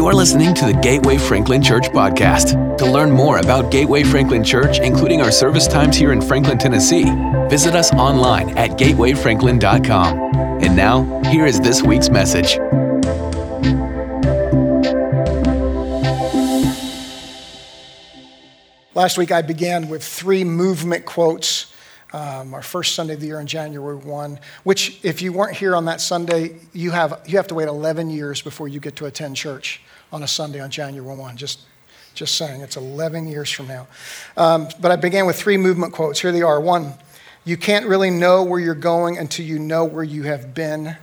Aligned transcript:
You're 0.00 0.14
listening 0.14 0.54
to 0.54 0.64
the 0.64 0.72
Gateway 0.72 1.18
Franklin 1.18 1.62
Church 1.62 1.90
podcast. 1.90 2.78
To 2.78 2.90
learn 2.90 3.10
more 3.10 3.36
about 3.36 3.70
Gateway 3.70 4.02
Franklin 4.02 4.42
Church, 4.42 4.78
including 4.78 5.20
our 5.20 5.30
service 5.30 5.66
times 5.66 5.94
here 5.94 6.10
in 6.10 6.22
Franklin, 6.22 6.56
Tennessee, 6.56 7.04
visit 7.50 7.74
us 7.74 7.92
online 7.92 8.56
at 8.56 8.78
gatewayfranklin.com. 8.78 10.18
And 10.64 10.74
now, 10.74 11.22
here 11.24 11.44
is 11.44 11.60
this 11.60 11.82
week's 11.82 12.08
message. 12.08 12.56
Last 18.94 19.18
week 19.18 19.30
I 19.30 19.42
began 19.42 19.90
with 19.90 20.02
three 20.02 20.44
movement 20.44 21.04
quotes. 21.04 21.66
Um, 22.14 22.54
our 22.54 22.62
first 22.62 22.94
Sunday 22.94 23.14
of 23.14 23.20
the 23.20 23.26
year 23.26 23.38
in 23.38 23.46
January 23.46 23.96
1, 23.96 24.40
which, 24.64 24.98
if 25.04 25.20
you 25.22 25.32
weren't 25.32 25.56
here 25.56 25.76
on 25.76 25.84
that 25.84 26.00
Sunday, 26.00 26.56
you 26.72 26.90
have, 26.90 27.20
you 27.26 27.36
have 27.36 27.46
to 27.48 27.54
wait 27.54 27.68
11 27.68 28.10
years 28.10 28.42
before 28.42 28.66
you 28.66 28.80
get 28.80 28.96
to 28.96 29.04
attend 29.06 29.36
church 29.36 29.80
on 30.12 30.22
a 30.22 30.28
Sunday 30.28 30.60
on 30.60 30.70
January 30.70 31.16
1. 31.16 31.36
Just, 31.36 31.60
just 32.14 32.36
saying, 32.36 32.60
it's 32.60 32.76
11 32.76 33.28
years 33.28 33.50
from 33.50 33.68
now. 33.68 33.86
Um, 34.36 34.68
but 34.80 34.90
I 34.90 34.96
began 34.96 35.26
with 35.26 35.36
three 35.36 35.56
movement 35.56 35.92
quotes. 35.92 36.20
Here 36.20 36.32
they 36.32 36.42
are. 36.42 36.60
One, 36.60 36.94
you 37.44 37.56
can't 37.56 37.86
really 37.86 38.10
know 38.10 38.42
where 38.42 38.60
you're 38.60 38.74
going 38.74 39.18
until 39.18 39.46
you 39.46 39.58
know 39.58 39.84
where 39.84 40.04
you 40.04 40.24
have 40.24 40.54
been. 40.54 40.96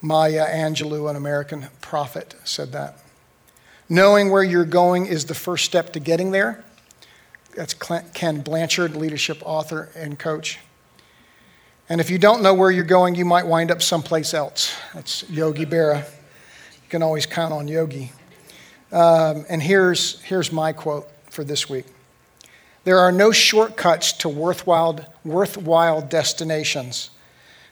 Maya 0.00 0.46
Angelou, 0.46 1.10
an 1.10 1.16
American 1.16 1.66
prophet, 1.80 2.34
said 2.44 2.72
that. 2.72 2.98
Knowing 3.88 4.30
where 4.30 4.42
you're 4.42 4.64
going 4.64 5.06
is 5.06 5.24
the 5.24 5.34
first 5.34 5.64
step 5.64 5.92
to 5.94 6.00
getting 6.00 6.30
there. 6.30 6.64
That's 7.54 7.74
Ken 7.74 8.40
Blanchard, 8.42 8.94
leadership 8.94 9.42
author 9.44 9.88
and 9.96 10.18
coach. 10.18 10.58
And 11.88 12.00
if 12.00 12.10
you 12.10 12.18
don't 12.18 12.42
know 12.42 12.52
where 12.52 12.70
you're 12.70 12.84
going, 12.84 13.14
you 13.14 13.24
might 13.24 13.46
wind 13.46 13.70
up 13.70 13.80
someplace 13.80 14.34
else. 14.34 14.76
That's 14.94 15.28
Yogi 15.30 15.64
Berra. 15.64 16.06
Can 16.88 17.02
always 17.02 17.26
count 17.26 17.52
on 17.52 17.68
Yogi. 17.68 18.12
Um, 18.90 19.44
and 19.50 19.62
here's, 19.62 20.20
here's 20.22 20.50
my 20.50 20.72
quote 20.72 21.08
for 21.30 21.44
this 21.44 21.68
week 21.68 21.84
There 22.84 22.98
are 22.98 23.12
no 23.12 23.30
shortcuts 23.30 24.12
to 24.14 24.28
worthwhile, 24.28 25.00
worthwhile 25.24 26.00
destinations. 26.00 27.10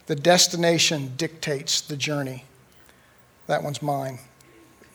The 0.07 0.17
destination 0.17 1.15
dictates 1.17 1.81
the 1.81 1.97
journey. 1.97 2.45
That 3.47 3.63
one's 3.63 3.83
mine. 3.83 4.19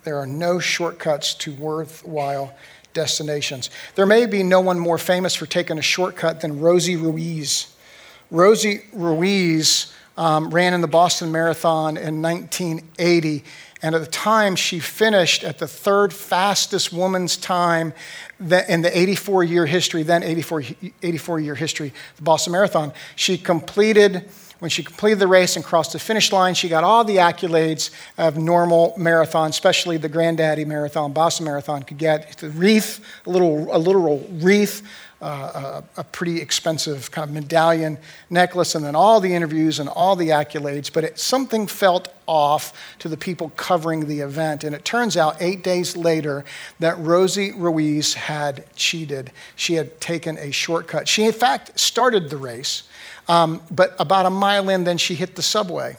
There 0.03 0.17
are 0.17 0.27
no 0.27 0.59
shortcuts 0.59 1.33
to 1.35 1.53
worthwhile 1.53 2.55
destinations. 2.93 3.69
There 3.95 4.05
may 4.05 4.25
be 4.25 4.43
no 4.43 4.61
one 4.61 4.79
more 4.79 4.97
famous 4.97 5.35
for 5.35 5.45
taking 5.45 5.77
a 5.77 5.81
shortcut 5.81 6.41
than 6.41 6.59
Rosie 6.59 6.95
Ruiz. 6.95 7.75
Rosie 8.29 8.81
Ruiz 8.93 9.93
um, 10.17 10.49
ran 10.49 10.73
in 10.73 10.81
the 10.81 10.87
Boston 10.87 11.31
Marathon 11.31 11.97
in 11.97 12.21
1980, 12.21 13.43
and 13.81 13.95
at 13.95 14.01
the 14.01 14.07
time 14.07 14.55
she 14.55 14.79
finished 14.79 15.43
at 15.43 15.57
the 15.57 15.67
third 15.67 16.13
fastest 16.13 16.93
woman's 16.93 17.37
time 17.37 17.93
in 18.39 18.81
the 18.81 18.91
84 18.97 19.43
year 19.43 19.65
history, 19.65 20.03
then 20.03 20.23
84, 20.23 20.63
84 21.01 21.39
year 21.39 21.55
history, 21.55 21.93
the 22.15 22.21
Boston 22.21 22.53
Marathon. 22.53 22.93
She 23.15 23.37
completed 23.37 24.29
when 24.61 24.69
she 24.69 24.83
completed 24.83 25.17
the 25.17 25.27
race 25.27 25.55
and 25.55 25.65
crossed 25.65 25.93
the 25.93 25.97
finish 25.97 26.31
line, 26.31 26.53
she 26.53 26.69
got 26.69 26.83
all 26.83 27.03
the 27.03 27.15
accolades 27.15 27.89
of 28.19 28.37
normal 28.37 28.93
marathon, 28.95 29.49
especially 29.49 29.97
the 29.97 30.07
Granddaddy 30.07 30.65
Marathon, 30.65 31.13
Boston 31.13 31.47
Marathon 31.47 31.81
could 31.81 31.97
get. 31.97 32.37
The 32.37 32.51
wreath, 32.51 33.03
a, 33.25 33.31
little, 33.31 33.75
a 33.75 33.79
literal 33.79 34.19
wreath, 34.33 34.83
a, 35.25 35.83
a, 35.97 36.03
pretty 36.03 36.41
expensive 36.41 37.11
kind 37.11 37.29
of 37.29 37.33
medallion 37.33 37.97
necklace, 38.29 38.75
and 38.75 38.83
then 38.83 38.95
all 38.95 39.19
the 39.19 39.33
interviews 39.33 39.79
and 39.79 39.87
all 39.87 40.15
the 40.15 40.29
accolades. 40.29 40.91
But 40.91 41.03
it, 41.03 41.19
something 41.19 41.67
felt 41.67 42.07
off 42.27 42.73
to 42.99 43.09
the 43.09 43.17
people 43.17 43.51
covering 43.55 44.07
the 44.07 44.21
event. 44.21 44.63
And 44.63 44.73
it 44.73 44.85
turns 44.85 45.17
out 45.17 45.37
eight 45.41 45.63
days 45.63 45.95
later 45.95 46.43
that 46.79 46.97
Rosie 46.99 47.51
Ruiz 47.51 48.13
had 48.13 48.63
cheated. 48.75 49.31
She 49.55 49.75
had 49.75 49.99
taken 50.01 50.37
a 50.37 50.51
shortcut. 50.51 51.07
She, 51.07 51.25
in 51.25 51.33
fact, 51.33 51.79
started 51.79 52.29
the 52.29 52.37
race. 52.37 52.83
Um, 53.27 53.61
but 53.69 53.95
about 53.99 54.25
a 54.25 54.29
mile 54.29 54.69
in, 54.69 54.83
then 54.83 54.97
she 54.97 55.15
hit 55.15 55.35
the 55.35 55.41
subway. 55.41 55.97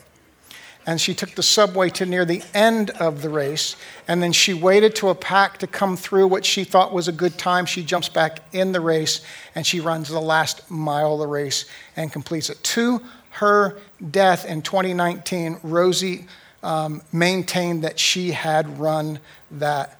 And 0.84 1.00
she 1.00 1.14
took 1.14 1.30
the 1.30 1.42
subway 1.42 1.90
to 1.90 2.06
near 2.06 2.24
the 2.24 2.42
end 2.54 2.90
of 2.90 3.22
the 3.22 3.28
race. 3.28 3.76
And 4.08 4.22
then 4.22 4.32
she 4.32 4.52
waited 4.52 4.96
to 4.96 5.10
a 5.10 5.14
pack 5.14 5.58
to 5.58 5.66
come 5.66 5.96
through 5.96 6.26
what 6.26 6.44
she 6.44 6.64
thought 6.64 6.92
was 6.92 7.06
a 7.06 7.12
good 7.12 7.38
time. 7.38 7.66
She 7.66 7.84
jumps 7.84 8.08
back 8.08 8.40
in 8.52 8.72
the 8.72 8.80
race 8.80 9.20
and 9.54 9.66
she 9.66 9.80
runs 9.80 10.08
the 10.08 10.20
last 10.20 10.68
mile 10.70 11.14
of 11.14 11.20
the 11.20 11.26
race 11.26 11.66
and 11.96 12.12
completes 12.12 12.50
it. 12.50 12.62
To 12.64 13.00
her 13.30 13.78
death 14.10 14.44
in 14.44 14.62
2019, 14.62 15.58
Rosie 15.62 16.26
um, 16.62 17.02
maintained 17.12 17.84
that 17.84 17.98
she 17.98 18.32
had 18.32 18.78
run 18.78 19.18
that 19.52 19.98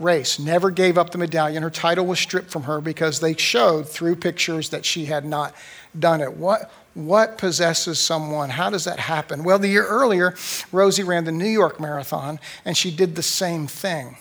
race, 0.00 0.38
never 0.38 0.70
gave 0.70 0.96
up 0.96 1.10
the 1.10 1.18
medallion. 1.18 1.62
Her 1.62 1.70
title 1.70 2.06
was 2.06 2.18
stripped 2.18 2.50
from 2.50 2.62
her 2.64 2.80
because 2.80 3.20
they 3.20 3.36
showed 3.36 3.88
through 3.88 4.16
pictures 4.16 4.70
that 4.70 4.84
she 4.84 5.04
had 5.04 5.24
not 5.24 5.54
done 5.98 6.20
it. 6.20 6.36
What, 6.36 6.72
what 6.94 7.38
possesses 7.38 7.98
someone? 7.98 8.50
How 8.50 8.70
does 8.70 8.84
that 8.84 8.98
happen? 8.98 9.44
Well, 9.44 9.58
the 9.58 9.68
year 9.68 9.86
earlier, 9.86 10.34
Rosie 10.72 11.04
ran 11.04 11.24
the 11.24 11.32
New 11.32 11.48
York 11.48 11.78
Marathon, 11.78 12.40
and 12.64 12.76
she 12.76 12.90
did 12.90 13.14
the 13.14 13.22
same 13.22 13.66
thing. 13.66 14.16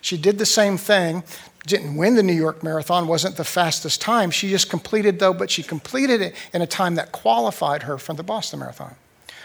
She 0.00 0.16
did 0.16 0.38
the 0.38 0.46
same 0.46 0.78
thing, 0.78 1.22
didn't 1.66 1.96
win 1.96 2.16
the 2.16 2.22
New 2.22 2.32
York 2.32 2.62
Marathon, 2.62 3.06
wasn't 3.06 3.36
the 3.36 3.44
fastest 3.44 4.00
time. 4.00 4.30
She 4.30 4.50
just 4.50 4.68
completed, 4.68 5.18
though, 5.18 5.34
but 5.34 5.50
she 5.50 5.62
completed 5.62 6.20
it 6.20 6.34
in 6.52 6.62
a 6.62 6.66
time 6.66 6.96
that 6.96 7.12
qualified 7.12 7.84
her 7.84 7.98
for 7.98 8.14
the 8.14 8.24
Boston 8.24 8.60
Marathon. 8.60 8.96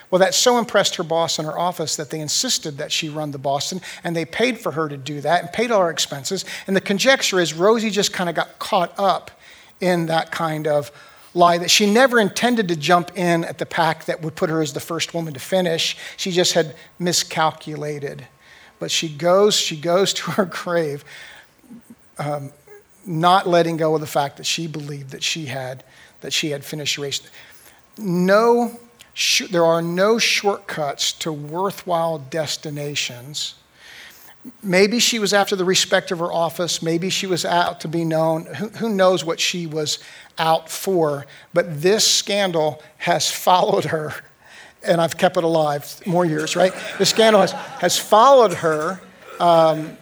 Well, 0.09 0.19
that 0.19 0.33
so 0.33 0.57
impressed 0.57 0.95
her 0.95 1.03
boss 1.03 1.37
in 1.37 1.45
her 1.45 1.59
office 1.59 1.97
that 1.97 2.09
they 2.09 2.21
insisted 2.21 2.77
that 2.77 2.93
she 2.93 3.09
run 3.09 3.31
the 3.31 3.37
Boston, 3.37 3.81
and 4.03 4.15
they 4.15 4.25
paid 4.25 4.57
for 4.57 4.71
her 4.71 4.87
to 4.87 4.97
do 4.97 5.19
that 5.21 5.43
and 5.43 5.51
paid 5.51 5.69
all 5.69 5.81
her 5.81 5.89
expenses. 5.89 6.45
And 6.65 6.75
the 6.75 6.81
conjecture 6.81 7.39
is 7.39 7.53
Rosie 7.53 7.89
just 7.89 8.13
kind 8.13 8.29
of 8.29 8.35
got 8.35 8.57
caught 8.57 8.93
up 8.97 9.31
in 9.81 10.05
that 10.07 10.31
kind 10.31 10.65
of 10.65 10.91
lie 11.37 11.57
that 11.57 11.71
she 11.71 11.85
never 11.91 12.19
intended 12.19 12.67
to 12.67 12.75
jump 12.75 13.17
in 13.17 13.45
at 13.45 13.57
the 13.57 13.65
pack 13.65 14.05
that 14.05 14.21
would 14.21 14.35
put 14.35 14.49
her 14.49 14.61
as 14.61 14.73
the 14.73 14.79
first 14.79 15.13
woman 15.13 15.33
to 15.33 15.39
finish. 15.39 15.95
She 16.17 16.31
just 16.31 16.53
had 16.53 16.75
miscalculated. 16.99 18.27
But 18.79 18.91
she 18.91 19.09
goes, 19.09 19.55
she 19.55 19.77
goes 19.77 20.13
to 20.15 20.31
her 20.31 20.45
grave, 20.45 21.05
um, 22.17 22.51
not 23.05 23.47
letting 23.47 23.77
go 23.77 23.95
of 23.95 24.01
the 24.01 24.07
fact 24.07 24.37
that 24.37 24.45
she 24.45 24.67
believed 24.67 25.11
that 25.11 25.23
she 25.23 25.45
had 25.45 25.83
that 26.21 26.33
she 26.33 26.49
had 26.49 26.65
finished 26.65 26.95
the 26.95 27.03
race. 27.03 27.21
No, 27.97 28.79
sh- 29.13 29.47
there 29.49 29.65
are 29.65 29.81
no 29.81 30.17
shortcuts 30.17 31.11
to 31.13 31.31
worthwhile 31.31 32.19
destinations. 32.19 33.55
Maybe 34.63 34.99
she 34.99 35.19
was 35.19 35.33
after 35.33 35.55
the 35.55 35.65
respect 35.65 36.11
of 36.11 36.19
her 36.19 36.31
office. 36.31 36.81
Maybe 36.81 37.09
she 37.09 37.27
was 37.27 37.45
out 37.45 37.81
to 37.81 37.87
be 37.87 38.03
known. 38.03 38.45
Who, 38.45 38.67
who 38.69 38.89
knows 38.89 39.23
what 39.23 39.39
she 39.39 39.67
was 39.67 39.99
out 40.37 40.69
for. 40.69 41.25
But 41.53 41.81
this 41.81 42.09
scandal 42.09 42.81
has 42.97 43.29
followed 43.31 43.85
her, 43.85 44.13
and 44.83 45.01
I've 45.01 45.17
kept 45.17 45.37
it 45.37 45.43
alive 45.43 46.01
more 46.05 46.25
years, 46.25 46.55
right? 46.55 46.73
The 46.97 47.05
scandal 47.05 47.41
has, 47.41 47.51
has 47.51 47.97
followed 47.97 48.53
her 48.55 49.01
um, 49.39 49.97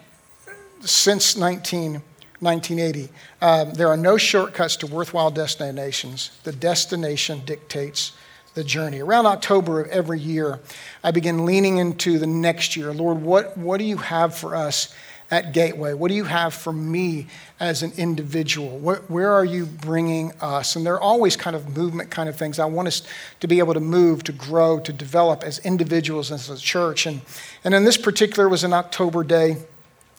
since 0.80 1.36
19, 1.36 2.02
1980. 2.40 3.08
Um, 3.40 3.72
there 3.74 3.88
are 3.88 3.96
no 3.96 4.16
shortcuts 4.16 4.76
to 4.76 4.86
worthwhile 4.86 5.30
destinations. 5.30 6.30
The 6.44 6.52
destination 6.52 7.42
dictates 7.44 8.12
the 8.56 8.64
journey. 8.64 9.00
Around 9.00 9.26
October 9.26 9.82
of 9.82 9.88
every 9.88 10.18
year, 10.18 10.58
I 11.04 11.10
begin 11.10 11.44
leaning 11.44 11.76
into 11.76 12.18
the 12.18 12.26
next 12.26 12.74
year. 12.74 12.90
Lord, 12.92 13.20
what, 13.20 13.56
what 13.56 13.76
do 13.76 13.84
you 13.84 13.98
have 13.98 14.34
for 14.34 14.56
us 14.56 14.94
at 15.30 15.52
Gateway? 15.52 15.92
What 15.92 16.08
do 16.08 16.14
you 16.14 16.24
have 16.24 16.54
for 16.54 16.72
me 16.72 17.26
as 17.60 17.82
an 17.82 17.92
individual? 17.98 18.78
Where, 18.78 18.96
where, 19.08 19.30
are 19.30 19.44
you 19.44 19.66
bringing 19.66 20.32
us? 20.40 20.74
And 20.74 20.86
there 20.86 20.94
are 20.94 21.00
always 21.00 21.36
kind 21.36 21.54
of 21.54 21.76
movement 21.76 22.10
kind 22.10 22.30
of 22.30 22.36
things. 22.36 22.58
I 22.58 22.64
want 22.64 22.88
us 22.88 23.02
to 23.40 23.46
be 23.46 23.58
able 23.58 23.74
to 23.74 23.80
move, 23.80 24.24
to 24.24 24.32
grow, 24.32 24.80
to 24.80 24.92
develop 24.92 25.42
as 25.42 25.58
individuals, 25.58 26.32
as 26.32 26.48
a 26.48 26.56
church. 26.56 27.04
And, 27.04 27.20
and 27.62 27.74
in 27.74 27.84
this 27.84 27.98
particular, 27.98 28.48
was 28.48 28.64
an 28.64 28.72
October 28.72 29.22
day, 29.22 29.58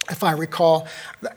if 0.09 0.23
I 0.23 0.31
recall. 0.31 0.87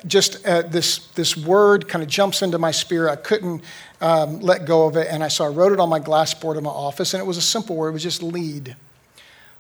Just 0.07 0.47
uh, 0.47 0.63
this, 0.63 1.07
this 1.09 1.37
word 1.37 1.89
kind 1.89 2.03
of 2.03 2.09
jumps 2.09 2.43
into 2.43 2.59
my 2.59 2.71
spirit. 2.71 3.11
I 3.11 3.17
couldn't 3.17 3.63
um, 4.01 4.41
let 4.41 4.65
go 4.65 4.87
of 4.87 4.97
it. 4.97 5.09
And 5.11 5.23
I 5.23 5.29
so 5.29 5.45
I 5.45 5.49
wrote 5.49 5.73
it 5.73 5.81
on 5.81 5.89
my 5.89 5.99
glass 5.99 6.35
board 6.35 6.57
in 6.57 6.65
my 6.65 6.71
office. 6.71 7.15
And 7.15 7.21
it 7.21 7.27
was 7.27 7.37
a 7.37 7.43
simple 7.43 7.77
word. 7.77 7.91
It 7.91 7.93
was 7.93 8.03
just 8.03 8.23
lead. 8.23 8.77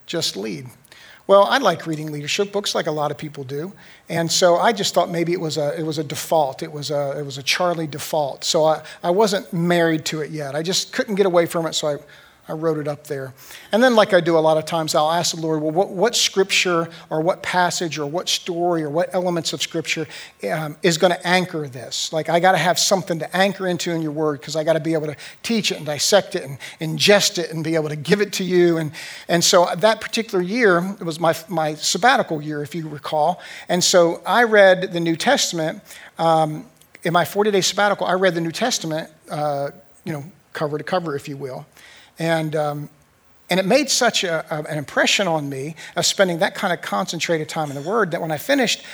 Just 0.06 0.36
lead. 0.36 0.66
Well, 1.26 1.44
I 1.44 1.58
like 1.58 1.86
reading 1.86 2.10
leadership 2.10 2.50
books 2.50 2.74
like 2.74 2.88
a 2.88 2.90
lot 2.90 3.12
of 3.12 3.16
people 3.16 3.44
do. 3.44 3.72
And 4.08 4.30
so 4.30 4.56
I 4.56 4.72
just 4.72 4.94
thought 4.94 5.10
maybe 5.10 5.32
it 5.32 5.40
was 5.40 5.58
a, 5.58 5.78
it 5.78 5.84
was 5.84 5.98
a 5.98 6.02
default. 6.02 6.62
It 6.62 6.72
was 6.72 6.90
a, 6.90 7.16
it 7.16 7.22
was 7.24 7.38
a 7.38 7.42
Charlie 7.42 7.86
default. 7.86 8.42
So 8.42 8.64
I, 8.64 8.82
I 9.02 9.10
wasn't 9.10 9.52
married 9.52 10.04
to 10.06 10.22
it 10.22 10.32
yet. 10.32 10.56
I 10.56 10.62
just 10.62 10.92
couldn't 10.92 11.14
get 11.14 11.26
away 11.26 11.46
from 11.46 11.66
it. 11.66 11.74
So 11.74 11.86
I 11.86 11.96
I 12.48 12.52
wrote 12.52 12.78
it 12.78 12.88
up 12.88 13.06
there. 13.06 13.32
And 13.70 13.82
then, 13.82 13.94
like 13.94 14.12
I 14.12 14.20
do 14.20 14.36
a 14.36 14.40
lot 14.40 14.58
of 14.58 14.64
times, 14.64 14.94
I'll 14.94 15.10
ask 15.10 15.34
the 15.34 15.40
Lord, 15.40 15.62
well, 15.62 15.70
what, 15.70 15.90
what 15.90 16.16
scripture 16.16 16.88
or 17.08 17.20
what 17.20 17.42
passage 17.42 17.98
or 17.98 18.06
what 18.06 18.28
story 18.28 18.82
or 18.82 18.90
what 18.90 19.14
elements 19.14 19.52
of 19.52 19.62
scripture 19.62 20.06
um, 20.50 20.76
is 20.82 20.98
going 20.98 21.12
to 21.12 21.26
anchor 21.26 21.68
this? 21.68 22.12
Like, 22.12 22.28
I 22.28 22.40
got 22.40 22.52
to 22.52 22.58
have 22.58 22.78
something 22.78 23.18
to 23.20 23.36
anchor 23.36 23.68
into 23.68 23.92
in 23.92 24.02
your 24.02 24.12
word 24.12 24.40
because 24.40 24.56
I 24.56 24.64
got 24.64 24.72
to 24.72 24.80
be 24.80 24.94
able 24.94 25.06
to 25.06 25.16
teach 25.42 25.70
it 25.70 25.76
and 25.76 25.86
dissect 25.86 26.34
it 26.34 26.42
and 26.42 26.58
ingest 26.80 27.38
it 27.38 27.52
and 27.52 27.62
be 27.62 27.76
able 27.76 27.88
to 27.88 27.96
give 27.96 28.20
it 28.20 28.32
to 28.34 28.44
you. 28.44 28.78
And, 28.78 28.92
and 29.28 29.44
so 29.44 29.68
that 29.76 30.00
particular 30.00 30.42
year, 30.42 30.78
it 31.00 31.04
was 31.04 31.20
my, 31.20 31.34
my 31.48 31.74
sabbatical 31.74 32.42
year, 32.42 32.62
if 32.62 32.74
you 32.74 32.88
recall. 32.88 33.40
And 33.68 33.82
so 33.82 34.22
I 34.26 34.42
read 34.42 34.92
the 34.92 35.00
New 35.00 35.16
Testament. 35.16 35.82
Um, 36.18 36.66
in 37.02 37.12
my 37.12 37.24
40 37.24 37.50
day 37.50 37.60
sabbatical, 37.60 38.06
I 38.06 38.14
read 38.14 38.34
the 38.34 38.40
New 38.40 38.52
Testament, 38.52 39.10
uh, 39.30 39.70
you 40.04 40.12
know, 40.12 40.24
cover 40.52 40.78
to 40.78 40.84
cover, 40.84 41.16
if 41.16 41.28
you 41.28 41.36
will. 41.36 41.66
And, 42.20 42.54
um, 42.54 42.90
and 43.48 43.58
it 43.58 43.66
made 43.66 43.90
such 43.90 44.22
a, 44.22 44.44
a, 44.54 44.62
an 44.70 44.78
impression 44.78 45.26
on 45.26 45.48
me 45.48 45.74
of 45.96 46.06
spending 46.06 46.38
that 46.38 46.54
kind 46.54 46.72
of 46.72 46.82
concentrated 46.82 47.48
time 47.48 47.70
in 47.70 47.74
the 47.74 47.88
Word 47.88 48.12
that 48.12 48.20
when 48.20 48.30
I 48.30 48.36
finished, 48.36 48.84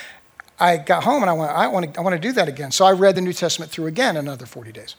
I 0.59 0.77
got 0.77 1.03
home 1.03 1.21
and 1.21 1.29
I 1.29 1.33
went, 1.33 1.51
I 1.51 1.67
want 1.67 1.93
to, 1.93 1.99
I 1.99 2.03
want 2.03 2.15
to 2.15 2.19
do 2.19 2.31
that 2.31 2.47
again. 2.47 2.71
So 2.71 2.85
I 2.85 2.93
read 2.93 3.15
the 3.15 3.21
New 3.21 3.33
Testament 3.33 3.69
through 3.69 3.85
again 3.85 4.17
another 4.17 4.45
40 4.45 4.71
days. 4.71 4.95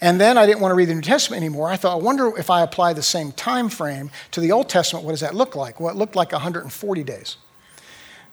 And 0.00 0.20
then 0.20 0.36
I 0.36 0.44
didn't 0.44 0.60
want 0.60 0.72
to 0.72 0.74
read 0.74 0.88
the 0.88 0.94
New 0.94 1.00
Testament 1.00 1.42
anymore. 1.42 1.70
I 1.70 1.76
thought, 1.76 1.92
I 1.92 2.02
wonder 2.02 2.36
if 2.36 2.50
I 2.50 2.60
apply 2.60 2.92
the 2.92 3.02
same 3.02 3.32
time 3.32 3.70
frame 3.70 4.10
to 4.32 4.40
the 4.40 4.52
Old 4.52 4.68
Testament, 4.68 5.06
what 5.06 5.12
does 5.12 5.20
that 5.20 5.34
look 5.34 5.56
like? 5.56 5.80
Well, 5.80 5.94
it 5.94 5.96
looked 5.96 6.16
like 6.16 6.32
140 6.32 7.04
days. 7.04 7.36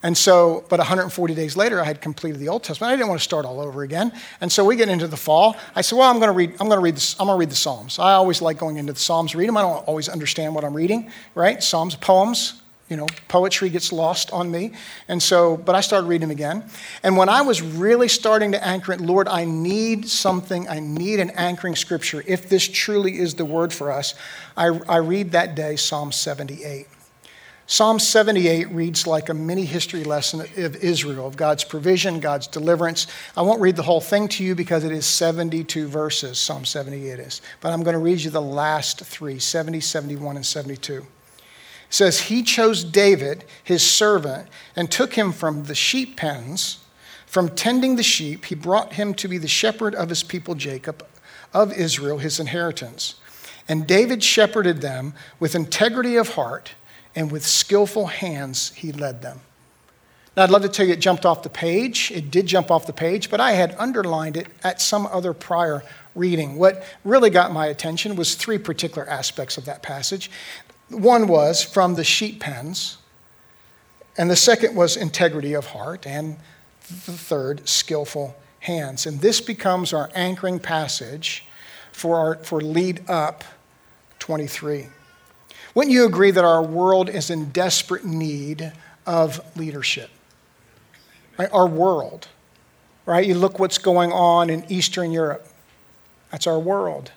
And 0.04 0.14
so, 0.14 0.66
but 0.68 0.78
140 0.78 1.34
days 1.34 1.56
later, 1.56 1.80
I 1.80 1.84
had 1.84 2.02
completed 2.02 2.38
the 2.38 2.48
Old 2.48 2.62
Testament. 2.62 2.92
I 2.92 2.94
didn't 2.94 3.08
want 3.08 3.20
to 3.20 3.24
start 3.24 3.46
all 3.46 3.58
over 3.58 3.82
again. 3.82 4.12
And 4.42 4.52
so 4.52 4.62
we 4.62 4.76
get 4.76 4.90
into 4.90 5.08
the 5.08 5.16
fall. 5.16 5.56
I 5.74 5.80
said, 5.80 5.96
well, 5.96 6.10
I'm 6.10 6.18
going 6.18 6.28
to 6.28 6.36
read, 6.36 6.50
I'm 6.60 6.68
going 6.68 6.78
to 6.78 6.82
read, 6.82 6.96
this, 6.96 7.18
I'm 7.18 7.26
going 7.26 7.36
to 7.36 7.40
read 7.40 7.50
the 7.50 7.56
Psalms. 7.56 7.98
I 7.98 8.12
always 8.12 8.42
like 8.42 8.58
going 8.58 8.76
into 8.76 8.92
the 8.92 8.98
Psalms, 8.98 9.34
read 9.34 9.48
them. 9.48 9.56
I 9.56 9.62
don't 9.62 9.82
always 9.88 10.10
understand 10.10 10.54
what 10.54 10.62
I'm 10.62 10.74
reading, 10.74 11.10
right? 11.34 11.62
Psalms, 11.62 11.94
poems, 11.96 12.60
you 12.90 12.98
know, 12.98 13.06
poetry 13.28 13.70
gets 13.70 13.92
lost 13.92 14.30
on 14.30 14.50
me. 14.50 14.72
And 15.08 15.22
so, 15.22 15.56
but 15.56 15.74
I 15.74 15.80
started 15.80 16.06
reading 16.06 16.28
them 16.28 16.36
again. 16.36 16.64
And 17.02 17.16
when 17.16 17.30
I 17.30 17.40
was 17.40 17.62
really 17.62 18.08
starting 18.08 18.52
to 18.52 18.62
anchor 18.62 18.92
it, 18.92 19.00
Lord, 19.00 19.26
I 19.26 19.46
need 19.46 20.06
something, 20.06 20.68
I 20.68 20.80
need 20.80 21.18
an 21.18 21.30
anchoring 21.30 21.76
scripture. 21.76 22.22
If 22.26 22.50
this 22.50 22.68
truly 22.68 23.18
is 23.18 23.36
the 23.36 23.46
word 23.46 23.72
for 23.72 23.90
us, 23.90 24.14
I, 24.54 24.66
I 24.86 24.98
read 24.98 25.32
that 25.32 25.54
day 25.54 25.76
Psalm 25.76 26.12
78. 26.12 26.88
Psalm 27.66 27.98
78 27.98 28.70
reads 28.72 29.06
like 29.06 29.30
a 29.30 29.34
mini 29.34 29.64
history 29.64 30.04
lesson 30.04 30.40
of 30.40 30.76
Israel, 30.76 31.26
of 31.26 31.36
God's 31.36 31.64
provision, 31.64 32.20
God's 32.20 32.46
deliverance. 32.46 33.06
I 33.38 33.42
won't 33.42 33.60
read 33.62 33.76
the 33.76 33.82
whole 33.82 34.02
thing 34.02 34.28
to 34.28 34.44
you 34.44 34.54
because 34.54 34.84
it 34.84 34.92
is 34.92 35.06
72 35.06 35.88
verses, 35.88 36.38
Psalm 36.38 36.66
78 36.66 37.18
is. 37.18 37.40
But 37.62 37.72
I'm 37.72 37.82
going 37.82 37.94
to 37.94 38.00
read 38.00 38.20
you 38.20 38.30
the 38.30 38.42
last 38.42 39.00
three 39.00 39.38
70, 39.38 39.80
71, 39.80 40.36
and 40.36 40.44
72. 40.44 40.94
It 40.94 41.06
says, 41.88 42.20
He 42.20 42.42
chose 42.42 42.84
David, 42.84 43.44
his 43.62 43.82
servant, 43.82 44.48
and 44.76 44.90
took 44.90 45.14
him 45.14 45.32
from 45.32 45.64
the 45.64 45.74
sheep 45.74 46.18
pens. 46.18 46.80
From 47.26 47.48
tending 47.48 47.96
the 47.96 48.02
sheep, 48.02 48.44
he 48.44 48.54
brought 48.54 48.92
him 48.92 49.14
to 49.14 49.26
be 49.26 49.38
the 49.38 49.48
shepherd 49.48 49.94
of 49.94 50.10
his 50.10 50.22
people 50.22 50.54
Jacob, 50.54 51.04
of 51.54 51.72
Israel, 51.72 52.18
his 52.18 52.38
inheritance. 52.38 53.14
And 53.66 53.86
David 53.86 54.22
shepherded 54.22 54.82
them 54.82 55.14
with 55.40 55.54
integrity 55.54 56.16
of 56.16 56.34
heart 56.34 56.74
and 57.14 57.30
with 57.30 57.44
skillful 57.44 58.06
hands 58.06 58.72
he 58.72 58.92
led 58.92 59.22
them. 59.22 59.40
Now, 60.36 60.42
I'd 60.42 60.50
love 60.50 60.62
to 60.62 60.68
tell 60.68 60.84
you 60.84 60.92
it 60.92 61.00
jumped 61.00 61.24
off 61.24 61.44
the 61.44 61.48
page. 61.48 62.10
It 62.10 62.30
did 62.30 62.46
jump 62.46 62.70
off 62.70 62.86
the 62.86 62.92
page, 62.92 63.30
but 63.30 63.40
I 63.40 63.52
had 63.52 63.76
underlined 63.78 64.36
it 64.36 64.48
at 64.64 64.80
some 64.80 65.06
other 65.06 65.32
prior 65.32 65.84
reading. 66.14 66.56
What 66.56 66.84
really 67.04 67.30
got 67.30 67.52
my 67.52 67.66
attention 67.66 68.16
was 68.16 68.34
three 68.34 68.58
particular 68.58 69.08
aspects 69.08 69.56
of 69.58 69.64
that 69.66 69.82
passage. 69.82 70.30
One 70.88 71.28
was 71.28 71.62
from 71.62 71.94
the 71.94 72.04
sheep 72.04 72.40
pens, 72.40 72.98
and 74.18 74.30
the 74.30 74.36
second 74.36 74.74
was 74.74 74.96
integrity 74.96 75.54
of 75.54 75.66
heart, 75.66 76.06
and 76.06 76.36
the 76.82 77.12
third, 77.12 77.68
skillful 77.68 78.36
hands. 78.60 79.06
And 79.06 79.20
this 79.20 79.40
becomes 79.40 79.92
our 79.92 80.10
anchoring 80.14 80.58
passage 80.58 81.46
for, 81.92 82.16
our, 82.16 82.34
for 82.36 82.60
lead 82.60 83.08
up 83.08 83.44
23. 84.18 84.88
Wouldn't 85.74 85.92
you 85.92 86.06
agree 86.06 86.30
that 86.30 86.44
our 86.44 86.62
world 86.62 87.08
is 87.08 87.30
in 87.30 87.50
desperate 87.50 88.04
need 88.04 88.72
of 89.06 89.40
leadership? 89.56 90.10
Right? 91.36 91.48
Our 91.52 91.66
world, 91.66 92.28
right? 93.06 93.26
You 93.26 93.34
look 93.34 93.58
what's 93.58 93.78
going 93.78 94.12
on 94.12 94.50
in 94.50 94.64
Eastern 94.70 95.10
Europe. 95.10 95.46
That's 96.30 96.46
our 96.46 96.58
world. 96.58 97.10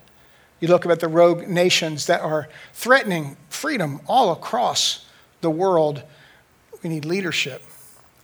You 0.59 0.67
look 0.69 0.87
at 0.87 0.99
the 0.99 1.07
rogue 1.07 1.47
nations 1.47 2.07
that 2.07 2.21
are 2.21 2.49
threatening 2.73 3.37
freedom 3.49 4.01
all 4.07 4.31
across 4.31 5.05
the 5.41 5.51
world. 5.51 6.01
We 6.81 6.89
need 6.89 7.05
leadership. 7.05 7.61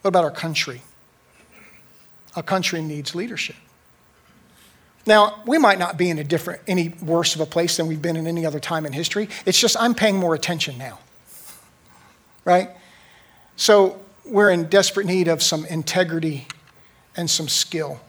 What 0.01 0.09
about 0.09 0.23
our 0.23 0.31
country? 0.31 0.81
Our 2.35 2.43
country 2.43 2.81
needs 2.81 3.13
leadership. 3.13 3.55
Now, 5.05 5.41
we 5.45 5.57
might 5.57 5.79
not 5.79 5.97
be 5.97 6.09
in 6.09 6.17
a 6.17 6.23
different, 6.23 6.61
any 6.67 6.89
worse 7.01 7.35
of 7.35 7.41
a 7.41 7.45
place 7.45 7.77
than 7.77 7.87
we've 7.87 8.01
been 8.01 8.15
in 8.15 8.25
any 8.25 8.45
other 8.45 8.59
time 8.59 8.85
in 8.85 8.93
history. 8.93 9.27
It's 9.45 9.59
just 9.59 9.75
I'm 9.79 9.93
paying 9.93 10.15
more 10.15 10.33
attention 10.33 10.77
now. 10.77 10.99
Right? 12.45 12.69
So 13.55 13.99
we're 14.25 14.49
in 14.49 14.65
desperate 14.65 15.05
need 15.05 15.27
of 15.27 15.43
some 15.43 15.65
integrity 15.65 16.47
and 17.15 17.29
some 17.29 17.47
skill 17.47 17.99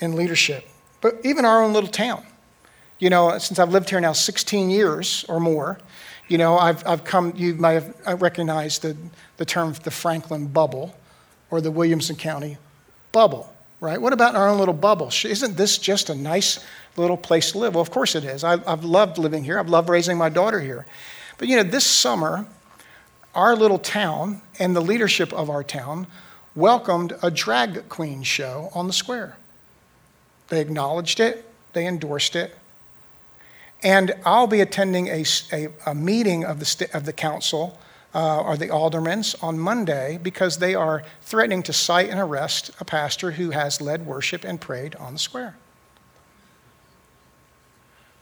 in 0.00 0.16
leadership. 0.16 0.66
But 1.00 1.20
even 1.22 1.44
our 1.44 1.62
own 1.62 1.72
little 1.72 1.90
town. 1.90 2.24
You 2.98 3.10
know, 3.10 3.36
since 3.36 3.58
I've 3.58 3.70
lived 3.70 3.90
here 3.90 4.00
now 4.00 4.12
16 4.12 4.70
years 4.70 5.26
or 5.28 5.38
more, 5.38 5.78
you 6.28 6.38
know, 6.38 6.58
I've, 6.58 6.86
I've 6.86 7.04
come, 7.04 7.34
you 7.36 7.54
might 7.54 7.72
have 7.72 7.96
uh, 8.06 8.16
recognized 8.16 8.82
the, 8.82 8.96
the 9.36 9.44
term 9.44 9.74
the 9.84 9.90
Franklin 9.90 10.46
bubble 10.46 10.96
or 11.50 11.60
the 11.60 11.70
Williamson 11.70 12.16
County 12.16 12.56
bubble 13.12 13.55
right? 13.80 14.00
What 14.00 14.12
about 14.12 14.34
our 14.34 14.48
own 14.48 14.58
little 14.58 14.74
bubble? 14.74 15.10
Isn't 15.24 15.56
this 15.56 15.78
just 15.78 16.10
a 16.10 16.14
nice 16.14 16.64
little 16.96 17.16
place 17.16 17.52
to 17.52 17.58
live? 17.58 17.74
Well, 17.74 17.82
of 17.82 17.90
course 17.90 18.14
it 18.14 18.24
is. 18.24 18.44
I, 18.44 18.58
have 18.68 18.84
loved 18.84 19.18
living 19.18 19.44
here. 19.44 19.58
I've 19.58 19.68
loved 19.68 19.88
raising 19.88 20.16
my 20.16 20.28
daughter 20.28 20.60
here. 20.60 20.86
But 21.38 21.48
you 21.48 21.56
know, 21.56 21.62
this 21.62 21.84
summer, 21.84 22.46
our 23.34 23.54
little 23.54 23.78
town 23.78 24.40
and 24.58 24.74
the 24.74 24.80
leadership 24.80 25.32
of 25.32 25.50
our 25.50 25.62
town 25.62 26.06
welcomed 26.54 27.12
a 27.22 27.30
drag 27.30 27.88
queen 27.88 28.22
show 28.22 28.70
on 28.74 28.86
the 28.86 28.92
square. 28.92 29.36
They 30.48 30.60
acknowledged 30.60 31.20
it, 31.20 31.44
they 31.74 31.86
endorsed 31.86 32.34
it. 32.34 32.56
And 33.82 34.14
I'll 34.24 34.46
be 34.46 34.60
attending 34.60 35.08
a, 35.08 35.24
a, 35.52 35.68
a 35.84 35.94
meeting 35.94 36.44
of 36.44 36.60
the, 36.60 36.88
of 36.94 37.04
the 37.04 37.12
council 37.12 37.78
uh, 38.16 38.18
are 38.18 38.56
the 38.56 38.68
aldermans 38.68 39.36
on 39.44 39.58
Monday 39.58 40.18
because 40.22 40.56
they 40.56 40.74
are 40.74 41.02
threatening 41.20 41.62
to 41.62 41.72
cite 41.72 42.08
and 42.08 42.18
arrest 42.18 42.70
a 42.80 42.84
pastor 42.84 43.32
who 43.32 43.50
has 43.50 43.78
led 43.78 44.06
worship 44.06 44.42
and 44.42 44.58
prayed 44.58 44.94
on 44.94 45.12
the 45.12 45.18
square. 45.18 45.54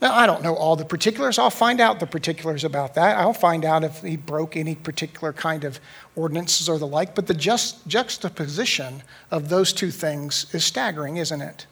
Now, 0.01 0.13
I 0.13 0.25
don't 0.25 0.43
know 0.43 0.53
all 0.53 0.75
the 0.75 0.83
particulars. 0.83 1.39
I'll 1.39 1.49
find 1.49 1.79
out 1.79 2.01
the 2.01 2.07
particulars 2.07 2.65
about 2.65 2.95
that. 2.95 3.17
I'll 3.17 3.31
find 3.31 3.63
out 3.63 3.85
if 3.85 4.01
he 4.01 4.17
broke 4.17 4.57
any 4.57 4.75
particular 4.75 5.31
kind 5.31 5.63
of 5.63 5.79
ordinances 6.17 6.67
or 6.67 6.77
the 6.77 6.85
like. 6.85 7.15
But 7.15 7.27
the 7.27 7.33
just, 7.33 7.87
juxtaposition 7.87 9.01
of 9.31 9.47
those 9.47 9.71
two 9.71 9.91
things 9.91 10.53
is 10.53 10.65
staggering, 10.65 11.15
isn't 11.15 11.41
it? 11.41 11.67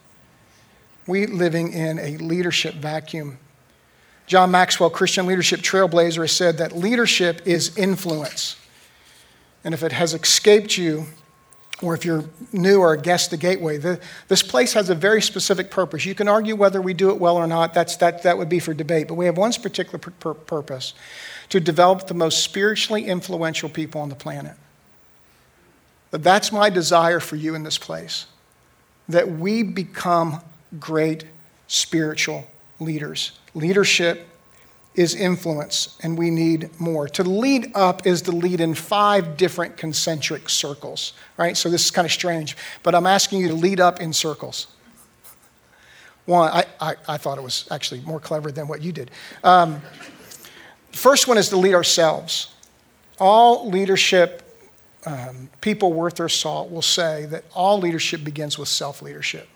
We 1.07 1.27
living 1.27 1.73
in 1.73 1.99
a 1.99 2.15
leadership 2.15 2.75
vacuum 2.75 3.37
John 4.25 4.51
Maxwell, 4.51 4.89
Christian 4.89 5.25
leadership 5.25 5.61
trailblazer, 5.61 6.21
has 6.21 6.31
said 6.31 6.57
that 6.57 6.75
leadership 6.75 7.41
is 7.45 7.77
influence. 7.77 8.55
And 9.63 9.73
if 9.73 9.83
it 9.83 9.91
has 9.91 10.13
escaped 10.13 10.77
you, 10.77 11.05
or 11.81 11.93
if 11.93 12.05
you're 12.05 12.23
new 12.51 12.79
or 12.79 12.93
a 12.93 13.01
guest 13.01 13.31
to 13.31 13.37
Gateway, 13.37 13.77
the, 13.77 13.99
this 14.29 14.41
place 14.41 14.73
has 14.73 14.89
a 14.89 14.95
very 14.95 15.21
specific 15.21 15.69
purpose. 15.69 16.05
You 16.05 16.15
can 16.15 16.27
argue 16.27 16.55
whether 16.55 16.81
we 16.81 16.93
do 16.93 17.09
it 17.09 17.19
well 17.19 17.35
or 17.35 17.47
not, 17.47 17.73
That's, 17.73 17.97
that, 17.97 18.23
that 18.23 18.37
would 18.37 18.49
be 18.49 18.59
for 18.59 18.73
debate. 18.73 19.07
But 19.07 19.15
we 19.15 19.25
have 19.25 19.37
one 19.37 19.51
particular 19.53 19.99
pur- 19.99 20.33
purpose 20.33 20.93
to 21.49 21.59
develop 21.59 22.07
the 22.07 22.13
most 22.13 22.43
spiritually 22.43 23.05
influential 23.05 23.69
people 23.69 24.01
on 24.01 24.09
the 24.09 24.15
planet. 24.15 24.55
But 26.11 26.23
that's 26.23 26.51
my 26.51 26.69
desire 26.69 27.19
for 27.19 27.35
you 27.35 27.55
in 27.55 27.63
this 27.63 27.77
place 27.77 28.27
that 29.09 29.29
we 29.29 29.63
become 29.63 30.41
great 30.79 31.25
spiritual 31.67 32.45
leaders. 32.79 33.31
Leadership 33.53 34.27
is 34.95 35.15
influence, 35.15 35.97
and 36.03 36.17
we 36.17 36.29
need 36.29 36.69
more. 36.79 37.07
To 37.07 37.23
lead 37.23 37.71
up 37.73 38.05
is 38.05 38.21
to 38.23 38.31
lead 38.31 38.61
in 38.61 38.75
five 38.75 39.37
different 39.37 39.75
concentric 39.75 40.49
circles, 40.49 41.13
right? 41.37 41.57
So 41.57 41.69
this 41.69 41.85
is 41.85 41.91
kind 41.91 42.05
of 42.05 42.11
strange, 42.11 42.55
but 42.83 42.93
I'm 42.93 43.07
asking 43.07 43.41
you 43.41 43.47
to 43.47 43.55
lead 43.55 43.79
up 43.79 43.99
in 43.99 44.13
circles. 44.13 44.67
One, 46.25 46.49
I, 46.51 46.65
I, 46.79 46.95
I 47.07 47.17
thought 47.17 47.37
it 47.37 47.43
was 47.43 47.67
actually 47.71 48.01
more 48.01 48.19
clever 48.19 48.51
than 48.51 48.67
what 48.67 48.81
you 48.81 48.91
did. 48.91 49.11
Um, 49.43 49.81
first 50.91 51.27
one 51.27 51.37
is 51.37 51.49
to 51.49 51.57
lead 51.57 51.73
ourselves. 51.73 52.53
All 53.19 53.69
leadership 53.69 54.43
um, 55.05 55.49
people 55.59 55.91
worth 55.91 56.15
their 56.15 56.29
salt 56.29 56.71
will 56.71 56.81
say 56.81 57.25
that 57.25 57.43
all 57.53 57.79
leadership 57.79 58.23
begins 58.23 58.57
with 58.57 58.69
self 58.69 59.01
leadership. 59.01 59.49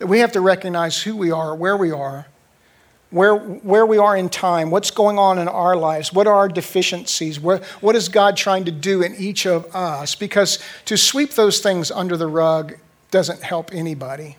That 0.00 0.08
we 0.08 0.18
have 0.18 0.32
to 0.32 0.40
recognize 0.40 1.00
who 1.00 1.16
we 1.16 1.30
are, 1.30 1.54
where 1.54 1.76
we 1.76 1.92
are, 1.92 2.26
where, 3.10 3.36
where 3.36 3.84
we 3.84 3.98
are 3.98 4.16
in 4.16 4.28
time, 4.28 4.70
what's 4.70 4.90
going 4.90 5.18
on 5.18 5.38
in 5.38 5.46
our 5.46 5.76
lives, 5.76 6.12
what 6.12 6.26
are 6.26 6.34
our 6.34 6.48
deficiencies, 6.48 7.38
where, 7.38 7.58
what 7.80 7.94
is 7.94 8.08
God 8.08 8.36
trying 8.36 8.64
to 8.64 8.70
do 8.70 9.02
in 9.02 9.14
each 9.16 9.46
of 9.46 9.74
us? 9.74 10.14
Because 10.14 10.58
to 10.86 10.96
sweep 10.96 11.32
those 11.32 11.60
things 11.60 11.90
under 11.90 12.16
the 12.16 12.26
rug 12.26 12.76
doesn't 13.10 13.42
help 13.42 13.74
anybody. 13.74 14.36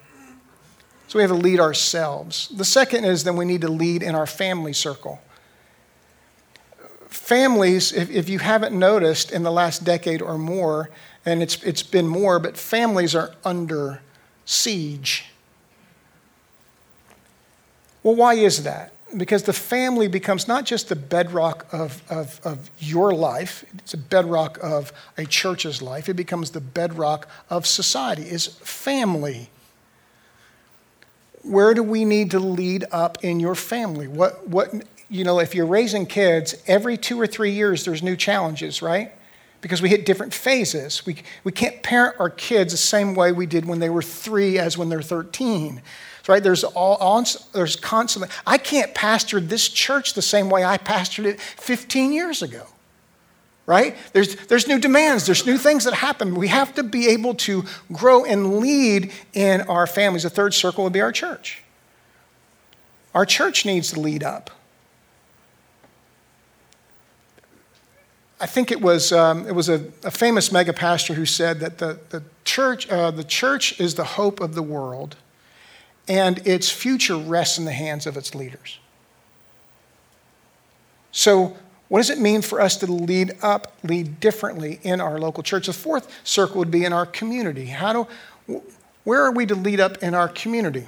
So 1.08 1.20
we 1.20 1.24
have 1.24 1.32
to 1.32 1.38
lead 1.38 1.60
ourselves. 1.60 2.48
The 2.48 2.66
second 2.66 3.06
is 3.06 3.24
then 3.24 3.36
we 3.36 3.46
need 3.46 3.62
to 3.62 3.70
lead 3.70 4.02
in 4.02 4.16
our 4.16 4.26
family 4.26 4.74
circle. 4.74 5.22
Families, 7.10 7.92
if, 7.92 8.10
if 8.10 8.30
you 8.30 8.40
haven't 8.40 8.78
noticed 8.78 9.32
in 9.32 9.44
the 9.44 9.52
last 9.52 9.84
decade 9.84 10.24
or 10.24 10.40
more, 10.40 10.90
and 11.26 11.44
it's, 11.44 11.62
it's 11.64 11.84
been 11.84 12.08
more, 12.08 12.40
but 12.40 12.58
families 12.58 13.14
are 13.14 13.36
under 13.44 14.02
siege. 14.46 15.26
Well, 18.04 18.16
why 18.16 18.34
is 18.36 18.64
that? 18.64 18.94
Because 19.16 19.44
the 19.44 19.54
family 19.54 20.08
becomes 20.08 20.48
not 20.48 20.66
just 20.66 20.90
the 20.90 20.96
bedrock 20.96 21.68
of, 21.74 22.02
of, 22.10 22.40
of 22.46 22.72
your 22.80 23.14
life, 23.14 23.66
it's 23.78 23.94
a 23.94 23.98
bedrock 23.98 24.58
of 24.64 24.94
a 25.18 25.26
church's 25.26 25.82
life, 25.82 26.08
it 26.08 26.14
becomes 26.14 26.52
the 26.52 26.62
bedrock 26.62 27.28
of 27.50 27.68
society, 27.68 28.24
is 28.24 28.48
family. 28.48 29.50
Where 31.44 31.74
do 31.74 31.84
we 31.84 32.06
need 32.06 32.32
to 32.32 32.40
lead 32.40 32.86
up 32.92 33.24
in 33.24 33.40
your 33.40 33.56
family? 33.56 34.08
What, 34.08 34.48
what, 34.48 34.74
you 35.10 35.26
know, 35.26 35.40
if 35.40 35.54
you're 35.54 35.66
raising 35.66 36.06
kids, 36.06 36.56
every 36.68 36.96
two 36.98 37.20
or 37.20 37.28
three 37.28 37.52
years 37.52 37.84
there's 37.84 38.02
new 38.02 38.16
challenges, 38.16 38.82
right? 38.82 39.12
Because 39.60 39.82
we 39.82 39.90
hit 39.90 40.06
different 40.06 40.34
phases. 40.34 41.06
We, 41.06 41.18
we 41.44 41.52
can't 41.52 41.84
parent 41.84 42.16
our 42.20 42.30
kids 42.30 42.72
the 42.72 42.78
same 42.78 43.14
way 43.14 43.32
we 43.32 43.46
did 43.46 43.66
when 43.66 43.80
they 43.80 43.90
were 43.90 44.02
three 44.02 44.58
as 44.58 44.78
when 44.78 44.90
they're 44.90 45.02
13 45.02 45.82
right? 46.28 46.42
There's 46.42 46.64
all, 46.64 47.26
there's 47.54 47.76
constantly. 47.76 48.30
I 48.46 48.58
can't 48.58 48.94
pastor 48.94 49.40
this 49.40 49.68
church 49.70 50.14
the 50.14 50.22
same 50.22 50.50
way 50.50 50.64
I 50.64 50.78
pastored 50.78 51.26
it 51.26 51.40
15 51.40 52.14
years 52.14 52.42
ago, 52.42 52.66
right? 53.66 53.96
There's 54.14 54.36
there's 54.48 54.68
new 54.68 54.80
demands. 54.80 55.26
There's 55.26 55.46
new 55.46 55.58
things 55.58 55.84
that 55.86 55.94
happen. 55.94 56.36
We 56.36 56.48
have 56.48 56.76
to 56.76 56.84
be 56.84 57.08
able 57.08 57.36
to 57.36 57.64
grow 57.92 58.26
and 58.26 58.60
lead 58.60 59.12
in 59.34 59.62
our 59.62 59.88
families. 59.88 60.24
The 60.24 60.30
third 60.30 60.54
circle 60.54 60.84
would 60.84 60.94
be 60.94 61.02
our 61.02 61.12
church. 61.12 61.64
Our 63.14 63.26
church 63.26 63.66
needs 63.66 63.92
to 63.92 64.00
lead 64.00 64.24
up. 64.24 64.52
I 68.42 68.48
think 68.48 68.72
it 68.72 68.82
was, 68.82 69.12
um, 69.12 69.48
it 69.48 69.54
was 69.54 69.70
a, 69.70 69.86
a, 70.04 70.10
famous 70.10 70.52
mega 70.52 70.74
pastor 70.74 71.14
who 71.14 71.28
said 71.28 71.60
that 71.60 71.78
the, 71.78 72.00
the, 72.10 72.24
church, 72.44 72.90
uh, 72.90 73.12
the 73.12 73.24
church 73.24 73.80
is 73.80 73.94
the 73.94 74.04
hope 74.04 74.40
of 74.40 74.56
the 74.56 74.64
world, 74.64 75.16
and 76.12 76.46
its 76.46 76.70
future 76.70 77.16
rests 77.16 77.58
in 77.58 77.64
the 77.64 77.72
hands 77.72 78.06
of 78.06 78.18
its 78.18 78.36
leaders. 78.36 78.80
So, 81.14 81.56
what 81.88 82.00
does 82.00 82.10
it 82.10 82.20
mean 82.20 82.42
for 82.42 82.60
us 82.60 82.76
to 82.78 82.92
lead 82.92 83.32
up, 83.42 83.78
lead 83.84 84.20
differently 84.20 84.82
in 84.84 85.00
our 85.00 85.18
local 85.18 85.42
church? 85.42 85.68
The 85.68 85.74
fourth 85.74 86.12
circle 86.26 86.58
would 86.58 86.70
be 86.70 86.84
in 86.84 86.92
our 86.92 87.06
community. 87.06 87.68
How 87.68 88.06
do, 88.48 88.62
where 89.06 89.22
are 89.22 89.32
we 89.32 89.46
to 89.46 89.56
lead 89.56 89.80
up 89.80 90.04
in 90.04 90.14
our 90.14 90.28
community? 90.28 90.86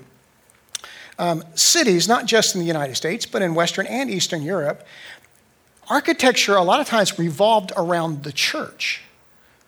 Um, 1.17 1.45
cities, 1.55 2.05
not 2.05 2.25
just 2.25 2.55
in 2.55 2.59
the 2.59 2.67
United 2.67 2.95
States, 2.95 3.25
but 3.25 3.41
in 3.41 3.55
Western 3.55 3.87
and 3.87 4.09
Eastern 4.09 4.41
Europe, 4.41 4.85
architecture 5.89 6.55
a 6.55 6.63
lot 6.63 6.81
of 6.81 6.87
times 6.87 7.17
revolved 7.17 7.71
around 7.77 8.23
the 8.23 8.33
church. 8.33 9.03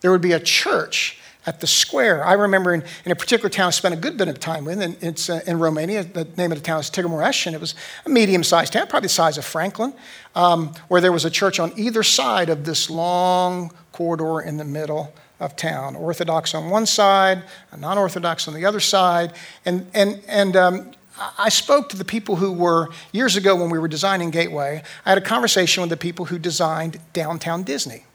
There 0.02 0.12
would 0.12 0.22
be 0.22 0.34
a 0.34 0.40
church 0.42 1.18
at 1.46 1.60
the 1.60 1.68
square. 1.68 2.26
I 2.26 2.34
remember 2.34 2.74
in, 2.74 2.84
in 3.06 3.12
a 3.12 3.16
particular 3.16 3.50
town 3.50 3.68
I 3.68 3.72
spent 3.72 3.94
a 3.94 3.98
good 3.98 4.18
bit 4.18 4.28
of 4.28 4.40
time 4.40 4.66
with, 4.66 4.82
and 4.82 4.98
it's 5.02 5.30
uh, 5.30 5.42
in 5.46 5.60
Romania. 5.60 6.04
The 6.04 6.28
name 6.38 6.52
of 6.52 6.58
the 6.58 6.64
town 6.64 6.80
is 6.80 6.90
Târgu 6.90 7.46
and 7.46 7.56
it 7.56 7.62
was 7.62 7.76
a 8.06 8.10
medium 8.10 8.44
sized 8.44 8.74
town, 8.74 8.88
probably 8.88 9.06
the 9.06 9.14
size 9.14 9.38
of 9.38 9.46
Franklin, 9.46 9.94
um, 10.36 10.74
where 10.88 11.02
there 11.02 11.12
was 11.12 11.26
a 11.26 11.30
church 11.30 11.60
on 11.60 11.72
either 11.78 12.04
side 12.04 12.50
of 12.50 12.66
this 12.66 12.90
long 12.90 13.72
corridor 13.92 14.42
in 14.42 14.58
the 14.58 14.66
middle 14.66 15.14
of 15.40 15.56
town. 15.56 15.96
Orthodox 15.96 16.54
on 16.54 16.70
one 16.70 16.86
side, 16.86 17.44
non 17.78 17.98
Orthodox 17.98 18.48
on 18.48 18.54
the 18.54 18.66
other 18.66 18.80
side. 18.80 19.34
And, 19.66 19.88
and, 19.94 20.22
and 20.28 20.56
um, 20.56 20.92
I 21.38 21.50
spoke 21.50 21.90
to 21.90 21.98
the 21.98 22.06
people 22.06 22.36
who 22.36 22.52
were, 22.52 22.90
years 23.12 23.36
ago 23.36 23.56
when 23.56 23.70
we 23.70 23.80
were 23.80 23.88
designing 23.88 24.32
Gateway, 24.32 24.84
I 25.06 25.10
had 25.10 25.18
a 25.18 25.22
conversation 25.22 25.82
with 25.82 25.90
the 25.90 25.98
people 25.98 26.26
who 26.26 26.40
designed 26.40 27.00
downtown 27.14 27.64
Disney. 27.64 28.06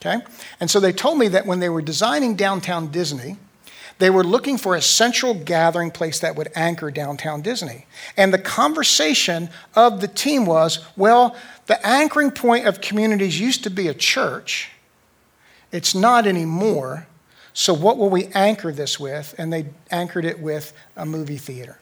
Okay? 0.00 0.24
And 0.60 0.70
so 0.70 0.80
they 0.80 0.92
told 0.92 1.18
me 1.18 1.28
that 1.28 1.46
when 1.46 1.60
they 1.60 1.68
were 1.68 1.82
designing 1.82 2.36
downtown 2.36 2.88
Disney, 2.88 3.36
they 3.98 4.10
were 4.10 4.22
looking 4.22 4.58
for 4.58 4.76
a 4.76 4.82
central 4.82 5.34
gathering 5.34 5.90
place 5.90 6.20
that 6.20 6.36
would 6.36 6.50
anchor 6.54 6.90
downtown 6.90 7.42
Disney. 7.42 7.86
And 8.16 8.32
the 8.32 8.38
conversation 8.38 9.50
of 9.74 10.00
the 10.00 10.06
team 10.06 10.46
was 10.46 10.84
well, 10.96 11.34
the 11.66 11.84
anchoring 11.84 12.30
point 12.30 12.66
of 12.66 12.80
communities 12.80 13.40
used 13.40 13.64
to 13.64 13.70
be 13.70 13.88
a 13.88 13.94
church, 13.94 14.70
it's 15.72 15.94
not 15.94 16.26
anymore. 16.26 17.06
So, 17.52 17.74
what 17.74 17.98
will 17.98 18.08
we 18.08 18.26
anchor 18.26 18.70
this 18.70 19.00
with? 19.00 19.34
And 19.36 19.52
they 19.52 19.66
anchored 19.90 20.24
it 20.24 20.38
with 20.38 20.72
a 20.96 21.04
movie 21.04 21.38
theater. 21.38 21.80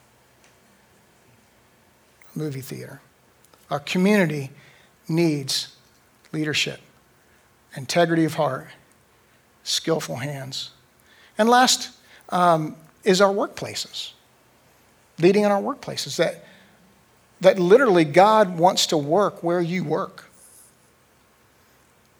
A 2.35 2.39
movie 2.39 2.61
theater. 2.61 2.99
Our 3.69 3.79
community 3.79 4.49
needs 5.07 5.75
leadership 6.33 6.81
integrity 7.77 8.25
of 8.25 8.33
heart, 8.33 8.67
skillful 9.63 10.17
hands. 10.17 10.71
And 11.37 11.47
last 11.47 11.91
um, 12.29 12.75
is 13.03 13.21
our 13.21 13.33
workplaces, 13.33 14.11
leading 15.19 15.43
in 15.43 15.51
our 15.51 15.61
workplaces. 15.61 16.17
That, 16.17 16.43
that 17.41 17.59
literally 17.59 18.03
God 18.03 18.57
wants 18.57 18.87
to 18.87 18.97
work 18.97 19.43
where 19.43 19.61
you 19.61 19.83
work. 19.83 20.25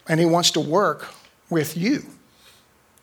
And 0.07 0.19
He 0.19 0.25
wants 0.25 0.51
to 0.51 0.59
work 0.59 1.07
with 1.49 1.75
you 1.75 2.03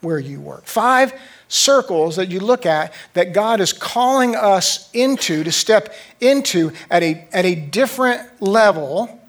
where 0.00 0.18
you 0.18 0.40
work. 0.40 0.66
Five 0.66 1.18
circles 1.48 2.16
that 2.16 2.30
you 2.30 2.40
look 2.40 2.66
at 2.66 2.92
that 3.14 3.32
God 3.32 3.60
is 3.60 3.72
calling 3.72 4.36
us 4.36 4.90
into 4.92 5.42
to 5.44 5.50
step 5.50 5.94
into 6.20 6.72
at 6.90 7.02
a, 7.02 7.26
at 7.32 7.44
a 7.44 7.54
different 7.54 8.20
level 8.40 9.20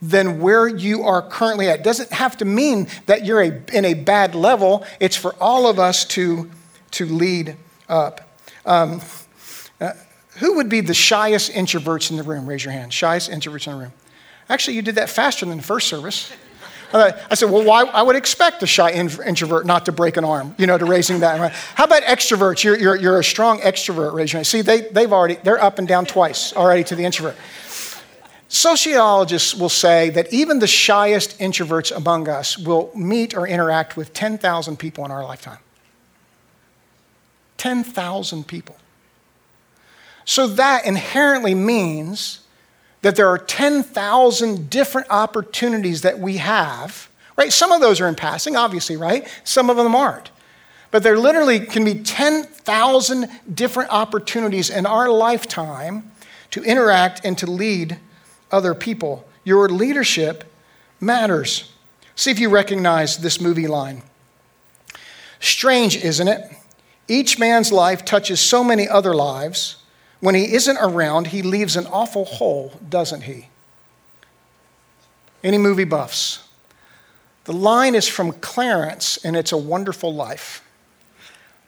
than 0.00 0.40
where 0.40 0.68
you 0.68 1.02
are 1.02 1.22
currently 1.22 1.68
at. 1.68 1.82
Doesn't 1.82 2.12
have 2.12 2.36
to 2.38 2.44
mean 2.44 2.88
that 3.06 3.24
you're 3.24 3.42
a, 3.42 3.62
in 3.72 3.84
a 3.84 3.94
bad 3.94 4.34
level. 4.34 4.84
It's 5.00 5.16
for 5.16 5.34
all 5.40 5.68
of 5.68 5.78
us 5.78 6.04
to, 6.06 6.50
to 6.92 7.06
lead 7.06 7.56
up. 7.88 8.20
Um, 8.64 9.00
uh, 9.80 9.92
who 10.36 10.56
would 10.56 10.68
be 10.68 10.80
the 10.80 10.94
shyest 10.94 11.52
introverts 11.52 12.10
in 12.10 12.16
the 12.16 12.22
room? 12.22 12.46
Raise 12.46 12.64
your 12.64 12.72
hand. 12.72 12.92
Shyest 12.92 13.30
introverts 13.30 13.66
in 13.66 13.72
the 13.72 13.78
room. 13.80 13.92
Actually, 14.48 14.76
you 14.76 14.82
did 14.82 14.94
that 14.94 15.10
faster 15.10 15.44
than 15.46 15.56
the 15.56 15.62
first 15.62 15.88
service. 15.88 16.32
I 16.90 17.34
said, 17.34 17.50
well, 17.50 17.64
why? 17.64 17.82
I 17.84 18.00
would 18.00 18.16
expect 18.16 18.62
a 18.62 18.66
shy 18.66 18.92
introvert 18.92 19.66
not 19.66 19.84
to 19.86 19.92
break 19.92 20.16
an 20.16 20.24
arm, 20.24 20.54
you 20.56 20.66
know, 20.66 20.78
to 20.78 20.86
raising 20.86 21.20
that. 21.20 21.52
How 21.74 21.84
about 21.84 22.02
extroverts? 22.04 22.64
You're, 22.64 22.78
you're, 22.78 22.96
you're 22.96 23.18
a 23.18 23.24
strong 23.24 23.58
extrovert, 23.58 24.14
raise 24.14 24.32
your 24.32 24.38
hand. 24.38 24.46
See, 24.46 24.62
they, 24.62 24.82
they've 24.82 25.12
already, 25.12 25.34
they're 25.34 25.62
up 25.62 25.78
and 25.78 25.86
down 25.86 26.06
twice 26.06 26.54
already 26.54 26.84
to 26.84 26.96
the 26.96 27.04
introvert. 27.04 27.36
Sociologists 28.48 29.54
will 29.54 29.68
say 29.68 30.08
that 30.10 30.32
even 30.32 30.58
the 30.58 30.66
shyest 30.66 31.38
introverts 31.38 31.94
among 31.94 32.28
us 32.28 32.56
will 32.56 32.90
meet 32.94 33.36
or 33.36 33.46
interact 33.46 33.96
with 33.96 34.14
10,000 34.14 34.78
people 34.78 35.04
in 35.04 35.10
our 35.10 35.22
lifetime. 35.22 35.58
10,000 37.58 38.46
people. 38.46 38.76
So 40.24 40.46
that 40.46 40.86
inherently 40.86 41.54
means 41.54 42.40
that 43.02 43.16
there 43.16 43.28
are 43.28 43.38
10,000 43.38 44.70
different 44.70 45.08
opportunities 45.10 46.02
that 46.02 46.18
we 46.18 46.38
have, 46.38 47.08
right? 47.36 47.52
Some 47.52 47.70
of 47.70 47.80
those 47.80 48.00
are 48.00 48.08
in 48.08 48.14
passing, 48.14 48.56
obviously, 48.56 48.96
right? 48.96 49.28
Some 49.44 49.68
of 49.68 49.76
them 49.76 49.94
aren't. 49.94 50.30
But 50.90 51.02
there 51.02 51.18
literally 51.18 51.60
can 51.60 51.84
be 51.84 52.02
10,000 52.02 53.30
different 53.54 53.90
opportunities 53.90 54.70
in 54.70 54.86
our 54.86 55.10
lifetime 55.10 56.10
to 56.50 56.62
interact 56.62 57.20
and 57.24 57.36
to 57.38 57.46
lead 57.50 57.98
other 58.50 58.74
people. 58.74 59.26
Your 59.44 59.68
leadership 59.68 60.44
matters. 61.00 61.72
See 62.14 62.30
if 62.30 62.38
you 62.38 62.48
recognize 62.48 63.18
this 63.18 63.40
movie 63.40 63.66
line. 63.66 64.02
Strange, 65.40 65.96
isn't 65.96 66.28
it? 66.28 66.50
Each 67.06 67.38
man's 67.38 67.72
life 67.72 68.04
touches 68.04 68.40
so 68.40 68.62
many 68.62 68.88
other 68.88 69.14
lives. 69.14 69.76
When 70.20 70.34
he 70.34 70.52
isn't 70.52 70.76
around, 70.78 71.28
he 71.28 71.42
leaves 71.42 71.76
an 71.76 71.86
awful 71.86 72.24
hole, 72.24 72.72
doesn't 72.88 73.22
he? 73.22 73.48
Any 75.42 75.58
movie 75.58 75.84
buffs? 75.84 76.44
The 77.44 77.52
line 77.52 77.94
is 77.94 78.08
from 78.08 78.32
Clarence, 78.32 79.16
and 79.24 79.36
it's 79.36 79.52
a 79.52 79.56
wonderful 79.56 80.12
life. 80.12 80.62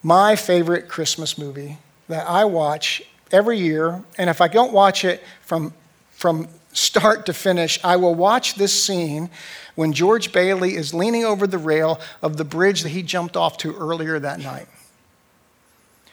My 0.02 0.36
favorite 0.36 0.88
Christmas 0.88 1.38
movie 1.38 1.78
that 2.08 2.28
I 2.28 2.44
watch 2.44 3.02
every 3.30 3.58
year, 3.58 4.02
and 4.18 4.28
if 4.28 4.40
I 4.40 4.48
don't 4.48 4.72
watch 4.72 5.04
it 5.04 5.22
from, 5.40 5.72
from 6.10 6.48
start 6.72 7.26
to 7.26 7.32
finish, 7.32 7.78
I 7.84 7.96
will 7.96 8.14
watch 8.14 8.54
this 8.54 8.84
scene 8.84 9.30
when 9.74 9.92
George 9.92 10.32
Bailey 10.32 10.76
is 10.76 10.92
leaning 10.94 11.24
over 11.24 11.46
the 11.46 11.58
rail 11.58 12.00
of 12.22 12.36
the 12.36 12.44
bridge 12.44 12.82
that 12.82 12.90
he 12.90 13.02
jumped 13.02 13.36
off 13.36 13.56
to 13.58 13.74
earlier 13.74 14.18
that 14.18 14.40
night. 14.40 14.68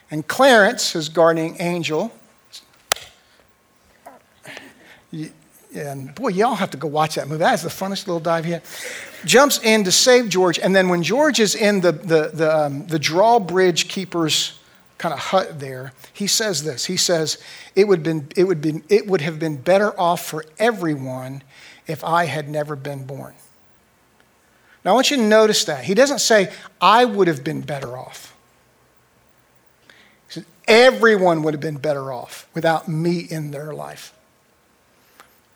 And 0.10 0.26
Clarence, 0.26 0.94
his 0.94 1.10
guardian 1.10 1.56
angel, 1.60 2.12
and 5.76 6.16
boy, 6.16 6.30
y'all 6.30 6.56
have 6.56 6.72
to 6.72 6.78
go 6.78 6.88
watch 6.88 7.16
that 7.16 7.28
movie. 7.28 7.40
That 7.40 7.56
is 7.56 7.62
the 7.62 7.70
funnest 7.70 8.08
little 8.08 8.20
dive 8.20 8.46
here. 8.46 8.62
Jumps 9.26 9.60
in 9.64 9.84
to 9.84 9.92
save 9.92 10.30
George, 10.30 10.60
and 10.60 10.76
then 10.76 10.90
when 10.90 11.04
George 11.04 11.40
is 11.40 11.56
in 11.56 11.82
the, 11.82 11.92
the, 11.92 12.32
the, 12.34 12.58
um, 12.58 12.88
the 12.88 13.00
drawbridge 13.00 13.88
keeper's 13.88 14.58
kind 14.98 15.14
of 15.14 15.20
hut 15.20 15.60
there, 15.60 15.94
he 16.14 16.28
says 16.28 16.64
this. 16.64 16.86
He 16.86 16.98
says, 16.98 17.38
it 17.76 17.88
would, 17.88 18.04
been, 18.04 18.28
it, 18.36 18.46
would 18.46 18.62
been, 18.62 18.84
it 18.90 19.08
would 19.08 19.22
have 19.22 19.40
been 19.40 19.58
better 19.58 19.98
off 20.00 20.26
for 20.26 20.46
everyone 20.58 21.44
if 21.86 22.04
I 22.04 22.26
had 22.26 22.50
never 22.50 22.76
been 22.76 23.06
born. 23.06 23.34
Now, 24.84 24.92
I 24.92 24.94
want 24.94 25.12
you 25.12 25.18
to 25.18 25.24
notice 25.24 25.66
that. 25.66 25.84
He 25.84 25.94
doesn't 25.94 26.20
say, 26.20 26.52
I 26.80 27.06
would 27.06 27.28
have 27.28 27.44
been 27.44 27.62
better 27.62 27.98
off. 27.98 28.36
He 30.28 30.34
says, 30.34 30.46
everyone 30.68 31.44
would 31.44 31.54
have 31.54 31.62
been 31.62 31.78
better 31.78 32.12
off 32.12 32.48
without 32.54 32.88
me 32.88 33.20
in 33.20 33.52
their 33.52 33.74
life. 33.74 34.14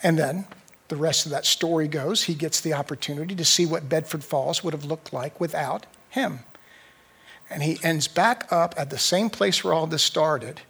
And 0.04 0.18
then 0.18 0.46
the 0.88 0.96
rest 0.98 1.26
of 1.26 1.32
that 1.32 1.46
story 1.46 1.88
goes 1.88 2.24
he 2.24 2.34
gets 2.34 2.60
the 2.60 2.74
opportunity 2.74 3.34
to 3.36 3.46
see 3.46 3.66
what 3.66 3.88
Bedford 3.88 4.24
Falls 4.24 4.64
would 4.64 4.74
have 4.74 4.84
looked 4.84 5.14
like 5.14 5.40
without 5.40 5.86
him. 6.10 6.40
And 7.52 7.62
he 7.62 7.80
ends 7.84 8.08
back 8.08 8.52
up 8.52 8.74
at 8.78 8.90
the 8.90 8.98
same 8.98 9.30
place 9.30 9.64
where 9.64 9.74
all 9.74 9.88
this 9.88 10.04
started, 10.04 10.62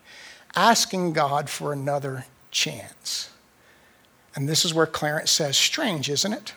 asking 0.55 1.13
God 1.13 1.49
for 1.49 1.71
another 1.71 2.25
chance. 2.49 3.29
And 4.35 4.49
this 4.49 4.65
is 4.65 4.73
where 4.73 4.87
Clarence 4.87 5.31
says, 5.31 5.57
Strange, 5.57 6.09
isn't 6.09 6.33
it? 6.33 6.53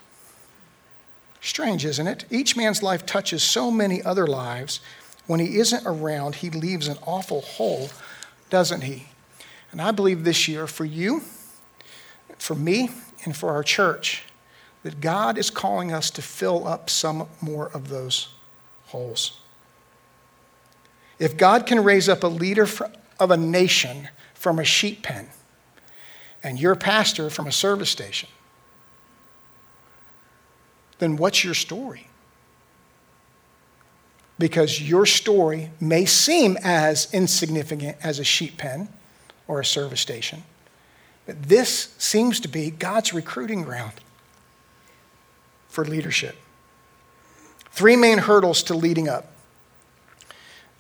Strange, 1.41 1.85
isn't 1.85 2.07
it? 2.07 2.25
Each 2.31 2.57
man's 2.57 2.83
life 2.83 3.05
touches 3.05 3.43
so 3.43 3.71
many 3.71 4.03
other 4.03 4.27
lives. 4.27 4.81
When 5.27 5.41
he 5.41 5.59
isn't 5.59 5.87
around, 5.87 6.37
he 6.37 6.49
leaves 6.49 6.89
an 6.89 6.97
awful 7.07 7.43
hole, 7.43 7.91
doesn't 8.49 8.83
he? 8.83 9.07
And 9.71 9.83
I 9.83 9.91
believe 9.91 10.25
this 10.25 10.49
year 10.49 10.67
for 10.67 10.87
you, 10.87 11.23
for 12.39 12.55
me 12.55 12.91
and 13.25 13.37
for 13.37 13.51
our 13.51 13.63
church 13.63 14.25
that 14.85 15.01
God 15.01 15.37
is 15.37 15.51
calling 15.51 15.93
us 15.93 16.11
to 16.13 16.23
fill 16.23 16.67
up 16.67 16.89
some 16.89 17.27
more 17.41 17.69
of 17.75 17.89
those 17.89 18.29
holes. 18.87 19.41
If 21.19 21.37
God 21.37 21.67
can 21.67 21.83
raise 21.83 22.09
up 22.09 22.23
a 22.23 22.29
leader 22.29 22.67
of 23.21 23.31
a 23.31 23.37
nation 23.37 24.09
from 24.35 24.59
a 24.59 24.65
sheep 24.65 25.03
pen 25.03 25.29
and 26.43 26.59
your 26.59 26.75
pastor 26.75 27.31
from 27.31 27.47
a 27.47 27.53
service 27.53 27.91
station, 27.91 28.29
then 30.99 31.17
what's 31.17 31.45
your 31.45 31.55
story? 31.55 32.09
Because 34.39 34.83
your 34.83 35.07
story 35.07 35.71
may 35.81 36.05
seem 36.05 36.57
as 36.63 37.13
insignificant 37.13 37.97
as 38.03 38.19
a 38.19 38.25
sheep 38.25 38.59
pen 38.59 38.89
or 39.47 39.61
a 39.61 39.65
service 39.65 40.01
station 40.01 40.43
but 41.27 41.43
this 41.45 41.95
seems 41.99 42.41
to 42.41 42.49
be 42.49 42.71
God's 42.71 43.15
recruiting 43.15 43.63
ground 43.63 43.95
for 45.69 45.85
leadership. 45.85 46.37
Three 47.71 47.97
main 47.97 48.19
hurdles 48.19 48.63
to 48.65 48.75
leading 48.75 49.09
up. 49.09 49.31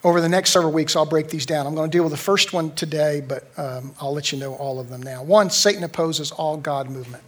Over 0.04 0.20
the 0.20 0.28
next 0.28 0.50
several 0.50 0.70
weeks, 0.70 0.96
I'll 0.96 1.06
break 1.06 1.30
these 1.30 1.46
down. 1.46 1.66
I'm 1.66 1.74
going 1.74 1.90
to 1.90 1.96
deal 1.96 2.04
with 2.04 2.12
the 2.12 2.18
first 2.18 2.52
one 2.52 2.74
today, 2.74 3.22
but 3.26 3.46
um, 3.58 3.94
I'll 3.98 4.12
let 4.12 4.32
you 4.32 4.38
know 4.38 4.54
all 4.54 4.78
of 4.78 4.90
them 4.90 5.02
now. 5.02 5.22
One, 5.22 5.48
Satan 5.48 5.82
opposes 5.82 6.30
all 6.30 6.58
God 6.58 6.90
movement. 6.90 7.24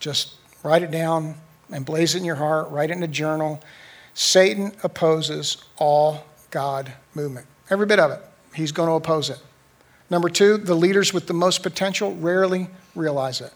Just 0.00 0.34
write 0.64 0.82
it 0.82 0.90
down 0.90 1.36
and 1.70 1.86
blaze 1.86 2.16
it 2.16 2.18
in 2.18 2.24
your 2.24 2.34
heart, 2.34 2.70
write 2.70 2.90
it 2.90 2.96
in 2.96 3.04
a 3.04 3.08
journal. 3.08 3.62
Satan 4.14 4.72
opposes 4.82 5.58
all 5.76 6.24
God 6.50 6.92
movement. 7.14 7.46
Every 7.70 7.86
bit 7.86 8.00
of 8.00 8.10
it. 8.10 8.20
He's 8.52 8.72
going 8.72 8.88
to 8.88 8.94
oppose 8.94 9.30
it. 9.30 9.38
Number 10.10 10.28
two, 10.28 10.56
the 10.56 10.74
leaders 10.74 11.14
with 11.14 11.28
the 11.28 11.34
most 11.34 11.62
potential 11.62 12.16
rarely 12.16 12.68
realize 12.96 13.40
it. 13.40 13.52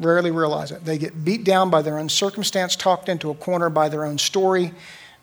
Rarely 0.00 0.32
realize 0.32 0.72
it. 0.72 0.84
They 0.84 0.98
get 0.98 1.24
beat 1.24 1.44
down 1.44 1.70
by 1.70 1.82
their 1.82 2.00
own 2.00 2.08
circumstance, 2.08 2.74
talked 2.74 3.08
into 3.08 3.30
a 3.30 3.34
corner 3.34 3.70
by 3.70 3.88
their 3.88 4.04
own 4.04 4.18
story, 4.18 4.72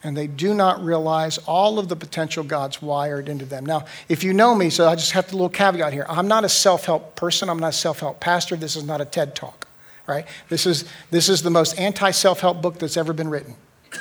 and 0.03 0.17
they 0.17 0.27
do 0.27 0.53
not 0.53 0.84
realize 0.84 1.38
all 1.39 1.77
of 1.77 1.88
the 1.88 1.96
potential 1.96 2.43
God's 2.43 2.81
wired 2.81 3.29
into 3.29 3.46
them. 3.46 3.65
Now, 3.65 3.86
if 4.10 4.24
you 4.24 4.34
know 4.34 4.55
me, 4.55 4.70
so 4.70 4.88
I 4.88 4.96
just 4.96 5.12
have 5.12 5.29
a 5.29 5.36
little 5.36 5.50
caveat 5.50 5.93
here. 5.93 6.05
I'm 6.10 6.27
not 6.27 6.43
a 6.43 6.50
self 6.50 6.86
help 6.86 7.15
person, 7.15 7.50
I'm 7.50 7.60
not 7.60 7.70
a 7.70 7.74
self 7.74 8.00
help 8.00 8.20
pastor. 8.20 8.55
This 8.55 8.75
is 8.75 8.84
not 8.84 9.01
a 9.01 9.05
TED 9.05 9.36
talk, 9.36 9.67
right? 10.08 10.25
This 10.50 10.65
is, 10.65 10.86
this 11.12 11.29
is 11.29 11.43
the 11.43 11.50
most 11.50 11.79
anti 11.79 12.12
self 12.12 12.39
help 12.39 12.62
book 12.62 12.79
that's 12.79 12.98
ever 12.98 13.13
been 13.13 13.29
written, 13.29 13.55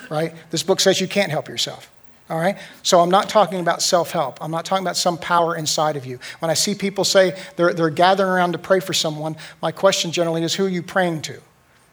right? 0.08 0.34
This 0.50 0.62
book 0.62 0.80
says 0.80 1.00
you 1.00 1.08
can't 1.08 1.30
help 1.30 1.48
yourself. 1.48 1.90
All 2.30 2.38
right? 2.38 2.56
So 2.84 3.00
I'm 3.00 3.10
not 3.10 3.28
talking 3.28 3.58
about 3.58 3.82
self 3.82 4.12
help. 4.12 4.38
I'm 4.40 4.52
not 4.52 4.64
talking 4.64 4.84
about 4.84 4.96
some 4.96 5.18
power 5.18 5.56
inside 5.56 5.96
of 5.96 6.06
you. 6.06 6.20
When 6.38 6.48
I 6.48 6.54
see 6.54 6.76
people 6.76 7.04
say 7.04 7.36
they're, 7.56 7.74
they're 7.74 7.90
gathering 7.90 8.30
around 8.30 8.52
to 8.52 8.58
pray 8.58 8.78
for 8.78 8.92
someone, 8.94 9.36
my 9.60 9.72
question 9.72 10.12
generally 10.12 10.44
is 10.44 10.54
who 10.54 10.66
are 10.66 10.68
you 10.68 10.82
praying 10.82 11.22
to? 11.22 11.40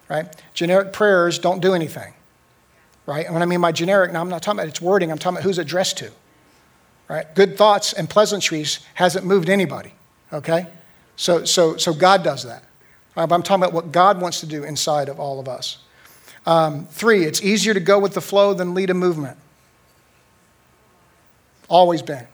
Right? 0.08 0.28
Generic 0.54 0.94
prayers 0.94 1.40
don't 1.40 1.60
do 1.60 1.74
anything. 1.74 2.14
Right? 3.08 3.26
And 3.26 3.34
when 3.34 3.42
I 3.42 3.46
mean 3.46 3.62
by 3.62 3.72
generic, 3.72 4.12
now 4.12 4.22
I'm 4.22 4.30
not 4.30 4.44
talking 4.44 4.60
about 4.60 4.68
its 4.68 4.82
wording, 4.82 5.12
I'm 5.12 5.18
talking 5.18 5.38
about 5.38 5.44
who's 5.44 5.58
addressed 5.58 5.98
to. 6.00 6.12
Right? 7.08 7.34
Good 7.34 7.58
thoughts 7.58 7.94
and 7.94 8.08
pleasantries 8.08 8.82
hasn't 8.94 9.26
moved 9.26 9.50
anybody. 9.50 9.94
Okay? 10.32 10.68
So, 11.16 11.46
so, 11.46 11.78
so 11.78 11.94
God 11.94 12.24
does 12.24 12.44
that. 12.44 12.64
Right? 13.16 13.26
But 13.26 13.34
I'm 13.34 13.44
talking 13.44 13.64
about 13.64 13.74
what 13.74 13.94
God 13.94 14.22
wants 14.22 14.42
to 14.42 14.46
do 14.46 14.64
inside 14.66 15.08
of 15.08 15.20
all 15.20 15.40
of 15.40 15.48
us. 15.48 15.80
Um, 16.46 16.86
three, 16.88 17.24
it's 17.24 17.42
easier 17.42 17.74
to 17.74 17.80
go 17.80 17.98
with 17.98 18.14
the 18.14 18.22
flow 18.22 18.54
than 18.54 18.74
lead 18.74 18.90
a 18.90 18.94
movement. 18.94 19.38
Always 21.70 22.02
been. 22.02 22.28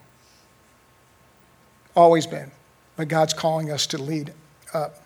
Always 1.95 2.25
been. 2.25 2.51
But 2.95 3.07
God's 3.07 3.33
calling 3.33 3.71
us 3.71 3.88
to 3.88 3.97
lead 3.99 4.33
up. 4.73 4.99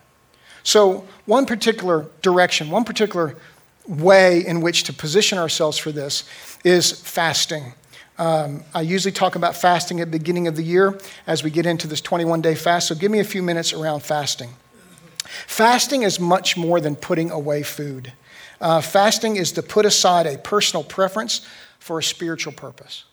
So, 0.62 1.06
one 1.24 1.46
particular 1.46 2.06
direction, 2.20 2.70
one 2.70 2.84
particular 2.84 3.36
way 3.88 4.46
in 4.46 4.60
which 4.60 4.84
to 4.84 4.92
position 4.92 5.38
ourselves 5.38 5.78
for 5.78 5.90
this 5.90 6.24
is 6.62 6.92
fasting. 6.92 7.72
Um, 8.18 8.64
I 8.74 8.82
usually 8.82 9.12
talk 9.12 9.36
about 9.36 9.56
fasting 9.56 10.00
at 10.00 10.10
the 10.10 10.18
beginning 10.18 10.46
of 10.46 10.56
the 10.56 10.62
year 10.62 10.98
as 11.26 11.42
we 11.42 11.50
get 11.50 11.66
into 11.66 11.86
this 11.86 12.00
21 12.00 12.42
day 12.42 12.54
fast. 12.54 12.88
So, 12.88 12.94
give 12.94 13.10
me 13.10 13.20
a 13.20 13.24
few 13.24 13.42
minutes 13.42 13.72
around 13.72 14.02
fasting. 14.02 14.50
Fasting 15.46 16.02
is 16.02 16.18
much 16.18 16.56
more 16.56 16.80
than 16.80 16.96
putting 16.96 17.30
away 17.30 17.62
food. 17.62 18.12
Uh, 18.60 18.80
fasting 18.80 19.36
is 19.36 19.52
to 19.52 19.62
put 19.62 19.86
aside 19.86 20.26
a 20.26 20.36
personal 20.38 20.82
preference 20.82 21.46
for 21.78 21.98
a 21.98 22.02
spiritual 22.02 22.52
purpose. 22.52 23.04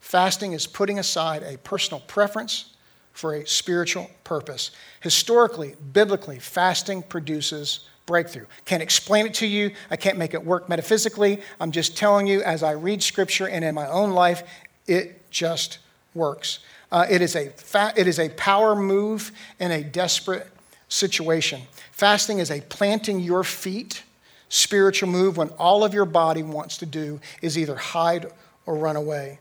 Fasting 0.00 0.52
is 0.52 0.66
putting 0.66 0.98
aside 0.98 1.42
a 1.42 1.58
personal 1.58 2.00
preference 2.00 2.76
for 3.12 3.34
a 3.34 3.46
spiritual 3.46 4.10
purpose. 4.24 4.70
Historically, 5.00 5.74
biblically, 5.92 6.38
fasting 6.38 7.02
produces 7.02 7.88
breakthrough. 8.06 8.46
Can't 8.64 8.82
explain 8.82 9.26
it 9.26 9.34
to 9.34 9.46
you. 9.46 9.72
I 9.90 9.96
can't 9.96 10.16
make 10.16 10.32
it 10.32 10.44
work 10.44 10.68
metaphysically. 10.68 11.42
I'm 11.60 11.72
just 11.72 11.96
telling 11.96 12.26
you 12.26 12.42
as 12.42 12.62
I 12.62 12.72
read 12.72 13.02
scripture 13.02 13.48
and 13.48 13.64
in 13.64 13.74
my 13.74 13.88
own 13.88 14.12
life, 14.12 14.42
it 14.86 15.30
just 15.30 15.78
works. 16.14 16.60
Uh, 16.90 17.04
it, 17.10 17.20
is 17.20 17.34
a 17.34 17.48
fa- 17.50 17.92
it 17.96 18.06
is 18.06 18.18
a 18.18 18.28
power 18.30 18.74
move 18.76 19.32
in 19.58 19.72
a 19.72 19.82
desperate 19.82 20.46
situation. 20.88 21.62
Fasting 21.90 22.38
is 22.38 22.50
a 22.50 22.60
planting 22.62 23.20
your 23.20 23.42
feet 23.42 24.04
spiritual 24.48 25.08
move 25.08 25.36
when 25.36 25.48
all 25.58 25.84
of 25.84 25.92
your 25.92 26.04
body 26.04 26.42
wants 26.42 26.78
to 26.78 26.86
do 26.86 27.20
is 27.42 27.58
either 27.58 27.74
hide 27.74 28.26
or 28.64 28.76
run 28.76 28.96
away. 28.96 29.38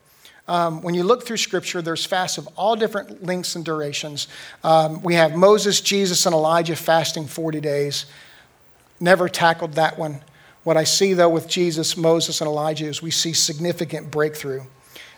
Um, 0.48 0.82
when 0.82 0.94
you 0.94 1.04
look 1.04 1.26
through 1.26 1.38
Scripture, 1.38 1.82
there's 1.82 2.06
fasts 2.06 2.38
of 2.38 2.48
all 2.56 2.76
different 2.76 3.24
lengths 3.24 3.56
and 3.56 3.66
durations. 3.66 4.28
Um, 4.64 5.02
we 5.02 5.16
have 5.16 5.36
Moses, 5.36 5.82
Jesus, 5.82 6.26
and 6.26 6.36
Elijah 6.36 6.76
fasting 6.76 7.26
40 7.26 7.60
days. 7.62 8.06
Never 9.00 9.30
tackled 9.30 9.74
that 9.74 9.98
one. 9.98 10.22
What 10.64 10.78
I 10.78 10.84
see, 10.84 11.14
though, 11.14 11.30
with 11.30 11.48
Jesus, 11.48 11.96
Moses, 11.96 12.42
and 12.42 12.48
Elijah 12.48 12.88
is 12.88 13.02
we 13.02 13.12
see 13.12 13.34
significant 13.34 14.10
breakthrough. 14.10 14.64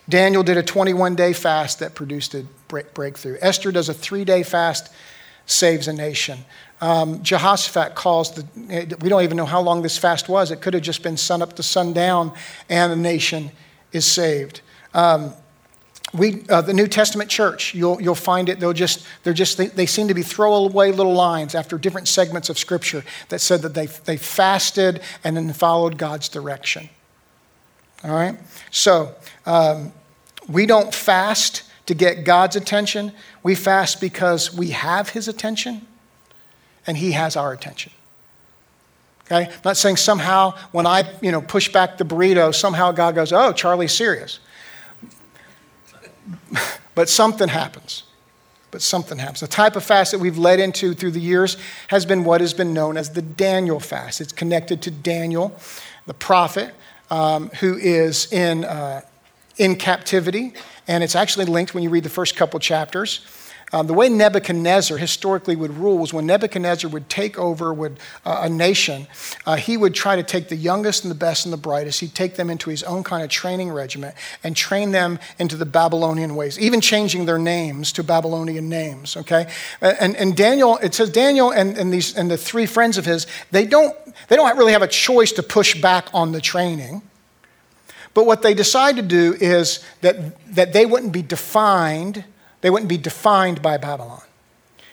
Daniel 0.08 0.42
did 0.42 0.56
a 0.56 0.62
21 0.62 1.14
day 1.14 1.32
fast 1.32 1.78
that 1.80 1.94
produced 1.94 2.34
a 2.34 2.44
breakthrough. 2.68 3.36
Esther 3.40 3.72
does 3.72 3.88
a 3.88 3.94
three 3.94 4.24
day 4.24 4.42
fast, 4.42 4.92
saves 5.46 5.88
a 5.88 5.92
nation. 5.92 6.38
Um, 6.80 7.22
Jehoshaphat 7.22 7.94
calls 7.94 8.32
the, 8.32 8.96
we 9.00 9.08
don't 9.08 9.22
even 9.22 9.36
know 9.36 9.46
how 9.46 9.60
long 9.60 9.82
this 9.82 9.98
fast 9.98 10.28
was. 10.28 10.50
It 10.50 10.60
could 10.60 10.74
have 10.74 10.82
just 10.82 11.02
been 11.02 11.16
sun 11.16 11.42
up 11.42 11.54
to 11.56 11.62
sundown, 11.62 12.32
and 12.68 12.92
the 12.92 12.96
nation 12.96 13.50
is 13.92 14.06
saved. 14.06 14.60
Um, 14.94 15.32
we, 16.14 16.42
uh, 16.48 16.62
the 16.62 16.72
New 16.72 16.86
Testament 16.86 17.28
church, 17.28 17.74
you'll, 17.74 18.00
you'll 18.00 18.14
find 18.14 18.48
it, 18.48 18.60
they'll 18.60 18.72
just, 18.72 19.06
they're 19.24 19.34
just, 19.34 19.58
they, 19.58 19.66
they 19.66 19.86
seem 19.86 20.08
to 20.08 20.14
be 20.14 20.22
throwaway 20.22 20.90
little 20.90 21.12
lines 21.12 21.54
after 21.54 21.76
different 21.76 22.08
segments 22.08 22.48
of 22.48 22.58
Scripture 22.58 23.04
that 23.28 23.40
said 23.40 23.62
that 23.62 23.74
they, 23.74 23.86
they 23.86 24.16
fasted 24.16 25.02
and 25.22 25.36
then 25.36 25.52
followed 25.52 25.98
God's 25.98 26.28
direction. 26.28 26.88
All 28.04 28.12
right? 28.12 28.38
So, 28.70 29.14
um, 29.44 29.92
we 30.48 30.64
don't 30.64 30.94
fast 30.94 31.64
to 31.86 31.94
get 31.94 32.24
God's 32.24 32.56
attention. 32.56 33.12
We 33.42 33.54
fast 33.54 34.00
because 34.00 34.54
we 34.54 34.70
have 34.70 35.10
His 35.10 35.28
attention 35.28 35.86
and 36.86 36.96
He 36.96 37.12
has 37.12 37.36
our 37.36 37.52
attention. 37.52 37.92
Okay? 39.26 39.50
I'm 39.52 39.60
not 39.62 39.76
saying 39.76 39.96
somehow 39.96 40.54
when 40.72 40.86
I, 40.86 41.10
you 41.20 41.32
know, 41.32 41.42
push 41.42 41.70
back 41.70 41.98
the 41.98 42.04
burrito, 42.04 42.54
somehow 42.54 42.92
God 42.92 43.14
goes, 43.14 43.30
oh, 43.30 43.52
Charlie's 43.52 43.92
serious. 43.92 44.40
But 46.94 47.08
something 47.08 47.48
happens. 47.48 48.04
but 48.70 48.82
something 48.82 49.18
happens. 49.18 49.40
The 49.40 49.46
type 49.46 49.76
of 49.76 49.84
fast 49.84 50.12
that 50.12 50.18
we've 50.18 50.38
led 50.38 50.60
into 50.60 50.94
through 50.94 51.12
the 51.12 51.20
years 51.20 51.56
has 51.88 52.04
been 52.04 52.24
what 52.24 52.40
has 52.40 52.52
been 52.52 52.74
known 52.74 52.96
as 52.96 53.10
the 53.10 53.22
Daniel 53.22 53.80
fast. 53.80 54.20
It's 54.20 54.32
connected 54.32 54.82
to 54.82 54.90
Daniel, 54.90 55.56
the 56.06 56.14
prophet, 56.14 56.74
um, 57.10 57.48
who 57.60 57.76
is 57.78 58.30
in, 58.32 58.64
uh, 58.64 59.00
in 59.56 59.76
captivity, 59.76 60.52
and 60.86 61.02
it's 61.02 61.16
actually 61.16 61.46
linked 61.46 61.74
when 61.74 61.82
you 61.82 61.90
read 61.90 62.04
the 62.04 62.10
first 62.10 62.36
couple 62.36 62.60
chapters. 62.60 63.20
Um, 63.70 63.86
the 63.86 63.92
way 63.92 64.08
Nebuchadnezzar 64.08 64.96
historically 64.96 65.54
would 65.54 65.76
rule 65.76 65.98
was 65.98 66.12
when 66.12 66.24
Nebuchadnezzar 66.24 66.90
would 66.90 67.10
take 67.10 67.38
over 67.38 67.74
would, 67.74 67.98
uh, 68.24 68.40
a 68.44 68.48
nation, 68.48 69.06
uh, 69.44 69.56
he 69.56 69.76
would 69.76 69.94
try 69.94 70.16
to 70.16 70.22
take 70.22 70.48
the 70.48 70.56
youngest 70.56 71.04
and 71.04 71.10
the 71.10 71.14
best 71.14 71.44
and 71.44 71.52
the 71.52 71.58
brightest. 71.58 72.00
He'd 72.00 72.14
take 72.14 72.36
them 72.36 72.48
into 72.48 72.70
his 72.70 72.82
own 72.82 73.04
kind 73.04 73.22
of 73.22 73.28
training 73.28 73.70
regiment 73.70 74.14
and 74.42 74.56
train 74.56 74.92
them 74.92 75.18
into 75.38 75.54
the 75.54 75.66
Babylonian 75.66 76.34
ways, 76.34 76.58
even 76.58 76.80
changing 76.80 77.26
their 77.26 77.38
names 77.38 77.92
to 77.92 78.02
Babylonian 78.02 78.70
names, 78.70 79.18
okay? 79.18 79.50
And, 79.82 80.16
and 80.16 80.34
Daniel, 80.34 80.78
it 80.78 80.94
says 80.94 81.10
Daniel 81.10 81.50
and, 81.50 81.76
and, 81.76 81.92
these, 81.92 82.16
and 82.16 82.30
the 82.30 82.38
three 82.38 82.66
friends 82.66 82.96
of 82.96 83.04
his, 83.04 83.26
they 83.50 83.66
don't, 83.66 83.94
they 84.28 84.36
don't 84.36 84.56
really 84.56 84.72
have 84.72 84.82
a 84.82 84.88
choice 84.88 85.32
to 85.32 85.42
push 85.42 85.80
back 85.80 86.08
on 86.14 86.32
the 86.32 86.40
training. 86.40 87.02
But 88.14 88.24
what 88.24 88.40
they 88.40 88.54
decide 88.54 88.96
to 88.96 89.02
do 89.02 89.34
is 89.38 89.84
that, 90.00 90.54
that 90.54 90.72
they 90.72 90.86
wouldn't 90.86 91.12
be 91.12 91.20
defined– 91.20 92.24
they 92.60 92.70
wouldn't 92.70 92.88
be 92.88 92.98
defined 92.98 93.62
by 93.62 93.76
Babylon. 93.76 94.22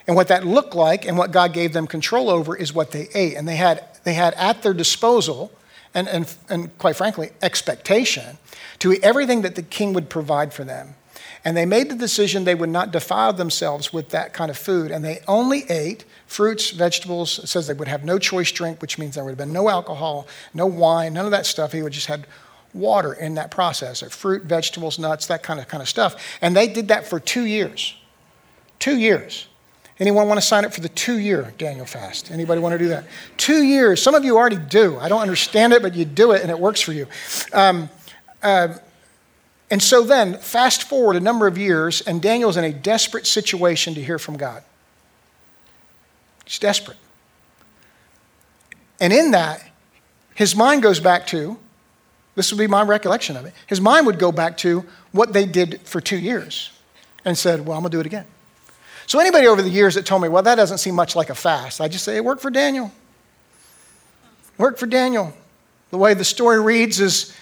And 0.08 0.16
what 0.16 0.28
that 0.28 0.46
looked 0.46 0.76
like 0.76 1.06
and 1.06 1.18
what 1.18 1.32
God 1.32 1.54
gave 1.54 1.74
them 1.74 1.88
control 1.88 2.30
over 2.30 2.56
is 2.56 2.74
what 2.74 2.92
they 2.92 3.10
ate. 3.14 3.36
And 3.36 3.48
they 3.48 3.56
had, 3.56 3.84
they 4.04 4.14
had 4.14 4.34
at 4.36 4.62
their 4.62 4.74
disposal, 4.74 5.52
and, 5.94 6.08
and, 6.08 6.36
and 6.48 6.78
quite 6.78 6.96
frankly, 6.96 7.32
expectation, 7.42 8.38
to 8.80 8.94
eat 8.94 9.04
everything 9.04 9.42
that 9.42 9.56
the 9.56 9.64
king 9.64 9.94
would 9.94 10.10
provide 10.10 10.54
for 10.54 10.64
them. 10.64 10.96
And 11.44 11.56
they 11.56 11.66
made 11.66 11.90
the 11.90 11.96
decision 11.96 12.44
they 12.44 12.56
would 12.56 12.70
not 12.70 12.92
defile 12.92 13.32
themselves 13.32 13.94
with 13.94 14.10
that 14.10 14.34
kind 14.34 14.50
of 14.50 14.58
food. 14.58 14.92
And 14.92 15.06
they 15.06 15.22
only 15.28 15.64
ate 15.70 16.04
fruits, 16.26 16.72
vegetables. 16.72 17.40
It 17.40 17.48
says 17.48 17.68
they 17.68 17.74
would 17.74 17.88
have 17.88 18.04
no 18.04 18.18
choice 18.18 18.52
drink, 18.52 18.82
which 18.82 18.98
means 18.98 19.14
there 19.14 19.24
would 19.24 19.32
have 19.32 19.38
been 19.38 19.54
no 19.54 19.70
alcohol, 19.70 20.28
no 20.56 20.66
wine, 20.66 21.14
none 21.14 21.26
of 21.26 21.32
that 21.32 21.46
stuff. 21.46 21.72
He 21.72 21.84
would 21.84 21.94
just 21.94 22.08
had 22.08 22.26
water 22.76 23.14
in 23.14 23.36
that 23.36 23.50
process 23.50 24.02
of 24.02 24.14
fruit, 24.14 24.44
vegetables, 24.44 25.00
nuts, 25.00 25.28
that 25.28 25.42
kind 25.42 25.60
of, 25.60 25.68
kind 25.68 25.82
of 25.82 25.90
stuff. 25.90 26.38
And 26.42 26.56
they 26.56 26.68
did 26.68 26.90
that 26.90 27.08
for 27.08 27.20
two 27.20 27.46
years. 27.46 27.96
Two 28.80 28.98
years. 28.98 29.48
Anyone 29.98 30.28
want 30.28 30.40
to 30.40 30.46
sign 30.46 30.66
up 30.66 30.74
for 30.74 30.82
the 30.82 30.90
two 30.90 31.20
year 31.20 31.54
Daniel 31.58 31.86
fast? 31.86 32.30
Anybody 32.30 32.60
want 32.60 32.74
to 32.74 32.78
do 32.78 32.90
that? 32.90 33.06
Two 33.38 33.64
years. 33.64 34.02
Some 34.02 34.14
of 34.14 34.26
you 34.26 34.38
already 34.38 34.58
do. 34.58 34.98
I 35.00 35.08
don't 35.08 35.22
understand 35.22 35.72
it, 35.72 35.82
but 35.82 35.96
you 35.96 36.04
do 36.04 36.34
it 36.34 36.42
and 36.42 36.52
it 36.52 36.60
works 36.60 36.82
for 36.82 36.92
you. 36.92 37.08
Um, 37.54 37.90
uh, 38.44 38.76
and 39.72 39.82
so 39.82 40.04
then, 40.04 40.38
fast 40.38 40.84
forward 40.84 41.16
a 41.16 41.20
number 41.20 41.48
of 41.48 41.58
years, 41.58 42.02
and 42.02 42.22
Daniel's 42.22 42.58
in 42.58 42.64
a 42.64 42.72
desperate 42.72 43.26
situation 43.26 43.96
to 43.96 44.04
hear 44.04 44.20
from 44.20 44.38
God. 44.38 44.64
He's 46.46 46.60
desperate. 46.60 46.98
And 49.00 49.12
in 49.12 49.32
that, 49.32 49.64
his 50.36 50.56
mind 50.56 50.84
goes 50.84 51.00
back 51.00 51.26
to 51.28 51.58
this 52.36 52.52
would 52.52 52.60
be 52.60 52.68
my 52.68 52.82
recollection 52.82 53.38
of 53.38 53.46
it. 53.46 53.54
His 53.68 53.82
mind 53.82 54.06
would 54.06 54.20
go 54.20 54.32
back 54.32 54.58
to 54.58 54.86
what 55.12 55.34
they 55.34 55.46
did 55.46 55.82
for 55.82 56.02
two 56.02 56.18
years 56.18 56.72
and 57.24 57.38
said, 57.38 57.66
Well, 57.66 57.78
I'm 57.78 57.82
going 57.82 57.92
to 57.92 57.96
do 57.98 58.02
it 58.02 58.06
again. 58.06 58.26
So, 59.08 59.20
anybody 59.20 59.48
over 59.48 59.62
the 59.62 59.70
years 59.70 59.96
that 59.96 60.06
told 60.06 60.22
me, 60.22 60.30
Well, 60.30 60.44
that 60.44 60.56
doesn't 60.56 60.80
seem 60.80 60.96
much 60.96 61.16
like 61.16 61.30
a 61.30 61.36
fast, 61.36 61.82
I 61.82 61.88
just 61.88 62.04
say, 62.04 62.18
It 62.18 62.26
worked 62.26 62.42
for 62.42 62.52
Daniel. 62.52 62.92
Worked 64.58 64.80
for 64.80 64.86
Daniel. 64.86 65.34
The 65.92 65.98
way 65.98 66.14
the 66.14 66.26
story 66.26 66.62
reads 66.62 67.00
is 67.00 67.36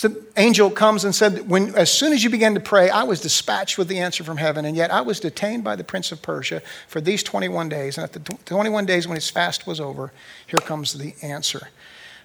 the 0.00 0.24
angel 0.36 0.70
comes 0.70 1.04
and 1.04 1.14
said, 1.14 1.48
when, 1.48 1.74
As 1.74 1.90
soon 1.90 2.12
as 2.12 2.24
you 2.24 2.30
began 2.30 2.54
to 2.54 2.60
pray, 2.60 2.90
I 2.90 3.04
was 3.04 3.20
dispatched 3.20 3.78
with 3.78 3.88
the 3.88 4.00
answer 4.00 4.24
from 4.24 4.36
heaven, 4.36 4.64
and 4.64 4.76
yet 4.76 4.90
I 4.90 5.00
was 5.02 5.20
detained 5.20 5.64
by 5.64 5.76
the 5.76 5.84
prince 5.84 6.12
of 6.12 6.20
Persia 6.20 6.62
for 6.88 7.00
these 7.00 7.22
21 7.22 7.68
days. 7.68 7.96
And 7.96 8.04
at 8.04 8.12
the 8.12 8.20
21 8.44 8.86
days 8.86 9.06
when 9.06 9.14
his 9.14 9.30
fast 9.30 9.66
was 9.66 9.80
over, 9.80 10.12
here 10.46 10.58
comes 10.58 10.94
the 10.94 11.14
answer. 11.22 11.68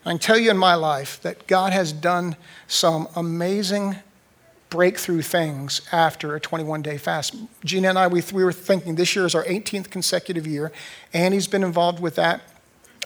I 0.05 0.09
can 0.09 0.19
tell 0.19 0.37
you 0.37 0.49
in 0.49 0.57
my 0.57 0.75
life 0.75 1.21
that 1.21 1.45
God 1.45 1.73
has 1.73 1.93
done 1.93 2.35
some 2.67 3.07
amazing 3.15 3.97
breakthrough 4.71 5.21
things 5.21 5.81
after 5.91 6.35
a 6.35 6.39
21 6.39 6.81
day 6.81 6.97
fast. 6.97 7.35
Gina 7.63 7.89
and 7.89 7.99
I, 7.99 8.07
we, 8.07 8.23
we 8.33 8.43
were 8.43 8.53
thinking 8.53 8.95
this 8.95 9.15
year 9.15 9.25
is 9.25 9.35
our 9.35 9.43
18th 9.43 9.91
consecutive 9.91 10.47
year. 10.47 10.71
Annie's 11.13 11.47
been 11.47 11.63
involved 11.63 11.99
with 11.99 12.15
that. 12.15 12.41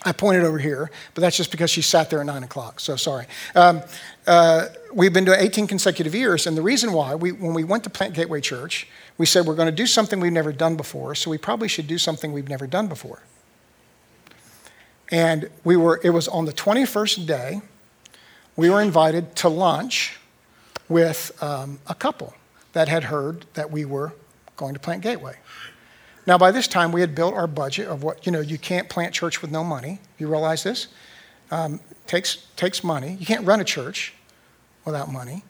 I 0.05 0.11
pointed 0.11 0.43
over 0.43 0.59
here, 0.59 0.91
but 1.15 1.21
that's 1.21 1.35
just 1.35 1.49
because 1.49 1.71
she 1.71 1.81
sat 1.81 2.11
there 2.11 2.19
at 2.19 2.27
9 2.27 2.43
o'clock, 2.43 2.79
so 2.79 2.95
sorry. 2.95 3.25
Um, 3.55 3.81
uh, 4.27 4.67
we've 4.93 5.13
been 5.13 5.25
doing 5.25 5.39
18 5.39 5.65
consecutive 5.65 6.13
years, 6.13 6.45
and 6.45 6.55
the 6.55 6.61
reason 6.61 6.93
why, 6.93 7.15
we, 7.15 7.31
when 7.31 7.55
we 7.55 7.63
went 7.63 7.83
to 7.85 7.89
Plant 7.89 8.13
Gateway 8.13 8.39
Church, 8.39 8.87
we 9.17 9.25
said 9.25 9.47
we're 9.47 9.55
going 9.55 9.69
to 9.69 9.75
do 9.75 9.87
something 9.87 10.19
we've 10.19 10.31
never 10.31 10.53
done 10.53 10.75
before, 10.75 11.15
so 11.15 11.31
we 11.31 11.39
probably 11.39 11.67
should 11.67 11.87
do 11.87 11.97
something 11.97 12.31
we've 12.31 12.49
never 12.49 12.67
done 12.67 12.87
before. 12.87 13.23
And 15.11 15.49
we 15.63 15.77
were, 15.77 15.99
it 16.03 16.09
was 16.09 16.27
on 16.27 16.45
the 16.45 16.53
21st 16.53 17.25
day, 17.27 17.61
we 18.55 18.69
were 18.69 18.81
invited 18.81 19.35
to 19.37 19.49
lunch 19.49 20.17
with 20.89 21.31
um, 21.43 21.79
a 21.87 21.95
couple 21.95 22.33
that 22.73 22.87
had 22.87 23.05
heard 23.05 23.45
that 23.53 23.71
we 23.71 23.85
were 23.85 24.13
going 24.57 24.73
to 24.73 24.79
plant 24.79 25.01
Gateway. 25.01 25.35
Now, 26.27 26.37
by 26.37 26.51
this 26.51 26.67
time, 26.67 26.91
we 26.91 27.01
had 27.01 27.13
built 27.13 27.35
our 27.35 27.47
budget 27.47 27.87
of 27.87 28.03
what, 28.03 28.25
you 28.25 28.31
know, 28.31 28.39
you 28.39 28.57
can't 28.57 28.89
plant 28.89 29.13
church 29.13 29.41
with 29.41 29.51
no 29.51 29.63
money. 29.63 29.99
You 30.17 30.27
realize 30.27 30.63
this? 30.63 30.87
Um, 31.51 31.79
takes, 32.07 32.47
takes 32.55 32.83
money. 32.83 33.15
You 33.19 33.25
can't 33.25 33.45
run 33.45 33.59
a 33.59 33.63
church 33.63 34.13
without 34.85 35.11
money. 35.11 35.43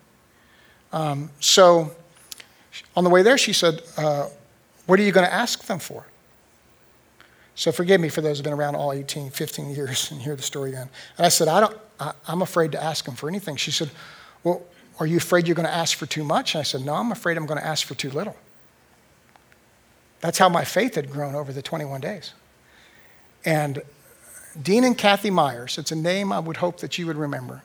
Um, 0.91 1.29
so, 1.39 1.95
on 2.95 3.03
the 3.03 3.09
way 3.09 3.21
there, 3.21 3.37
she 3.37 3.53
said, 3.53 3.81
uh, 3.97 4.27
What 4.85 4.99
are 4.99 5.03
you 5.03 5.11
going 5.11 5.25
to 5.25 5.33
ask 5.33 5.65
them 5.65 5.79
for? 5.79 6.05
So 7.55 7.71
forgive 7.71 8.01
me 8.01 8.09
for 8.09 8.19
those 8.21 8.37
who've 8.37 8.43
been 8.43 8.53
around 8.53 8.75
all 8.75 8.91
18, 8.91 9.31
15 9.31 9.69
years 9.69 10.11
and 10.11 10.21
hear 10.21 10.35
the 10.35 10.41
story 10.41 10.71
again. 10.71 10.89
And 11.17 11.25
I 11.25 11.29
said, 11.29 11.47
I 11.47 11.61
don't, 11.61 11.77
I, 11.99 12.13
am 12.27 12.41
afraid 12.41 12.73
to 12.73 12.83
ask 12.83 13.07
him 13.07 13.15
for 13.15 13.29
anything. 13.29 13.55
She 13.55 13.71
said, 13.71 13.89
Well, 14.43 14.61
are 14.99 15.05
you 15.05 15.17
afraid 15.17 15.47
you're 15.47 15.55
going 15.55 15.67
to 15.67 15.73
ask 15.73 15.97
for 15.97 16.05
too 16.05 16.23
much? 16.23 16.53
And 16.53 16.59
I 16.59 16.63
said, 16.63 16.81
No, 16.81 16.93
I'm 16.93 17.11
afraid 17.11 17.37
I'm 17.37 17.45
going 17.45 17.59
to 17.59 17.65
ask 17.65 17.87
for 17.87 17.95
too 17.95 18.09
little. 18.11 18.35
That's 20.19 20.37
how 20.37 20.49
my 20.49 20.65
faith 20.65 20.95
had 20.95 21.09
grown 21.09 21.33
over 21.33 21.53
the 21.53 21.61
21 21.61 22.01
days. 22.01 22.33
And 23.45 23.81
Dean 24.61 24.83
and 24.83 24.97
Kathy 24.97 25.29
Myers, 25.29 25.77
it's 25.77 25.91
a 25.91 25.95
name 25.95 26.33
I 26.33 26.39
would 26.39 26.57
hope 26.57 26.79
that 26.79 26.97
you 26.97 27.07
would 27.07 27.17
remember. 27.17 27.61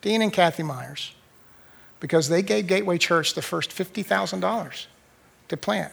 Dean 0.00 0.20
and 0.20 0.32
Kathy 0.32 0.62
Myers, 0.62 1.14
because 1.98 2.28
they 2.28 2.42
gave 2.42 2.66
Gateway 2.66 2.98
Church 2.98 3.34
the 3.34 3.42
first 3.42 3.70
$50,000 3.70 4.86
to 5.48 5.56
plant 5.56 5.92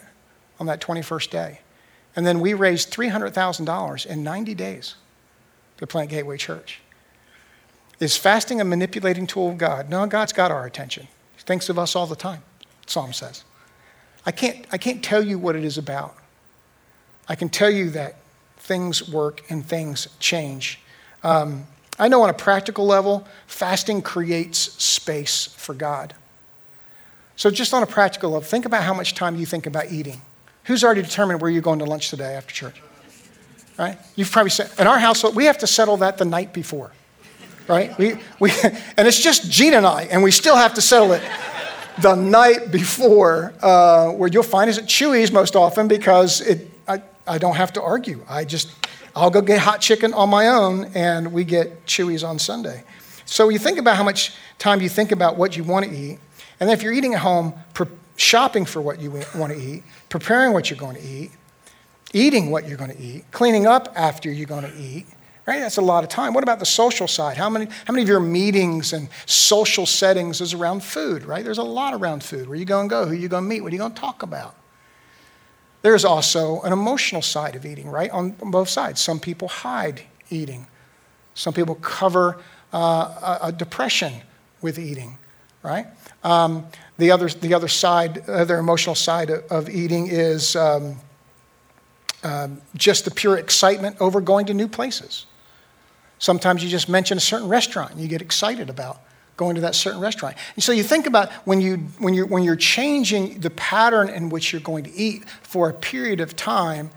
on 0.60 0.66
that 0.66 0.80
21st 0.80 1.30
day. 1.30 1.60
And 2.14 2.26
then 2.26 2.40
we 2.40 2.54
raised 2.54 2.92
$300,000 2.92 4.06
in 4.06 4.22
90 4.22 4.54
days 4.54 4.94
to 5.78 5.86
plant 5.86 6.10
Gateway 6.10 6.36
Church. 6.36 6.80
Is 8.00 8.16
fasting 8.16 8.60
a 8.60 8.64
manipulating 8.64 9.26
tool 9.26 9.50
of 9.50 9.58
God? 9.58 9.88
No, 9.88 10.04
God's 10.06 10.32
got 10.32 10.50
our 10.50 10.66
attention. 10.66 11.08
He 11.36 11.42
thinks 11.42 11.68
of 11.68 11.78
us 11.78 11.94
all 11.94 12.06
the 12.06 12.16
time, 12.16 12.42
Psalm 12.86 13.12
says. 13.12 13.44
I 14.26 14.32
can't, 14.32 14.66
I 14.72 14.78
can't 14.78 15.02
tell 15.02 15.22
you 15.22 15.38
what 15.38 15.56
it 15.56 15.64
is 15.64 15.78
about. 15.78 16.16
I 17.28 17.34
can 17.34 17.48
tell 17.48 17.70
you 17.70 17.90
that 17.90 18.16
things 18.56 19.08
work 19.08 19.42
and 19.50 19.64
things 19.64 20.08
change. 20.18 20.80
Um, 21.22 21.66
I 21.98 22.08
know 22.08 22.22
on 22.22 22.30
a 22.30 22.34
practical 22.34 22.86
level, 22.86 23.26
fasting 23.46 24.02
creates 24.02 24.58
space 24.58 25.46
for 25.46 25.74
God. 25.74 26.14
So, 27.36 27.50
just 27.50 27.74
on 27.74 27.82
a 27.82 27.86
practical 27.86 28.30
level, 28.30 28.46
think 28.46 28.64
about 28.64 28.82
how 28.82 28.94
much 28.94 29.14
time 29.14 29.36
you 29.36 29.46
think 29.46 29.66
about 29.66 29.90
eating. 29.90 30.22
Who's 30.64 30.84
already 30.84 31.02
determined 31.02 31.40
where 31.40 31.50
you're 31.50 31.62
going 31.62 31.80
to 31.80 31.84
lunch 31.84 32.10
today 32.10 32.34
after 32.34 32.54
church? 32.54 32.80
Right? 33.78 33.98
You've 34.14 34.30
probably 34.30 34.50
said, 34.50 34.70
in 34.78 34.86
our 34.86 34.98
household, 34.98 35.34
we 35.34 35.46
have 35.46 35.58
to 35.58 35.66
settle 35.66 35.96
that 35.98 36.18
the 36.18 36.24
night 36.24 36.52
before. 36.52 36.92
Right? 37.68 37.96
We, 37.98 38.16
we, 38.38 38.50
and 38.96 39.08
it's 39.08 39.20
just 39.20 39.50
Gene 39.50 39.74
and 39.74 39.86
I, 39.86 40.04
and 40.04 40.22
we 40.22 40.30
still 40.30 40.56
have 40.56 40.74
to 40.74 40.80
settle 40.80 41.12
it 41.12 41.22
the 41.98 42.14
night 42.14 42.70
before, 42.70 43.52
uh, 43.60 44.10
where 44.10 44.28
you'll 44.28 44.42
find 44.42 44.70
is 44.70 44.78
at 44.78 44.84
Chuy's 44.84 45.32
most 45.32 45.56
often 45.56 45.88
because 45.88 46.40
it, 46.40 46.70
I, 46.88 47.02
I 47.26 47.38
don't 47.38 47.56
have 47.56 47.72
to 47.74 47.82
argue. 47.82 48.24
I 48.28 48.44
just, 48.44 48.72
I'll 49.14 49.30
go 49.30 49.42
get 49.42 49.58
hot 49.58 49.80
chicken 49.80 50.14
on 50.14 50.30
my 50.30 50.48
own, 50.48 50.90
and 50.94 51.32
we 51.32 51.44
get 51.44 51.86
Chuy's 51.86 52.24
on 52.24 52.38
Sunday. 52.38 52.84
So 53.24 53.48
you 53.48 53.58
think 53.58 53.78
about 53.78 53.96
how 53.96 54.04
much 54.04 54.34
time 54.58 54.80
you 54.80 54.88
think 54.88 55.12
about 55.12 55.36
what 55.36 55.56
you 55.56 55.64
want 55.64 55.86
to 55.86 55.92
eat, 55.92 56.18
and 56.60 56.68
then 56.68 56.76
if 56.76 56.82
you're 56.82 56.92
eating 56.92 57.14
at 57.14 57.20
home, 57.20 57.54
shopping 58.16 58.64
for 58.64 58.80
what 58.80 59.00
you 59.00 59.10
want 59.34 59.52
to 59.52 59.58
eat, 59.58 59.82
preparing 60.08 60.52
what 60.52 60.70
you're 60.70 60.78
going 60.78 60.96
to 60.96 61.02
eat, 61.02 61.30
eating 62.12 62.50
what 62.50 62.68
you're 62.68 62.78
going 62.78 62.92
to 62.92 63.00
eat, 63.00 63.24
cleaning 63.30 63.66
up 63.66 63.92
after 63.96 64.30
you're 64.30 64.46
going 64.46 64.64
to 64.64 64.76
eat. 64.78 65.06
Right? 65.44 65.58
That's 65.58 65.78
a 65.78 65.82
lot 65.82 66.04
of 66.04 66.10
time. 66.10 66.34
What 66.34 66.44
about 66.44 66.60
the 66.60 66.66
social 66.66 67.08
side? 67.08 67.36
How 67.36 67.50
many, 67.50 67.64
how 67.64 67.92
many 67.92 68.02
of 68.02 68.08
your 68.08 68.20
meetings 68.20 68.92
and 68.92 69.08
social 69.26 69.86
settings 69.86 70.40
is 70.40 70.54
around 70.54 70.84
food, 70.84 71.24
right? 71.24 71.42
There's 71.42 71.58
a 71.58 71.64
lot 71.64 71.94
around 71.94 72.22
food. 72.22 72.48
Where 72.48 72.56
you 72.56 72.64
going 72.64 72.88
to 72.88 72.92
go? 72.92 73.06
Who 73.06 73.14
you 73.14 73.26
going 73.26 73.42
to 73.42 73.48
meet? 73.48 73.60
What 73.60 73.72
are 73.72 73.74
you 73.74 73.80
going 73.80 73.92
to 73.92 74.00
talk 74.00 74.22
about? 74.22 74.54
There's 75.82 76.04
also 76.04 76.60
an 76.60 76.72
emotional 76.72 77.22
side 77.22 77.56
of 77.56 77.66
eating, 77.66 77.88
right? 77.88 78.08
On 78.12 78.30
both 78.30 78.68
sides. 78.68 79.00
Some 79.00 79.18
people 79.18 79.48
hide 79.48 80.02
eating. 80.30 80.68
Some 81.34 81.52
people 81.52 81.74
cover 81.74 82.38
uh, 82.72 83.38
a, 83.42 83.46
a 83.48 83.52
depression 83.52 84.12
with 84.60 84.78
eating. 84.78 85.18
Right? 85.62 85.86
Um, 86.22 86.66
the, 86.98 87.10
other, 87.10 87.28
the 87.28 87.54
other 87.54 87.68
side, 87.68 88.28
other 88.28 88.58
emotional 88.58 88.94
side 88.94 89.30
of, 89.30 89.44
of 89.50 89.68
eating 89.68 90.08
is 90.08 90.56
um, 90.56 90.96
um, 92.22 92.60
just 92.76 93.04
the 93.04 93.10
pure 93.10 93.36
excitement 93.36 93.96
over 94.00 94.20
going 94.20 94.46
to 94.46 94.54
new 94.54 94.68
places. 94.68 95.26
Sometimes 96.18 96.62
you 96.62 96.68
just 96.68 96.88
mention 96.88 97.18
a 97.18 97.20
certain 97.20 97.48
restaurant 97.48 97.92
and 97.92 98.00
you 98.00 98.08
get 98.08 98.22
excited 98.22 98.70
about 98.70 99.00
going 99.36 99.56
to 99.56 99.62
that 99.62 99.74
certain 99.74 100.00
restaurant. 100.00 100.36
And 100.54 100.62
so 100.62 100.70
you 100.70 100.82
think 100.82 101.06
about 101.06 101.32
when, 101.44 101.60
you, 101.60 101.78
when, 101.98 102.14
you're, 102.14 102.26
when 102.26 102.44
you're 102.44 102.54
changing 102.54 103.40
the 103.40 103.50
pattern 103.50 104.08
in 104.08 104.28
which 104.28 104.52
you're 104.52 104.60
going 104.60 104.84
to 104.84 104.94
eat 104.94 105.28
for 105.28 105.68
a 105.68 105.72
period 105.72 106.20
of 106.20 106.36
time, 106.36 106.90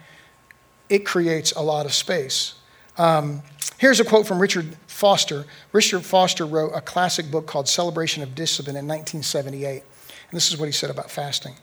it 0.90 1.06
creates 1.06 1.54
a 1.54 1.62
lot 1.62 1.86
of 1.86 1.94
space. 1.94 2.56
Um, 2.98 3.42
here's 3.80 4.00
a 4.00 4.06
quote 4.06 4.28
from 4.28 4.40
Richard 4.40 4.78
Foster. 4.96 5.44
Richard 5.74 6.06
Foster 6.06 6.46
wrote 6.46 6.72
a 6.74 6.80
classic 6.80 7.30
book 7.30 7.48
called 7.48 7.68
Celebration 7.68 8.24
of 8.24 8.34
Discipline 8.34 8.78
in 8.78 8.88
1978. 8.88 9.84
And 9.84 9.84
this 10.32 10.50
is 10.50 10.58
what 10.58 10.68
he 10.68 10.72
said 10.72 10.90
about 10.90 11.12
fasting. 11.12 11.56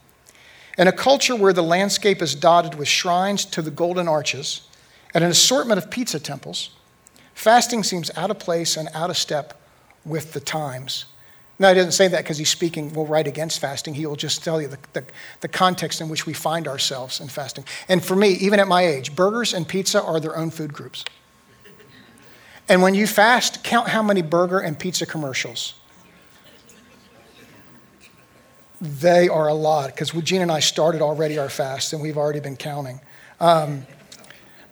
In 0.77 0.87
a 0.87 0.93
culture 0.93 1.35
where 1.35 1.55
the 1.55 1.63
landscape 1.63 2.21
is 2.21 2.35
dotted 2.35 2.75
with 2.75 2.89
shrines 2.89 3.47
to 3.47 3.63
the 3.63 3.71
golden 3.71 4.07
arches 4.07 4.69
and 5.15 5.25
an 5.25 5.31
assortment 5.31 5.83
of 5.83 5.91
pizza 5.91 6.21
temples, 6.21 6.73
fasting 7.33 7.85
seems 7.85 8.11
out 8.19 8.31
of 8.31 8.39
place 8.39 8.77
and 8.77 8.91
out 8.93 9.09
of 9.09 9.17
step 9.17 9.59
with 10.05 10.35
the 10.35 10.41
times. 10.41 11.07
Now, 11.59 11.69
he 11.69 11.75
doesn't 11.75 11.93
say 11.93 12.09
that 12.09 12.25
because 12.25 12.37
he's 12.37 12.51
speaking, 12.51 12.93
well, 12.93 13.07
right 13.07 13.27
against 13.27 13.61
fasting. 13.61 13.95
He 13.95 14.05
will 14.05 14.15
just 14.15 14.45
tell 14.45 14.61
you 14.61 14.69
the, 14.69 14.79
the, 14.93 15.05
the, 15.41 15.49
context 15.49 16.03
in 16.03 16.11
which 16.11 16.27
we 16.27 16.35
find 16.35 16.69
ourselves 16.69 17.19
in 17.19 17.29
fasting. 17.29 17.65
And 17.89 18.05
for 18.05 18.15
me, 18.15 18.33
even 18.33 18.61
at 18.61 18.69
my 18.69 18.83
age, 18.83 19.17
burgers 19.17 19.55
and 19.55 19.67
pizza 19.67 20.03
are 20.03 20.21
their 20.21 20.37
own 20.37 20.51
food 20.51 20.75
groups. 20.75 21.03
And 22.69 22.83
when 22.83 22.95
you 22.95 23.07
fast, 23.07 23.65
count 23.65 23.89
how 23.89 24.03
many 24.03 24.23
burger 24.23 24.61
and 24.61 24.79
pizza 24.79 25.07
commercials 25.07 25.75
they 28.83 29.29
are 29.29 29.47
a 29.47 29.55
lot 29.55 29.87
because 29.87 30.11
Gene 30.25 30.43
and 30.43 30.51
I 30.51 30.59
started 30.59 31.01
already 31.01 31.39
our 31.39 31.49
fast 31.49 31.93
and 31.93 32.03
we've 32.03 32.19
already 32.19 32.41
been 32.41 32.57
counting. 32.57 33.01
Um, 33.41 33.87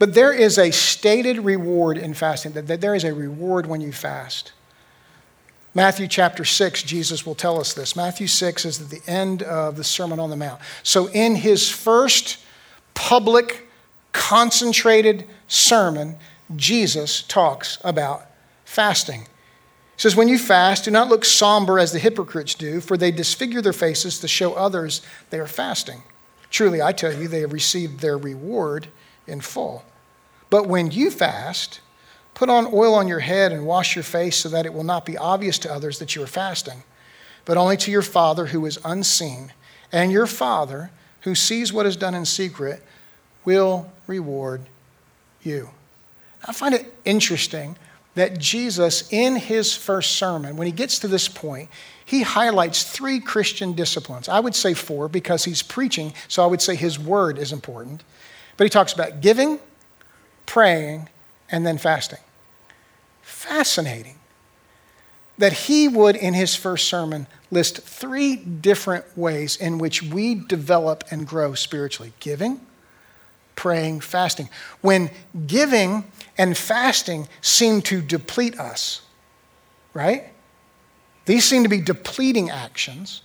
but 0.00 0.14
there 0.14 0.32
is 0.32 0.58
a 0.58 0.72
stated 0.72 1.38
reward 1.38 1.96
in 1.96 2.14
fasting, 2.14 2.52
that, 2.52 2.80
there 2.80 2.94
is 2.94 3.04
a 3.04 3.14
reward 3.14 3.66
when 3.66 3.80
you 3.80 3.92
fast. 3.92 4.52
Matthew 5.74 6.08
chapter 6.08 6.44
6, 6.44 6.82
Jesus 6.82 7.24
will 7.24 7.36
tell 7.36 7.60
us 7.60 7.72
this. 7.72 7.94
Matthew 7.94 8.26
6 8.26 8.64
is 8.64 8.80
at 8.80 8.90
the 8.90 9.00
end 9.06 9.44
of 9.44 9.76
the 9.76 9.84
Sermon 9.84 10.18
on 10.18 10.30
the 10.30 10.36
Mount. 10.36 10.60
So, 10.82 11.06
in 11.10 11.36
his 11.36 11.70
first 11.70 12.38
public, 12.94 13.68
concentrated 14.12 15.28
sermon, 15.46 16.16
Jesus 16.56 17.22
talks 17.22 17.78
about 17.84 18.26
fasting 18.64 19.22
He 19.22 19.28
says, 19.96 20.16
When 20.16 20.28
you 20.28 20.38
fast, 20.38 20.84
do 20.84 20.90
not 20.90 21.08
look 21.08 21.24
somber 21.24 21.78
as 21.78 21.92
the 21.92 21.98
hypocrites 21.98 22.54
do, 22.54 22.80
for 22.80 22.96
they 22.96 23.10
disfigure 23.10 23.62
their 23.62 23.72
faces 23.72 24.18
to 24.20 24.28
show 24.28 24.54
others 24.54 25.02
they 25.30 25.38
are 25.38 25.46
fasting. 25.46 26.02
Truly, 26.50 26.82
I 26.82 26.92
tell 26.92 27.12
you, 27.12 27.28
they 27.28 27.40
have 27.40 27.52
received 27.52 28.00
their 28.00 28.18
reward 28.18 28.88
in 29.26 29.40
full. 29.40 29.84
But 30.50 30.66
when 30.66 30.90
you 30.90 31.10
fast, 31.10 31.80
put 32.34 32.48
on 32.48 32.66
oil 32.72 32.94
on 32.94 33.06
your 33.06 33.20
head 33.20 33.52
and 33.52 33.66
wash 33.66 33.94
your 33.94 34.02
face 34.02 34.36
so 34.36 34.48
that 34.48 34.66
it 34.66 34.74
will 34.74 34.84
not 34.84 35.06
be 35.06 35.16
obvious 35.16 35.58
to 35.60 35.72
others 35.72 35.98
that 36.00 36.16
you 36.16 36.22
are 36.22 36.26
fasting, 36.26 36.82
but 37.44 37.56
only 37.56 37.76
to 37.76 37.90
your 37.90 38.02
Father 38.02 38.46
who 38.46 38.66
is 38.66 38.78
unseen. 38.84 39.52
And 39.92 40.10
your 40.10 40.26
Father, 40.26 40.90
who 41.22 41.34
sees 41.34 41.72
what 41.72 41.86
is 41.86 41.96
done 41.96 42.14
in 42.14 42.24
secret, 42.24 42.82
will 43.44 43.92
reward 44.06 44.62
you. 45.42 45.70
I 46.44 46.52
find 46.52 46.74
it 46.74 46.92
interesting 47.04 47.76
that 48.14 48.38
Jesus, 48.38 49.10
in 49.12 49.36
his 49.36 49.74
first 49.74 50.16
sermon, 50.16 50.56
when 50.56 50.66
he 50.66 50.72
gets 50.72 50.98
to 51.00 51.08
this 51.08 51.28
point, 51.28 51.68
he 52.04 52.22
highlights 52.22 52.82
three 52.82 53.20
Christian 53.20 53.72
disciplines. 53.74 54.28
I 54.28 54.40
would 54.40 54.54
say 54.54 54.74
four 54.74 55.08
because 55.08 55.44
he's 55.44 55.62
preaching, 55.62 56.12
so 56.26 56.42
I 56.42 56.46
would 56.46 56.60
say 56.60 56.74
his 56.74 56.98
word 56.98 57.38
is 57.38 57.52
important. 57.52 58.02
But 58.56 58.64
he 58.64 58.68
talks 58.68 58.92
about 58.92 59.20
giving, 59.20 59.60
praying, 60.46 61.08
and 61.50 61.64
then 61.64 61.78
fasting. 61.78 62.18
Fascinating 63.22 64.16
that 65.40 65.52
he 65.54 65.88
would, 65.88 66.16
in 66.16 66.34
his 66.34 66.54
first 66.54 66.86
sermon, 66.86 67.26
list 67.50 67.78
three 67.78 68.36
different 68.36 69.04
ways 69.16 69.56
in 69.56 69.78
which 69.78 70.02
we 70.02 70.34
develop 70.34 71.02
and 71.10 71.26
grow 71.26 71.54
spiritually 71.54 72.12
giving, 72.20 72.60
praying, 73.56 74.00
fasting. 74.00 74.48
When 74.80 75.10
giving 75.46 76.04
and 76.38 76.56
fasting 76.56 77.28
seem 77.40 77.82
to 77.82 78.00
deplete 78.00 78.58
us, 78.58 79.02
right? 79.94 80.24
These 81.26 81.44
seem 81.44 81.62
to 81.62 81.68
be 81.68 81.80
depleting 81.80 82.50
actions, 82.50 83.22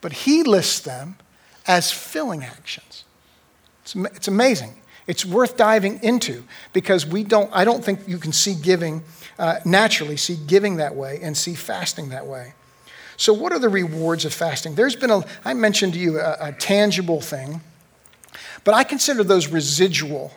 but 0.00 0.12
he 0.12 0.42
lists 0.42 0.80
them 0.80 1.16
as 1.66 1.90
filling 1.90 2.44
actions. 2.44 3.04
It's, 3.82 3.96
it's 3.96 4.28
amazing. 4.28 4.74
It's 5.06 5.24
worth 5.24 5.56
diving 5.56 6.02
into 6.02 6.44
because 6.72 7.06
we 7.06 7.24
don't, 7.24 7.50
I 7.52 7.64
don't 7.64 7.84
think 7.84 8.00
you 8.06 8.18
can 8.18 8.32
see 8.32 8.54
giving, 8.54 9.02
uh, 9.38 9.60
naturally 9.64 10.16
see 10.16 10.36
giving 10.46 10.76
that 10.76 10.94
way 10.94 11.20
and 11.22 11.36
see 11.36 11.54
fasting 11.54 12.10
that 12.10 12.26
way. 12.26 12.54
So, 13.16 13.32
what 13.32 13.52
are 13.52 13.58
the 13.58 13.68
rewards 13.68 14.24
of 14.24 14.34
fasting? 14.34 14.74
There's 14.74 14.96
been 14.96 15.10
a, 15.10 15.22
I 15.44 15.54
mentioned 15.54 15.92
to 15.94 15.98
you 15.98 16.18
a, 16.18 16.36
a 16.40 16.52
tangible 16.52 17.20
thing 17.20 17.60
but 18.64 18.74
I 18.74 18.84
consider 18.84 19.24
those 19.24 19.48
residual, 19.48 20.32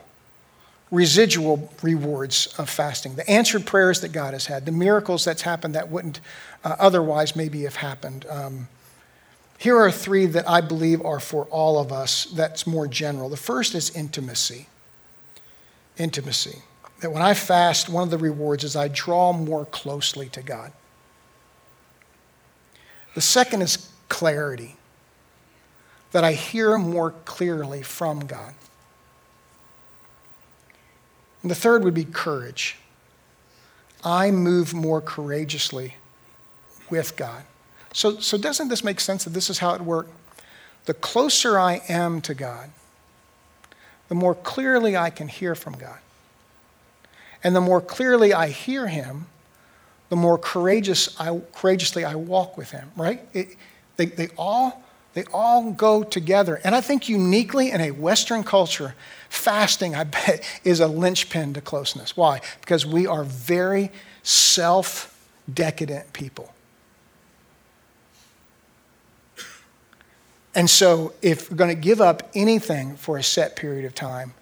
residual 0.91 1.71
rewards 1.81 2.53
of 2.57 2.69
fasting. 2.69 3.15
The 3.15 3.29
answered 3.29 3.65
prayers 3.65 4.01
that 4.01 4.11
God 4.11 4.33
has 4.33 4.45
had, 4.45 4.65
the 4.65 4.71
miracles 4.71 5.25
that's 5.25 5.41
happened 5.41 5.75
that 5.75 5.89
wouldn't 5.89 6.19
uh, 6.63 6.75
otherwise 6.79 7.35
maybe 7.35 7.63
have 7.63 7.77
happened. 7.77 8.25
Um, 8.29 8.67
here 9.57 9.77
are 9.77 9.91
three 9.91 10.27
that 10.27 10.47
I 10.47 10.61
believe 10.61 11.03
are 11.03 11.19
for 11.19 11.45
all 11.45 11.79
of 11.79 11.91
us 11.91 12.25
that's 12.25 12.67
more 12.67 12.87
general. 12.87 13.29
The 13.29 13.37
first 13.37 13.73
is 13.73 13.89
intimacy. 13.95 14.67
Intimacy. 15.97 16.61
That 17.01 17.11
when 17.11 17.21
I 17.21 17.33
fast, 17.33 17.89
one 17.89 18.03
of 18.03 18.11
the 18.11 18.17
rewards 18.17 18.63
is 18.63 18.75
I 18.75 18.87
draw 18.87 19.33
more 19.33 19.65
closely 19.65 20.29
to 20.29 20.41
God. 20.41 20.71
The 23.15 23.21
second 23.21 23.63
is 23.63 23.89
clarity 24.09 24.75
that 26.11 26.23
I 26.23 26.33
hear 26.33 26.77
more 26.77 27.11
clearly 27.25 27.81
from 27.81 28.25
God. 28.25 28.53
And 31.41 31.51
the 31.51 31.55
third 31.55 31.83
would 31.83 31.93
be 31.93 32.05
courage. 32.05 32.77
I 34.03 34.31
move 34.31 34.73
more 34.73 35.01
courageously 35.01 35.95
with 36.89 37.15
God. 37.15 37.43
So, 37.93 38.19
so 38.19 38.37
doesn't 38.37 38.67
this 38.67 38.83
make 38.83 38.99
sense 38.99 39.23
that 39.23 39.31
this 39.31 39.49
is 39.49 39.59
how 39.59 39.73
it 39.73 39.81
works? 39.81 40.09
The 40.85 40.93
closer 40.93 41.59
I 41.59 41.81
am 41.89 42.21
to 42.21 42.33
God, 42.33 42.69
the 44.07 44.15
more 44.15 44.35
clearly 44.35 44.95
I 44.95 45.09
can 45.09 45.27
hear 45.27 45.55
from 45.55 45.77
God. 45.77 45.99
And 47.43 47.55
the 47.55 47.61
more 47.61 47.81
clearly 47.81 48.33
I 48.33 48.47
hear 48.47 48.87
Him, 48.87 49.25
the 50.09 50.15
more 50.15 50.37
courageous 50.37 51.19
I, 51.19 51.41
courageously 51.53 52.05
I 52.05 52.15
walk 52.15 52.57
with 52.57 52.71
Him, 52.71 52.91
right? 52.95 53.21
It, 53.33 53.55
they, 53.97 54.05
they 54.05 54.29
all 54.37 54.83
they 55.17 55.25
all 55.33 55.71
go 55.71 56.03
together. 56.03 56.61
And 56.63 56.75
I 56.75 56.81
think 56.81 57.09
uniquely 57.09 57.71
in 57.71 57.81
a 57.81 57.89
Western 57.89 58.43
culture, 58.43 58.93
fasting, 59.29 59.95
I 59.95 60.03
bet, 60.03 60.43
is 60.63 60.79
a 60.79 60.85
linchpin 60.85 61.55
to 61.55 61.61
closeness. 61.61 62.15
Why? 62.15 62.39
Because 62.61 62.85
we 62.85 63.07
are 63.07 63.23
very 63.23 63.91
self 64.21 65.19
decadent 65.51 66.13
people. 66.13 66.53
And 70.53 70.69
so, 70.69 71.13
if 71.23 71.49
we're 71.49 71.57
going 71.57 71.75
to 71.75 71.81
give 71.81 71.99
up 71.99 72.29
anything 72.35 72.95
for 72.95 73.17
a 73.17 73.23
set 73.23 73.55
period 73.55 73.85
of 73.85 73.95
time 73.95 74.35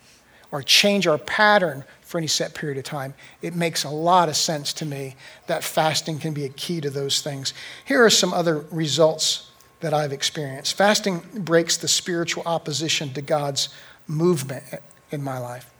or 0.51 0.61
change 0.61 1.07
our 1.07 1.17
pattern 1.17 1.85
for 2.01 2.17
any 2.17 2.27
set 2.27 2.53
period 2.53 2.77
of 2.77 2.83
time, 2.83 3.13
it 3.41 3.55
makes 3.55 3.85
a 3.85 3.89
lot 3.89 4.27
of 4.27 4.35
sense 4.35 4.73
to 4.73 4.85
me 4.85 5.15
that 5.47 5.63
fasting 5.63 6.19
can 6.19 6.33
be 6.33 6.43
a 6.43 6.49
key 6.49 6.81
to 6.81 6.89
those 6.89 7.21
things. 7.21 7.53
Here 7.85 8.03
are 8.03 8.09
some 8.09 8.33
other 8.33 8.65
results 8.71 9.51
that 9.85 9.93
I've 9.93 10.11
experienced. 10.11 10.73
Fasting 10.73 11.21
breaks 11.35 11.77
the 11.77 11.87
spiritual 11.87 12.41
opposition 12.47 13.13
to 13.13 13.21
God's 13.21 13.69
movement 14.07 14.63
in 15.11 15.21
my 15.21 15.37
life. 15.37 15.71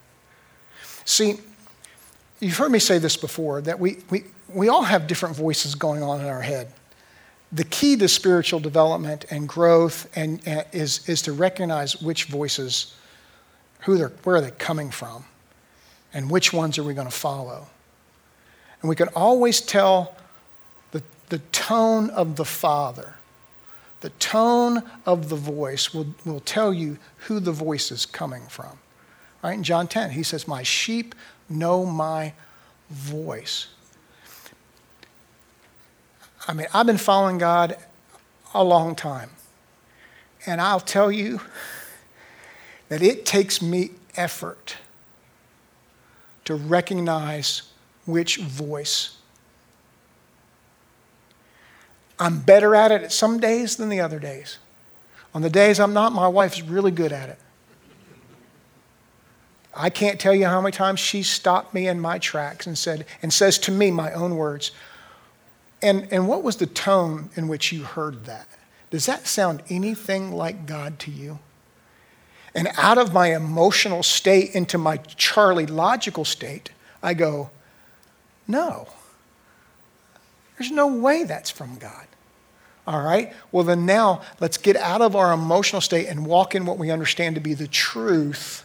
See, 1.05 1.39
you've 2.39 2.55
heard 2.55 2.71
me 2.71 2.77
say 2.77 2.99
this 2.99 3.17
before 3.17 3.61
that 3.61 3.79
we, 3.79 3.97
we, 4.11 4.25
we 4.47 4.69
all 4.69 4.83
have 4.83 5.07
different 5.07 5.35
voices 5.35 5.73
going 5.73 6.03
on 6.03 6.21
in 6.21 6.27
our 6.27 6.43
head. 6.43 6.71
The 7.51 7.63
key 7.63 7.95
to 7.95 8.07
spiritual 8.07 8.59
development 8.59 9.25
and 9.31 9.49
growth 9.49 10.07
and, 10.15 10.47
uh, 10.47 10.65
is, 10.71 11.09
is 11.09 11.23
to 11.23 11.33
recognize 11.33 11.99
which 11.99 12.25
voices, 12.25 12.93
who 13.85 13.97
they're, 13.97 14.13
where 14.23 14.35
are 14.35 14.41
they 14.41 14.51
coming 14.51 14.91
from, 14.91 15.25
and 16.13 16.29
which 16.29 16.53
ones 16.53 16.77
are 16.77 16.83
we 16.83 16.93
going 16.93 17.07
to 17.07 17.11
follow. 17.11 17.65
And 18.83 18.89
we 18.89 18.95
can 18.95 19.07
always 19.15 19.61
tell 19.61 20.15
the, 20.91 21.01
the 21.29 21.39
tone 21.51 22.11
of 22.11 22.35
the 22.35 22.45
Father 22.45 23.15
the 24.05 24.11
tone 24.19 24.83
of 25.07 25.29
the 25.29 25.35
voice 25.35 25.91
will, 25.91 26.05
will 26.25 26.39
tell 26.41 26.71
you 26.71 26.99
who 27.25 27.39
the 27.39 27.51
voice 27.51 27.91
is 27.91 28.05
coming 28.05 28.43
from. 28.43 28.77
Right? 29.43 29.53
In 29.53 29.63
John 29.63 29.87
10, 29.87 30.11
he 30.11 30.21
says, 30.21 30.47
My 30.47 30.61
sheep 30.61 31.15
know 31.49 31.87
my 31.87 32.33
voice. 32.91 33.65
I 36.47 36.53
mean, 36.53 36.67
I've 36.71 36.85
been 36.85 36.99
following 36.99 37.39
God 37.39 37.77
a 38.53 38.63
long 38.63 38.93
time. 38.93 39.31
And 40.45 40.61
I'll 40.61 40.79
tell 40.79 41.11
you 41.11 41.41
that 42.89 43.01
it 43.01 43.25
takes 43.25 43.59
me 43.59 43.89
effort 44.15 44.77
to 46.43 46.53
recognize 46.53 47.63
which 48.05 48.37
voice. 48.37 49.17
I'm 52.19 52.39
better 52.39 52.75
at 52.75 52.91
it 52.91 53.11
some 53.11 53.39
days 53.39 53.75
than 53.75 53.89
the 53.89 53.99
other 53.99 54.19
days. 54.19 54.57
On 55.33 55.41
the 55.41 55.49
days 55.49 55.79
I'm 55.79 55.93
not, 55.93 56.13
my 56.13 56.27
wife's 56.27 56.61
really 56.61 56.91
good 56.91 57.11
at 57.11 57.29
it. 57.29 57.39
I 59.75 59.89
can't 59.89 60.19
tell 60.19 60.33
you 60.33 60.45
how 60.45 60.61
many 60.61 60.71
times 60.71 61.01
she 61.01 61.21
stopped 61.21 61.73
me 61.73 61.87
in 61.87 61.99
my 61.99 62.17
tracks 62.17 62.65
and 62.65 62.77
said, 62.77 63.05
and 63.21 63.33
says 63.33 63.57
to 63.59 63.71
me 63.71 63.91
my 63.91 64.13
own 64.13 64.37
words. 64.37 64.71
And, 65.81 66.07
and 66.11 66.27
what 66.27 66.43
was 66.43 66.55
the 66.55 66.65
tone 66.65 67.29
in 67.35 67.49
which 67.49 67.73
you 67.73 67.83
heard 67.83 68.25
that? 68.25 68.47
Does 68.89 69.05
that 69.07 69.27
sound 69.27 69.61
anything 69.67 70.31
like 70.31 70.65
God 70.65 70.99
to 70.99 71.11
you? 71.11 71.39
And 72.53 72.69
out 72.77 72.97
of 72.97 73.13
my 73.13 73.35
emotional 73.35 74.01
state 74.01 74.55
into 74.55 74.77
my 74.77 74.97
Charlie 74.97 75.65
logical 75.65 76.23
state, 76.23 76.69
I 77.03 77.13
go, 77.13 77.49
no. 78.47 78.87
There's 80.57 80.71
no 80.71 80.87
way 80.87 81.23
that's 81.23 81.49
from 81.49 81.75
God. 81.77 82.07
All 82.87 83.01
right? 83.01 83.33
Well, 83.51 83.63
then 83.63 83.85
now 83.85 84.21
let's 84.39 84.57
get 84.57 84.75
out 84.75 85.01
of 85.01 85.15
our 85.15 85.33
emotional 85.33 85.81
state 85.81 86.07
and 86.07 86.25
walk 86.25 86.53
in 86.53 86.65
what 86.65 86.77
we 86.77 86.91
understand 86.91 87.35
to 87.35 87.41
be 87.41 87.53
the 87.53 87.67
truth. 87.67 88.63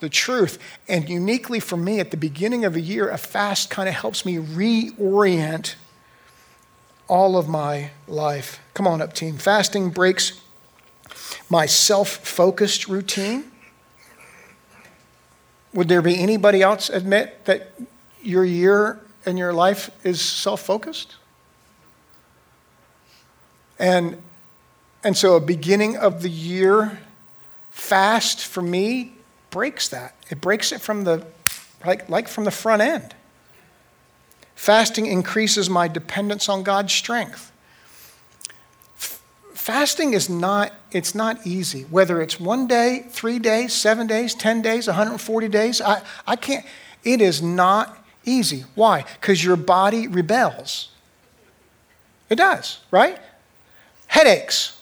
The 0.00 0.08
truth. 0.08 0.58
And 0.86 1.08
uniquely 1.08 1.60
for 1.60 1.76
me, 1.76 1.98
at 1.98 2.10
the 2.10 2.16
beginning 2.16 2.64
of 2.64 2.76
a 2.76 2.80
year, 2.80 3.08
a 3.08 3.18
fast 3.18 3.70
kind 3.70 3.88
of 3.88 3.94
helps 3.94 4.24
me 4.24 4.36
reorient 4.36 5.74
all 7.08 7.38
of 7.38 7.48
my 7.48 7.90
life. 8.06 8.60
Come 8.74 8.86
on 8.86 9.00
up, 9.00 9.14
team. 9.14 9.38
Fasting 9.38 9.90
breaks 9.90 10.40
my 11.48 11.64
self 11.64 12.08
focused 12.08 12.86
routine. 12.86 13.50
Would 15.72 15.88
there 15.88 16.02
be 16.02 16.18
anybody 16.18 16.62
else 16.62 16.90
admit 16.90 17.44
that 17.46 17.72
your 18.22 18.44
year 18.44 19.00
and 19.26 19.38
your 19.38 19.52
life 19.52 19.90
is 20.04 20.20
self 20.20 20.62
focused? 20.62 21.16
And, 23.78 24.20
and 25.04 25.16
so 25.16 25.36
a 25.36 25.40
beginning 25.40 25.96
of 25.96 26.22
the 26.22 26.28
year 26.28 26.98
fast 27.70 28.44
for 28.44 28.62
me 28.62 29.12
breaks 29.50 29.88
that. 29.88 30.14
It 30.30 30.40
breaks 30.40 30.72
it 30.72 30.80
from 30.80 31.04
the, 31.04 31.24
like, 31.84 32.08
like 32.08 32.28
from 32.28 32.44
the 32.44 32.50
front 32.50 32.82
end. 32.82 33.14
Fasting 34.54 35.06
increases 35.06 35.70
my 35.70 35.86
dependence 35.86 36.48
on 36.48 36.64
God's 36.64 36.92
strength. 36.92 37.52
fasting 39.54 40.14
is 40.14 40.28
not, 40.28 40.72
it's 40.90 41.14
not 41.14 41.46
easy. 41.46 41.82
Whether 41.82 42.20
it's 42.20 42.40
one 42.40 42.66
day, 42.66 43.06
three 43.10 43.38
days, 43.38 43.72
seven 43.72 44.06
days, 44.06 44.34
10 44.34 44.62
days, 44.62 44.86
140 44.86 45.48
days, 45.48 45.80
I, 45.80 46.02
I 46.26 46.36
can't, 46.36 46.64
it 47.04 47.20
is 47.20 47.40
not 47.40 47.97
easy. 48.28 48.64
Why? 48.74 49.04
Because 49.20 49.42
your 49.42 49.56
body 49.56 50.06
rebels. 50.06 50.90
It 52.30 52.36
does, 52.36 52.78
right? 52.90 53.18
Headaches. 54.06 54.78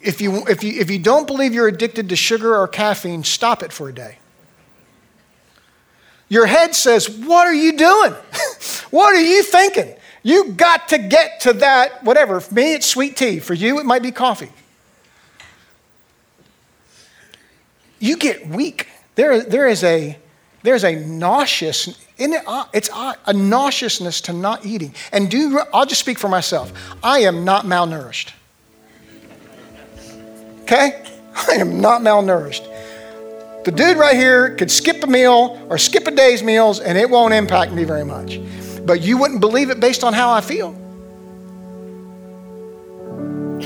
If 0.00 0.20
you, 0.20 0.46
if, 0.46 0.62
you, 0.62 0.80
if 0.80 0.90
you 0.90 0.98
don't 0.98 1.26
believe 1.26 1.52
you're 1.52 1.68
addicted 1.68 2.08
to 2.10 2.16
sugar 2.16 2.56
or 2.56 2.68
caffeine, 2.68 3.24
stop 3.24 3.62
it 3.62 3.72
for 3.72 3.88
a 3.88 3.92
day. 3.92 4.18
Your 6.28 6.46
head 6.46 6.74
says, 6.74 7.08
What 7.08 7.46
are 7.46 7.54
you 7.54 7.76
doing? 7.76 8.12
what 8.90 9.14
are 9.14 9.20
you 9.20 9.42
thinking? 9.42 9.94
You 10.22 10.52
got 10.52 10.88
to 10.88 10.98
get 10.98 11.40
to 11.42 11.52
that, 11.54 12.02
whatever. 12.02 12.40
For 12.40 12.52
me, 12.52 12.74
it's 12.74 12.86
sweet 12.86 13.16
tea. 13.16 13.38
For 13.38 13.54
you, 13.54 13.78
it 13.78 13.86
might 13.86 14.02
be 14.02 14.10
coffee. 14.10 14.50
You 17.98 18.16
get 18.16 18.48
weak. 18.48 18.88
There, 19.14 19.40
there 19.42 19.68
is 19.68 19.84
a 19.84 20.18
there's 20.66 20.84
a 20.84 20.96
nauseous 21.06 21.88
it, 22.18 22.44
it's 22.72 22.90
a 23.26 23.32
nauseousness 23.32 24.20
to 24.22 24.32
not 24.32 24.66
eating 24.66 24.94
and 25.12 25.30
do 25.30 25.60
i'll 25.72 25.86
just 25.86 26.00
speak 26.00 26.18
for 26.18 26.28
myself 26.28 26.72
i 27.02 27.20
am 27.20 27.44
not 27.44 27.64
malnourished 27.64 28.32
okay 30.62 31.02
i 31.48 31.52
am 31.52 31.80
not 31.80 32.02
malnourished 32.02 32.66
the 33.66 33.72
dude 33.72 33.96
right 33.96 34.14
here 34.14 34.54
could 34.54 34.70
skip 34.70 35.02
a 35.02 35.08
meal 35.08 35.60
or 35.68 35.76
skip 35.76 36.06
a 36.06 36.12
day's 36.12 36.40
meals 36.40 36.78
and 36.78 36.96
it 36.96 37.10
won't 37.10 37.34
impact 37.34 37.72
me 37.72 37.82
very 37.82 38.04
much. 38.04 38.38
But 38.86 39.02
you 39.02 39.18
wouldn't 39.18 39.40
believe 39.40 39.70
it 39.70 39.80
based 39.80 40.04
on 40.04 40.12
how 40.12 40.30
I 40.30 40.40
feel. 40.40 40.70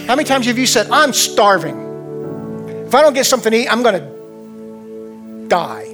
How 0.07 0.17
many 0.17 0.25
times 0.25 0.47
have 0.47 0.57
you 0.57 0.65
said, 0.65 0.91
I'm 0.91 1.13
starving? 1.13 1.77
If 2.87 2.95
I 2.95 3.03
don't 3.03 3.13
get 3.13 3.27
something 3.27 3.53
to 3.53 3.59
eat, 3.59 3.69
I'm 3.69 3.83
going 3.83 4.01
to 4.01 5.49
die. 5.49 5.85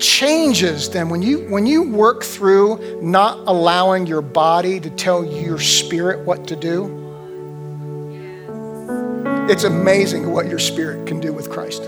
Changes 0.00 0.88
then 0.90 1.08
when 1.08 1.22
you 1.22 1.40
when 1.50 1.66
you 1.66 1.82
work 1.82 2.24
through 2.24 3.00
not 3.02 3.38
allowing 3.46 4.06
your 4.06 4.22
body 4.22 4.80
to 4.80 4.90
tell 4.90 5.24
your 5.24 5.58
spirit 5.58 6.26
what 6.26 6.46
to 6.48 6.56
do 6.56 7.00
it's 9.50 9.64
amazing 9.64 10.30
what 10.30 10.46
your 10.46 10.60
spirit 10.60 11.08
can 11.08 11.18
do 11.18 11.32
with 11.32 11.50
Christ. 11.50 11.82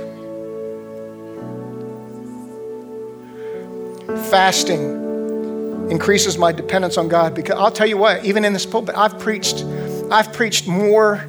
Fasting 4.30 5.88
increases 5.88 6.36
my 6.36 6.50
dependence 6.50 6.96
on 6.96 7.06
God 7.06 7.36
because 7.36 7.56
I'll 7.56 7.70
tell 7.70 7.86
you 7.86 7.96
what, 7.96 8.24
even 8.24 8.44
in 8.44 8.52
this 8.52 8.66
pulpit, 8.66 8.96
I've 8.96 9.16
preached, 9.20 9.64
I've 10.10 10.32
preached 10.32 10.66
more, 10.66 11.24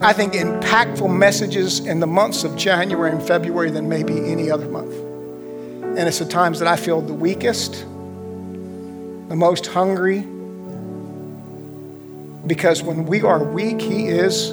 I 0.00 0.12
think, 0.12 0.32
impactful 0.32 1.16
messages 1.16 1.78
in 1.86 2.00
the 2.00 2.08
months 2.08 2.42
of 2.42 2.56
January 2.56 3.12
and 3.12 3.22
February 3.22 3.70
than 3.70 3.88
maybe 3.88 4.18
any 4.28 4.50
other 4.50 4.68
month. 4.68 5.07
And 5.98 6.06
it's 6.06 6.20
the 6.20 6.26
times 6.26 6.60
that 6.60 6.68
I 6.68 6.76
feel 6.76 7.00
the 7.00 7.12
weakest, 7.12 7.72
the 7.72 9.34
most 9.34 9.66
hungry, 9.66 10.20
because 12.46 12.84
when 12.84 13.04
we 13.04 13.22
are 13.22 13.42
weak, 13.42 13.80
He 13.80 14.06
is 14.06 14.50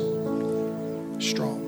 strong. 1.19 1.61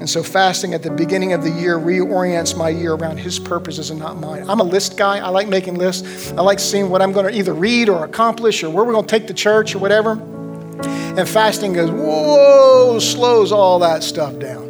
And 0.00 0.08
so, 0.08 0.22
fasting 0.22 0.74
at 0.74 0.82
the 0.82 0.90
beginning 0.90 1.32
of 1.32 1.42
the 1.42 1.48
year 1.48 1.78
reorients 1.78 2.54
my 2.54 2.68
year 2.68 2.92
around 2.92 3.16
His 3.16 3.38
purposes 3.38 3.88
and 3.88 3.98
not 3.98 4.18
mine. 4.18 4.44
I'm 4.50 4.60
a 4.60 4.64
list 4.64 4.98
guy. 4.98 5.18
I 5.18 5.30
like 5.30 5.48
making 5.48 5.76
lists. 5.76 6.30
I 6.32 6.42
like 6.42 6.58
seeing 6.58 6.90
what 6.90 7.00
I'm 7.00 7.12
going 7.12 7.24
to 7.24 7.34
either 7.34 7.54
read 7.54 7.88
or 7.88 8.04
accomplish 8.04 8.62
or 8.62 8.68
where 8.68 8.84
we're 8.84 8.92
going 8.92 9.06
to 9.06 9.18
take 9.18 9.28
the 9.28 9.34
church 9.34 9.74
or 9.74 9.78
whatever. 9.78 10.12
And 10.12 11.26
fasting 11.26 11.72
goes, 11.72 11.90
whoa, 11.90 12.98
slows 12.98 13.50
all 13.50 13.78
that 13.78 14.02
stuff 14.02 14.38
down. 14.38 14.69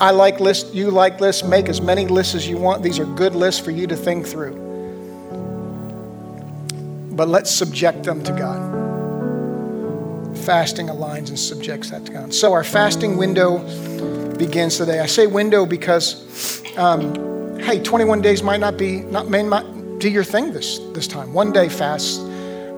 I 0.00 0.10
like 0.10 0.40
lists. 0.40 0.74
You 0.74 0.90
like 0.90 1.20
lists. 1.20 1.44
Make 1.44 1.68
as 1.68 1.80
many 1.80 2.06
lists 2.06 2.34
as 2.34 2.48
you 2.48 2.56
want. 2.56 2.82
These 2.82 2.98
are 2.98 3.04
good 3.04 3.34
lists 3.34 3.60
for 3.60 3.70
you 3.70 3.86
to 3.86 3.96
think 3.96 4.26
through. 4.26 4.54
But 7.12 7.28
let's 7.28 7.50
subject 7.50 8.04
them 8.04 8.22
to 8.24 8.32
God 8.32 8.80
fasting 10.40 10.88
aligns 10.88 11.28
and 11.28 11.38
subjects 11.38 11.90
that 11.90 12.06
to 12.06 12.12
God. 12.12 12.34
So 12.34 12.52
our 12.52 12.64
fasting 12.64 13.16
window 13.16 13.58
begins 14.36 14.78
today. 14.78 15.00
I 15.00 15.06
say 15.06 15.26
window 15.26 15.66
because, 15.66 16.62
um, 16.76 17.58
hey, 17.58 17.82
21 17.82 18.22
days 18.22 18.42
might 18.42 18.60
not 18.60 18.76
be, 18.76 19.00
not, 19.00 19.28
may 19.28 19.42
not 19.42 19.98
do 19.98 20.08
your 20.08 20.24
thing 20.24 20.52
this, 20.52 20.78
this 20.92 21.06
time. 21.06 21.32
One 21.32 21.52
day 21.52 21.68
fast, 21.68 22.20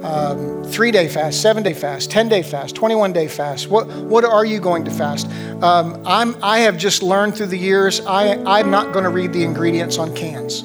um, 0.05 0.65
three 0.65 0.91
day 0.91 1.09
fast, 1.09 1.41
seven 1.41 1.63
day 1.63 1.75
fast, 1.75 2.11
10 2.11 2.29
day 2.29 2.43
fast, 2.43 2.75
21 2.75 3.13
day 3.13 3.29
fast. 3.29 3.69
What, 3.69 3.87
what 3.87 4.25
are 4.25 4.45
you 4.45 4.61
going 4.61 4.85
to 4.85 4.91
fast? 4.91 5.27
Um, 5.63 6.03
I'm, 6.05 6.37
I 6.43 6.61
have 6.61 6.77
just 6.77 7.03
learned 7.03 7.37
through 7.37 7.47
the 7.47 7.59
years, 7.59 8.01
I, 8.01 8.43
I'm 8.45 8.71
not 8.71 8.93
going 8.93 9.05
to 9.05 9.11
read 9.11 9.33
the 9.33 9.45
ingredients 9.45 9.99
on 9.99 10.15
cans. 10.15 10.65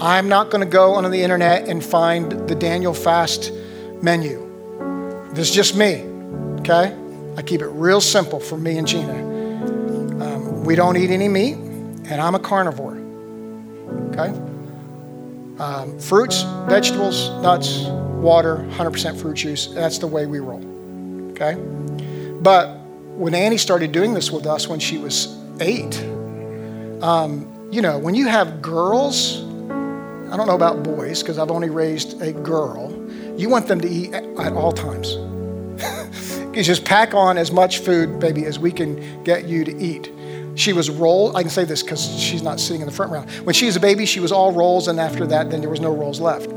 I'm 0.00 0.28
not 0.28 0.50
going 0.50 0.60
to 0.62 0.70
go 0.70 0.94
onto 0.94 1.08
the 1.08 1.22
internet 1.22 1.68
and 1.68 1.82
find 1.82 2.30
the 2.48 2.54
Daniel 2.54 2.92
fast 2.92 3.52
menu. 4.02 4.42
This 5.32 5.48
is 5.48 5.54
just 5.54 5.76
me, 5.76 6.02
okay? 6.60 6.94
I 7.36 7.42
keep 7.42 7.62
it 7.62 7.68
real 7.68 8.00
simple 8.00 8.40
for 8.40 8.58
me 8.58 8.78
and 8.78 8.86
Gina. 8.86 9.14
Um, 10.22 10.64
we 10.64 10.74
don't 10.74 10.96
eat 10.96 11.10
any 11.10 11.28
meat, 11.28 11.54
and 11.54 12.20
I'm 12.20 12.34
a 12.34 12.38
carnivore, 12.38 12.96
okay? 14.10 14.55
Um, 15.58 15.98
fruits, 15.98 16.42
vegetables, 16.68 17.30
nuts, 17.42 17.84
water, 18.20 18.66
100% 18.72 19.20
fruit 19.20 19.34
juice. 19.34 19.68
That's 19.68 19.98
the 19.98 20.06
way 20.06 20.26
we 20.26 20.38
roll, 20.38 20.62
okay? 21.30 21.54
But 22.42 22.78
when 23.16 23.34
Annie 23.34 23.56
started 23.56 23.92
doing 23.92 24.12
this 24.12 24.30
with 24.30 24.46
us 24.46 24.68
when 24.68 24.78
she 24.78 24.98
was 24.98 25.34
eight, 25.60 25.98
um, 27.02 27.68
you 27.70 27.80
know, 27.80 27.98
when 27.98 28.14
you 28.14 28.26
have 28.26 28.60
girls, 28.60 29.40
I 29.40 30.36
don't 30.36 30.46
know 30.46 30.54
about 30.54 30.82
boys 30.82 31.22
because 31.22 31.38
I've 31.38 31.50
only 31.50 31.70
raised 31.70 32.20
a 32.20 32.32
girl 32.32 32.96
you 33.36 33.50
want 33.50 33.66
them 33.66 33.80
to 33.82 33.88
eat 33.88 34.14
at 34.14 34.52
all 34.54 34.72
times. 34.72 35.14
you 36.56 36.62
just 36.62 36.84
pack 36.84 37.12
on 37.12 37.36
as 37.36 37.52
much 37.52 37.80
food, 37.80 38.18
baby, 38.18 38.46
as 38.46 38.58
we 38.58 38.72
can 38.72 39.22
get 39.24 39.44
you 39.44 39.62
to 39.64 39.76
eat. 39.76 40.10
She 40.56 40.72
was 40.72 40.90
roll. 40.90 41.36
I 41.36 41.42
can 41.42 41.50
say 41.50 41.64
this 41.64 41.82
because 41.82 42.18
she's 42.18 42.42
not 42.42 42.58
sitting 42.58 42.80
in 42.80 42.86
the 42.86 42.92
front 42.92 43.12
row. 43.12 43.22
When 43.44 43.54
she 43.54 43.66
was 43.66 43.76
a 43.76 43.80
baby, 43.80 44.06
she 44.06 44.20
was 44.20 44.32
all 44.32 44.52
rolls, 44.52 44.88
and 44.88 44.98
after 44.98 45.26
that, 45.26 45.50
then 45.50 45.60
there 45.60 45.70
was 45.70 45.80
no 45.80 45.94
rolls 45.94 46.18
left. 46.18 46.50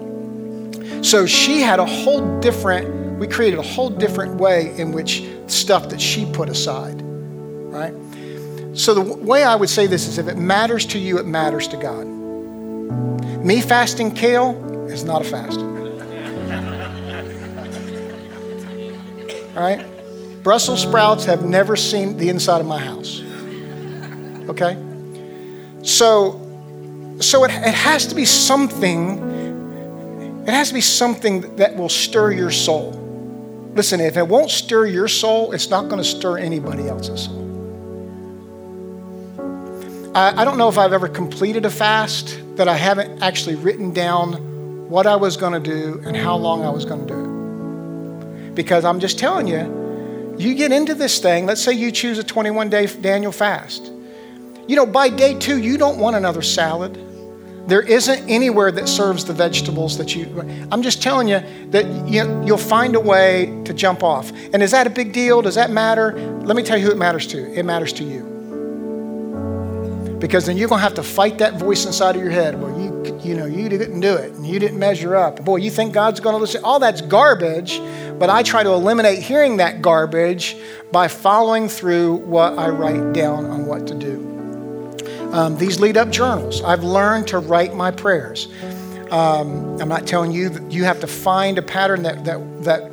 So 1.05 1.25
she 1.25 1.61
had 1.61 1.79
a 1.79 1.85
whole 1.85 2.39
different, 2.39 3.19
we 3.19 3.27
created 3.27 3.59
a 3.59 3.63
whole 3.63 3.89
different 3.89 4.35
way 4.35 4.75
in 4.77 4.91
which 4.91 5.23
stuff 5.47 5.89
that 5.89 6.01
she 6.01 6.25
put 6.25 6.49
aside, 6.49 7.01
right? 7.01 7.93
So 8.73 8.93
the 8.93 9.01
way 9.01 9.43
I 9.43 9.55
would 9.55 9.69
say 9.69 9.87
this 9.87 10.07
is 10.07 10.17
if 10.17 10.27
it 10.27 10.37
matters 10.37 10.85
to 10.87 10.99
you, 10.99 11.19
it 11.19 11.25
matters 11.25 11.67
to 11.69 11.77
God. 11.77 12.05
Me 13.43 13.61
fasting 13.61 14.11
kale 14.11 14.87
is 14.89 15.03
not 15.03 15.21
a 15.21 15.25
fast. 15.25 15.59
All 19.57 19.63
right? 19.63 19.85
Brussels 20.43 20.81
sprouts 20.81 21.25
have 21.25 21.43
never 21.43 21.75
seen 21.75 22.17
the 22.17 22.29
inside 22.29 22.61
of 22.61 22.67
my 22.67 22.79
house. 22.79 23.21
Okay? 24.49 24.77
So, 25.83 26.39
so 27.19 27.43
it, 27.43 27.51
it 27.51 27.73
has 27.73 28.07
to 28.07 28.15
be 28.15 28.25
something, 28.25 30.43
it 30.47 30.51
has 30.51 30.69
to 30.69 30.73
be 30.73 30.81
something 30.81 31.55
that 31.57 31.75
will 31.75 31.89
stir 31.89 32.31
your 32.31 32.51
soul. 32.51 32.95
Listen, 33.75 34.01
if 34.01 34.17
it 34.17 34.27
won't 34.27 34.49
stir 34.49 34.87
your 34.87 35.07
soul, 35.07 35.51
it's 35.51 35.69
not 35.69 35.89
going 35.89 35.97
to 35.97 36.03
stir 36.03 36.37
anybody 36.37 36.87
else's 36.87 37.25
soul. 37.25 37.45
I, 40.15 40.41
I 40.41 40.45
don't 40.45 40.57
know 40.57 40.69
if 40.69 40.77
I've 40.77 40.93
ever 40.93 41.07
completed 41.07 41.65
a 41.65 41.69
fast 41.69 42.39
that 42.57 42.67
I 42.67 42.75
haven't 42.75 43.21
actually 43.21 43.55
written 43.55 43.93
down 43.93 44.89
what 44.89 45.05
I 45.05 45.15
was 45.15 45.37
going 45.37 45.53
to 45.53 45.59
do 45.59 46.01
and 46.05 46.17
how 46.17 46.35
long 46.35 46.65
I 46.65 46.71
was 46.71 46.83
going 46.83 47.05
to 47.05 47.13
do 47.13 47.19
it. 47.19 48.55
Because 48.55 48.83
I'm 48.83 48.99
just 48.99 49.19
telling 49.19 49.47
you, 49.47 50.35
you 50.39 50.55
get 50.55 50.71
into 50.71 50.95
this 50.95 51.19
thing, 51.19 51.45
let's 51.45 51.61
say 51.61 51.73
you 51.73 51.91
choose 51.91 52.17
a 52.17 52.23
21 52.23 52.69
day 52.69 52.87
Daniel 52.87 53.31
fast. 53.31 53.91
You 54.69 54.75
know, 54.75 54.85
by 54.85 55.09
day 55.09 55.33
two, 55.33 55.57
you 55.57 55.79
don't 55.79 55.97
want 55.97 56.15
another 56.15 56.43
salad. 56.43 56.93
There 57.67 57.81
isn't 57.81 58.29
anywhere 58.29 58.71
that 58.71 58.87
serves 58.87 59.25
the 59.25 59.33
vegetables 59.33 59.97
that 59.97 60.15
you. 60.15 60.27
I'm 60.71 60.83
just 60.83 61.01
telling 61.01 61.27
you 61.27 61.41
that 61.71 61.87
you, 62.07 62.45
you'll 62.45 62.59
find 62.59 62.95
a 62.95 62.99
way 62.99 63.47
to 63.65 63.73
jump 63.73 64.03
off. 64.03 64.31
And 64.53 64.61
is 64.61 64.69
that 64.69 64.85
a 64.85 64.91
big 64.91 65.11
deal? 65.11 65.41
Does 65.41 65.55
that 65.55 65.71
matter? 65.71 66.13
Let 66.41 66.55
me 66.55 66.61
tell 66.61 66.77
you 66.77 66.85
who 66.85 66.91
it 66.91 66.99
matters 66.99 67.25
to. 67.27 67.51
It 67.51 67.63
matters 67.63 67.93
to 67.93 68.03
you 68.03 68.21
because 70.19 70.45
then 70.45 70.55
you're 70.55 70.69
going 70.69 70.77
to 70.77 70.83
have 70.83 70.93
to 70.95 71.03
fight 71.03 71.39
that 71.39 71.55
voice 71.55 71.87
inside 71.87 72.15
of 72.15 72.21
your 72.21 72.29
head. 72.29 72.61
Well, 72.61 72.79
you, 72.79 73.19
you 73.23 73.33
know, 73.35 73.47
you 73.47 73.69
didn't 73.69 74.01
do 74.01 74.13
it 74.13 74.33
and 74.33 74.45
you 74.45 74.59
didn't 74.59 74.77
measure 74.77 75.15
up. 75.15 75.43
Boy, 75.43 75.55
you 75.55 75.71
think 75.71 75.95
God's 75.95 76.19
going 76.19 76.33
to 76.33 76.39
listen? 76.39 76.63
All 76.63 76.77
that's 76.77 77.01
garbage, 77.01 77.81
but 78.19 78.29
I 78.29 78.43
try 78.43 78.61
to 78.61 78.69
eliminate 78.69 79.23
hearing 79.23 79.57
that 79.57 79.81
garbage 79.81 80.57
by 80.91 81.07
following 81.07 81.69
through 81.69 82.17
what 82.17 82.59
I 82.59 82.69
write 82.69 83.13
down 83.13 83.45
on 83.45 83.65
what 83.65 83.87
to 83.87 83.95
do. 83.95 84.38
Um, 85.33 85.57
these 85.57 85.79
lead 85.79 85.97
up 85.97 86.09
journals, 86.09 86.61
I've 86.63 86.83
learned 86.83 87.27
to 87.29 87.39
write 87.39 87.75
my 87.75 87.91
prayers. 87.91 88.47
Um, 89.11 89.79
I'm 89.79 89.89
not 89.89 90.07
telling 90.07 90.31
you 90.31 90.49
that 90.49 90.71
you 90.71 90.83
have 90.83 90.99
to 91.01 91.07
find 91.07 91.57
a 91.57 91.61
pattern 91.61 92.03
that, 92.03 92.25
that, 92.25 92.63
that 92.63 92.91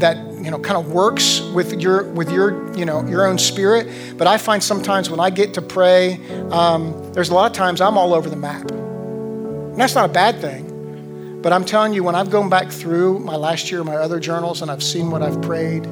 that 0.00 0.16
you 0.44 0.50
know 0.50 0.58
kind 0.58 0.76
of 0.76 0.92
works 0.92 1.40
with 1.40 1.80
your 1.80 2.04
with 2.12 2.30
your 2.30 2.72
you 2.76 2.84
know 2.84 3.04
your 3.06 3.26
own 3.26 3.36
spirit 3.36 4.16
but 4.16 4.28
i 4.28 4.38
find 4.38 4.62
sometimes 4.62 5.10
when 5.10 5.18
i 5.18 5.28
get 5.28 5.54
to 5.54 5.62
pray 5.62 6.20
um, 6.50 7.12
there's 7.12 7.30
a 7.30 7.34
lot 7.34 7.50
of 7.50 7.56
times 7.56 7.80
i'm 7.80 7.98
all 7.98 8.14
over 8.14 8.30
the 8.30 8.36
map. 8.36 8.70
And 8.70 9.76
that's 9.76 9.96
not 9.96 10.08
a 10.08 10.12
bad 10.12 10.40
thing 10.40 11.40
but 11.42 11.52
i'm 11.52 11.64
telling 11.64 11.92
you 11.92 12.04
when 12.04 12.14
i've 12.14 12.30
gone 12.30 12.48
back 12.48 12.70
through 12.70 13.18
my 13.18 13.34
last 13.34 13.72
year 13.72 13.82
my 13.82 13.96
other 13.96 14.20
journals 14.20 14.62
and 14.62 14.70
i've 14.70 14.82
seen 14.82 15.10
what 15.10 15.22
i've 15.22 15.42
prayed 15.42 15.84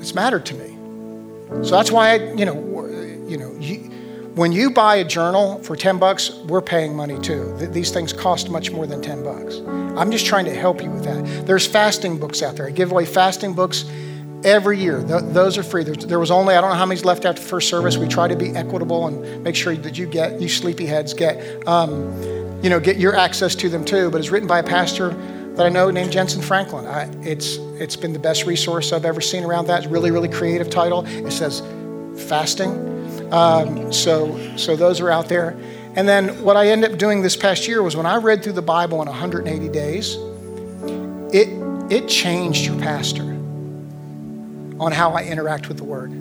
it's 0.00 0.14
mattered 0.14 0.46
to 0.46 0.54
me. 0.54 0.76
So 1.64 1.72
that's 1.72 1.90
why 1.90 2.10
i 2.10 2.14
you 2.34 2.44
know 2.44 2.54
you 3.26 3.36
know 3.36 3.54
you, 3.58 3.87
when 4.38 4.52
you 4.52 4.70
buy 4.70 4.96
a 4.96 5.04
journal 5.04 5.60
for 5.64 5.74
10 5.74 5.98
bucks, 5.98 6.30
we're 6.46 6.62
paying 6.62 6.94
money 6.94 7.18
too. 7.18 7.56
These 7.56 7.90
things 7.90 8.12
cost 8.12 8.50
much 8.50 8.70
more 8.70 8.86
than 8.86 9.02
10 9.02 9.24
bucks. 9.24 9.58
I'm 9.98 10.12
just 10.12 10.26
trying 10.26 10.44
to 10.44 10.54
help 10.54 10.80
you 10.80 10.90
with 10.90 11.02
that. 11.02 11.44
There's 11.44 11.66
fasting 11.66 12.18
books 12.18 12.40
out 12.40 12.54
there. 12.54 12.68
I 12.68 12.70
give 12.70 12.92
away 12.92 13.04
fasting 13.04 13.52
books 13.52 13.84
every 14.44 14.78
year. 14.78 15.02
those 15.02 15.58
are 15.58 15.64
free. 15.64 15.82
there 15.82 16.20
was 16.20 16.30
only, 16.30 16.54
I 16.54 16.60
don't 16.60 16.70
know 16.70 16.76
how 16.76 16.86
many's 16.86 17.04
left 17.04 17.24
after 17.24 17.42
first 17.42 17.68
service. 17.68 17.96
We 17.96 18.06
try 18.06 18.28
to 18.28 18.36
be 18.36 18.50
equitable 18.50 19.08
and 19.08 19.42
make 19.42 19.56
sure 19.56 19.74
that 19.74 19.98
you 19.98 20.06
get, 20.06 20.40
you 20.40 20.46
sleepyheads 20.46 21.16
get, 21.16 21.66
um, 21.66 22.12
you 22.62 22.70
know, 22.70 22.78
get 22.78 22.96
your 22.96 23.16
access 23.16 23.56
to 23.56 23.68
them 23.68 23.84
too. 23.84 24.08
But 24.08 24.20
it's 24.20 24.30
written 24.30 24.46
by 24.46 24.60
a 24.60 24.64
pastor 24.64 25.10
that 25.56 25.66
I 25.66 25.68
know 25.68 25.90
named 25.90 26.12
Jentezen 26.12 26.44
Franklin. 26.44 26.86
I, 26.86 27.10
it's, 27.22 27.56
it's 27.80 27.96
been 27.96 28.12
the 28.12 28.20
best 28.20 28.46
resource 28.46 28.92
I've 28.92 29.04
ever 29.04 29.20
seen 29.20 29.42
around 29.42 29.66
that. 29.66 29.82
It's 29.82 29.90
really, 29.90 30.12
really 30.12 30.28
creative 30.28 30.70
title. 30.70 31.04
It 31.06 31.32
says 31.32 31.60
fasting 32.28 32.97
um, 33.32 33.92
so, 33.92 34.56
so 34.56 34.76
those 34.76 35.00
are 35.00 35.10
out 35.10 35.28
there. 35.28 35.56
And 35.96 36.08
then 36.08 36.42
what 36.42 36.56
I 36.56 36.68
ended 36.68 36.92
up 36.92 36.98
doing 36.98 37.22
this 37.22 37.36
past 37.36 37.66
year 37.66 37.82
was 37.82 37.96
when 37.96 38.06
I 38.06 38.16
read 38.16 38.42
through 38.42 38.52
the 38.52 38.62
Bible 38.62 39.02
in 39.02 39.08
180 39.08 39.68
days, 39.68 40.16
it, 41.34 41.48
it 41.90 42.08
changed 42.08 42.66
your 42.66 42.78
pastor 42.78 43.22
on 44.80 44.92
how 44.92 45.12
I 45.12 45.24
interact 45.24 45.68
with 45.68 45.76
the 45.76 45.84
Word. 45.84 46.12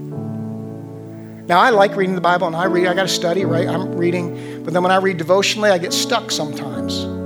Now, 1.47 1.59
I 1.59 1.69
like 1.69 1.95
reading 1.95 2.15
the 2.15 2.21
Bible 2.21 2.47
and 2.47 2.55
I 2.55 2.65
read, 2.65 2.87
I 2.87 2.93
got 2.93 3.03
to 3.03 3.07
study, 3.07 3.45
right? 3.45 3.67
I'm 3.67 3.95
reading, 3.95 4.63
but 4.65 4.73
then 4.73 4.83
when 4.83 4.91
I 4.91 4.97
read 4.97 5.17
devotionally, 5.17 5.69
I 5.69 5.77
get 5.77 5.93
stuck 5.93 6.29
sometimes. 6.31 7.16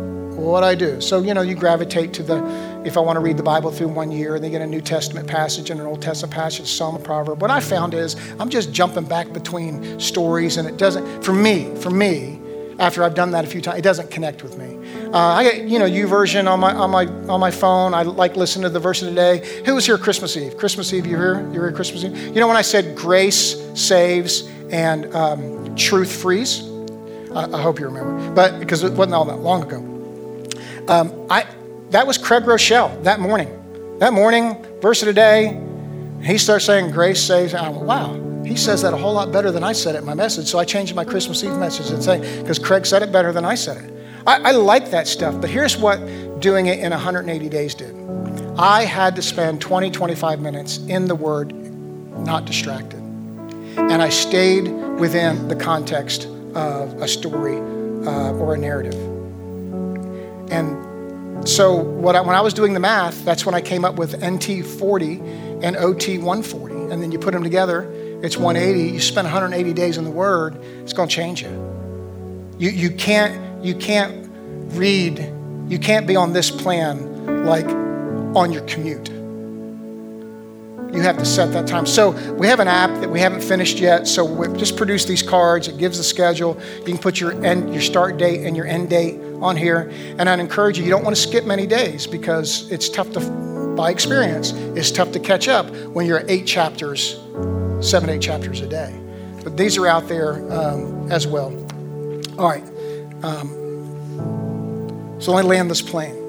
What 0.49 0.63
I 0.63 0.75
do? 0.75 0.99
So, 1.01 1.21
you 1.21 1.33
know, 1.33 1.41
you 1.41 1.55
gravitate 1.55 2.13
to 2.13 2.23
the 2.23 2.71
if 2.85 2.97
I 2.97 2.99
want 2.99 3.17
to 3.17 3.19
read 3.19 3.37
the 3.37 3.43
Bible 3.43 3.71
through 3.71 3.89
one 3.89 4.11
year 4.11 4.35
and 4.35 4.43
they 4.43 4.49
get 4.49 4.61
a 4.61 4.67
New 4.67 4.81
Testament 4.81 5.27
passage 5.27 5.69
and 5.69 5.79
an 5.79 5.85
Old 5.85 6.01
Testament 6.01 6.33
passage, 6.33 6.67
Psalm, 6.67 7.01
Proverb. 7.01 7.41
What 7.41 7.51
I 7.51 7.59
found 7.59 7.93
is 7.93 8.15
I'm 8.39 8.49
just 8.49 8.71
jumping 8.71 9.05
back 9.05 9.31
between 9.33 9.99
stories, 9.99 10.57
and 10.57 10.67
it 10.67 10.77
doesn't, 10.77 11.23
for 11.23 11.33
me, 11.33 11.75
for 11.75 11.91
me, 11.91 12.39
after 12.79 13.03
I've 13.03 13.13
done 13.13 13.31
that 13.31 13.45
a 13.45 13.47
few 13.47 13.61
times, 13.61 13.77
it 13.77 13.83
doesn't 13.83 14.09
connect 14.09 14.41
with 14.41 14.57
me. 14.57 14.77
Uh, 15.13 15.17
I 15.17 15.43
get, 15.43 15.67
you 15.67 15.77
know, 15.77 15.85
YouVersion 15.85 16.49
on 16.51 16.59
my 16.59 16.73
on 16.73 16.89
my 16.89 17.05
on 17.31 17.39
my 17.39 17.51
phone. 17.51 17.93
I 17.93 18.01
like 18.01 18.35
listening 18.35 18.63
to 18.63 18.69
the 18.69 18.79
verse 18.79 19.03
of 19.03 19.09
the 19.09 19.15
day. 19.15 19.63
Who 19.65 19.75
was 19.75 19.85
here 19.85 19.99
Christmas 19.99 20.35
Eve? 20.35 20.57
Christmas 20.57 20.91
Eve, 20.91 21.05
you 21.05 21.15
here? 21.15 21.45
You 21.47 21.61
here 21.61 21.71
Christmas 21.71 22.03
Eve? 22.03 22.17
You 22.17 22.39
know 22.39 22.47
when 22.47 22.57
I 22.57 22.63
said 22.63 22.95
grace 22.95 23.61
saves 23.79 24.47
and 24.71 25.13
um, 25.13 25.75
truth 25.75 26.11
frees? 26.11 26.67
I, 27.35 27.51
I, 27.51 27.61
hope 27.61 27.79
you 27.79 27.85
remember, 27.85 28.33
but 28.33 28.59
because 28.59 28.83
it 28.83 28.93
wasn't 28.93 29.13
all 29.13 29.25
that 29.25 29.37
long 29.37 29.63
ago. 29.63 29.90
Um, 30.87 31.27
I 31.29 31.45
that 31.91 32.07
was 32.07 32.17
Craig 32.17 32.43
Groeschel 32.43 33.03
that 33.03 33.19
morning. 33.19 33.57
That 33.99 34.13
morning, 34.13 34.55
verse 34.81 35.01
of 35.01 35.07
the 35.07 35.13
day, 35.13 35.61
he 36.23 36.37
starts 36.37 36.65
saying, 36.65 36.91
Grace 36.91 37.21
saves. 37.21 37.53
I 37.53 37.67
went, 37.69 37.83
wow, 37.83 38.43
he 38.43 38.55
says 38.55 38.81
that 38.83 38.93
a 38.93 38.97
whole 38.97 39.13
lot 39.13 39.31
better 39.31 39.51
than 39.51 39.63
I 39.63 39.73
said 39.73 39.95
it 39.95 39.99
in 39.99 40.05
my 40.05 40.13
message. 40.13 40.47
So 40.47 40.57
I 40.57 40.65
changed 40.65 40.95
my 40.95 41.03
Christmas 41.03 41.43
Eve 41.43 41.57
message 41.57 41.91
and 41.91 42.01
say, 42.01 42.41
because 42.41 42.59
Craig 42.59 42.85
said 42.85 43.03
it 43.03 43.11
better 43.11 43.31
than 43.33 43.45
I 43.45 43.55
said 43.55 43.77
it. 43.77 43.93
I, 44.25 44.49
I 44.49 44.51
like 44.51 44.91
that 44.91 45.07
stuff, 45.07 45.39
but 45.41 45.49
here's 45.49 45.77
what 45.77 45.99
doing 46.39 46.67
it 46.67 46.79
in 46.79 46.91
180 46.91 47.49
days 47.49 47.75
did. 47.75 47.95
I 48.57 48.85
had 48.85 49.15
to 49.17 49.21
spend 49.21 49.61
20, 49.61 49.91
25 49.91 50.39
minutes 50.39 50.77
in 50.87 51.05
the 51.05 51.15
Word, 51.15 51.53
not 51.53 52.45
distracted. 52.45 52.99
And 52.99 54.01
I 54.01 54.09
stayed 54.09 54.69
within 54.99 55.47
the 55.47 55.55
context 55.55 56.25
of 56.55 57.01
a 57.01 57.07
story 57.07 57.57
uh, 58.05 58.33
or 58.33 58.53
a 58.53 58.57
narrative. 58.57 59.10
And 60.51 61.47
so 61.47 61.73
what 61.75 62.15
I, 62.15 62.21
when 62.21 62.35
I 62.35 62.41
was 62.41 62.53
doing 62.53 62.73
the 62.73 62.79
math, 62.79 63.23
that's 63.23 63.45
when 63.45 63.55
I 63.55 63.61
came 63.61 63.85
up 63.85 63.95
with 63.95 64.23
NT 64.23 64.65
40 64.65 65.19
and 65.63 65.75
OT 65.77 66.17
140. 66.17 66.75
And 66.91 67.01
then 67.01 67.11
you 67.11 67.19
put 67.19 67.33
them 67.33 67.43
together, 67.43 67.89
it's 68.21 68.37
180. 68.37 68.93
You 68.93 68.99
spend 68.99 69.25
180 69.25 69.73
days 69.73 69.97
in 69.97 70.03
the 70.03 70.11
Word, 70.11 70.57
it's 70.83 70.93
going 70.93 71.09
to 71.09 71.15
change 71.15 71.41
you. 71.41 71.49
You, 72.59 72.69
you, 72.69 72.91
can't, 72.91 73.63
you 73.63 73.75
can't 73.75 74.29
read, 74.73 75.19
you 75.67 75.79
can't 75.79 76.05
be 76.05 76.15
on 76.15 76.33
this 76.33 76.51
plan 76.51 77.45
like 77.45 77.65
on 78.35 78.51
your 78.51 78.63
commute. 78.63 79.20
You 80.93 81.01
have 81.01 81.17
to 81.17 81.25
set 81.25 81.53
that 81.53 81.67
time. 81.67 81.85
So 81.85 82.11
we 82.33 82.47
have 82.47 82.59
an 82.59 82.67
app 82.67 82.99
that 82.99 83.09
we 83.09 83.19
haven't 83.19 83.41
finished 83.41 83.79
yet. 83.79 84.07
So 84.07 84.25
we 84.25 84.47
just 84.57 84.75
produced 84.75 85.07
these 85.07 85.23
cards. 85.23 85.69
It 85.69 85.77
gives 85.77 85.97
the 85.97 86.03
schedule. 86.03 86.59
You 86.79 86.83
can 86.83 86.97
put 86.97 87.19
your 87.19 87.31
end, 87.45 87.71
your 87.71 87.81
start 87.81 88.17
date 88.17 88.45
and 88.45 88.57
your 88.57 88.65
end 88.65 88.89
date 88.89 89.19
on 89.41 89.55
here. 89.55 89.89
And 90.19 90.29
I'd 90.29 90.39
encourage 90.39 90.77
you, 90.77 90.83
you 90.83 90.89
don't 90.89 91.03
want 91.03 91.15
to 91.15 91.21
skip 91.21 91.45
many 91.45 91.65
days 91.65 92.07
because 92.07 92.69
it's 92.69 92.89
tough 92.89 93.11
to, 93.13 93.73
by 93.77 93.89
experience, 93.89 94.51
it's 94.51 94.91
tough 94.91 95.13
to 95.13 95.19
catch 95.19 95.47
up 95.47 95.69
when 95.87 96.05
you're 96.05 96.23
eight 96.27 96.45
chapters, 96.45 97.19
seven, 97.79 98.09
eight 98.09 98.21
chapters 98.21 98.59
a 98.59 98.67
day. 98.67 98.93
But 99.43 99.55
these 99.55 99.77
are 99.77 99.87
out 99.87 100.09
there 100.09 100.33
um, 100.51 101.09
as 101.09 101.25
well. 101.25 101.53
All 102.37 102.49
right. 102.49 102.63
Um, 103.23 103.57
so 105.19 105.31
let 105.31 105.43
me 105.43 105.49
land 105.49 105.71
this 105.71 105.81
plane 105.81 106.21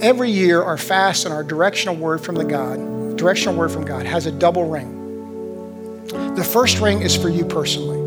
every 0.00 0.30
year 0.30 0.62
our 0.62 0.78
fast 0.78 1.24
and 1.24 1.34
our 1.34 1.42
directional 1.42 1.96
word 1.96 2.20
from 2.20 2.34
the 2.34 2.44
God, 2.44 3.16
directional 3.16 3.56
word 3.56 3.70
from 3.70 3.84
God, 3.84 4.06
has 4.06 4.26
a 4.26 4.32
double 4.32 4.68
ring. 4.68 6.06
The 6.34 6.44
first 6.44 6.80
ring 6.80 7.02
is 7.02 7.16
for 7.16 7.28
you 7.28 7.44
personally. 7.44 7.98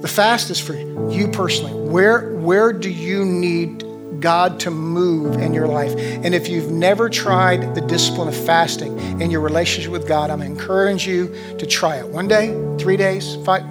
The 0.00 0.08
fast 0.08 0.50
is 0.50 0.58
for 0.58 0.74
you 0.74 1.28
personally. 1.28 1.88
Where, 1.90 2.34
where 2.36 2.72
do 2.72 2.90
you 2.90 3.24
need 3.24 3.84
God 4.22 4.60
to 4.60 4.70
move 4.70 5.36
in 5.36 5.52
your 5.52 5.66
life. 5.66 5.94
And 5.96 6.34
if 6.34 6.48
you've 6.48 6.70
never 6.70 7.10
tried 7.10 7.74
the 7.74 7.80
discipline 7.82 8.28
of 8.28 8.36
fasting 8.36 8.98
in 9.20 9.30
your 9.30 9.40
relationship 9.40 9.90
with 9.90 10.08
God, 10.08 10.30
I'm 10.30 10.40
encouraging 10.40 11.12
you 11.12 11.56
to 11.58 11.66
try 11.66 11.96
it. 11.96 12.08
One 12.08 12.28
day, 12.28 12.48
three 12.78 12.96
days, 12.96 13.36
five, 13.44 13.64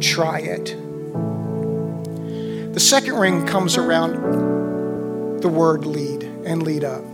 try 0.00 0.40
it. 0.40 0.74
The 2.72 2.80
second 2.80 3.14
ring 3.14 3.46
comes 3.46 3.76
around 3.76 4.53
the 5.44 5.48
word 5.50 5.84
lead 5.84 6.22
and 6.46 6.62
lead 6.62 6.84
up. 6.84 7.04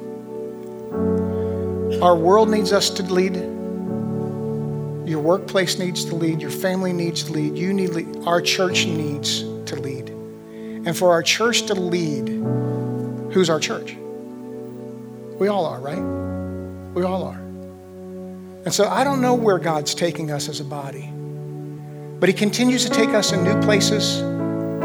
Our 2.01 2.15
world 2.15 2.49
needs 2.49 2.73
us 2.73 2.89
to 2.91 3.03
lead. 3.03 3.35
Your 5.05 5.19
workplace 5.19 5.81
needs 5.81 6.05
to 6.05 6.15
lead. 6.15 6.41
Your 6.41 6.53
family 6.53 6.93
needs 6.93 7.25
to 7.25 7.33
lead. 7.33 7.59
You 7.59 7.73
need 7.73 7.91
lead. 7.91 8.29
Our 8.29 8.41
church 8.41 8.87
needs 8.87 9.41
to 9.41 9.75
lead. 9.75 10.11
And 10.11 10.97
for 10.97 11.11
our 11.11 11.25
church 11.25 11.63
to 11.63 11.75
lead, 11.75 12.29
who's 13.33 13.51
our 13.51 13.59
church? 13.59 13.97
We 15.41 15.49
all 15.49 15.67
are, 15.67 15.81
right? 15.81 15.99
We 16.95 17.03
all 17.03 17.25
are. 17.25 17.41
And 18.65 18.73
so 18.73 18.87
I 18.87 19.03
don't 19.03 19.21
know 19.21 19.35
where 19.35 19.59
God's 19.59 19.93
taking 19.93 20.31
us 20.31 20.49
as 20.49 20.61
a 20.61 20.65
body, 20.65 21.11
but 22.21 22.29
He 22.29 22.33
continues 22.33 22.85
to 22.85 22.91
take 22.91 23.11
us 23.11 23.33
in 23.33 23.43
new 23.43 23.61
places 23.63 24.21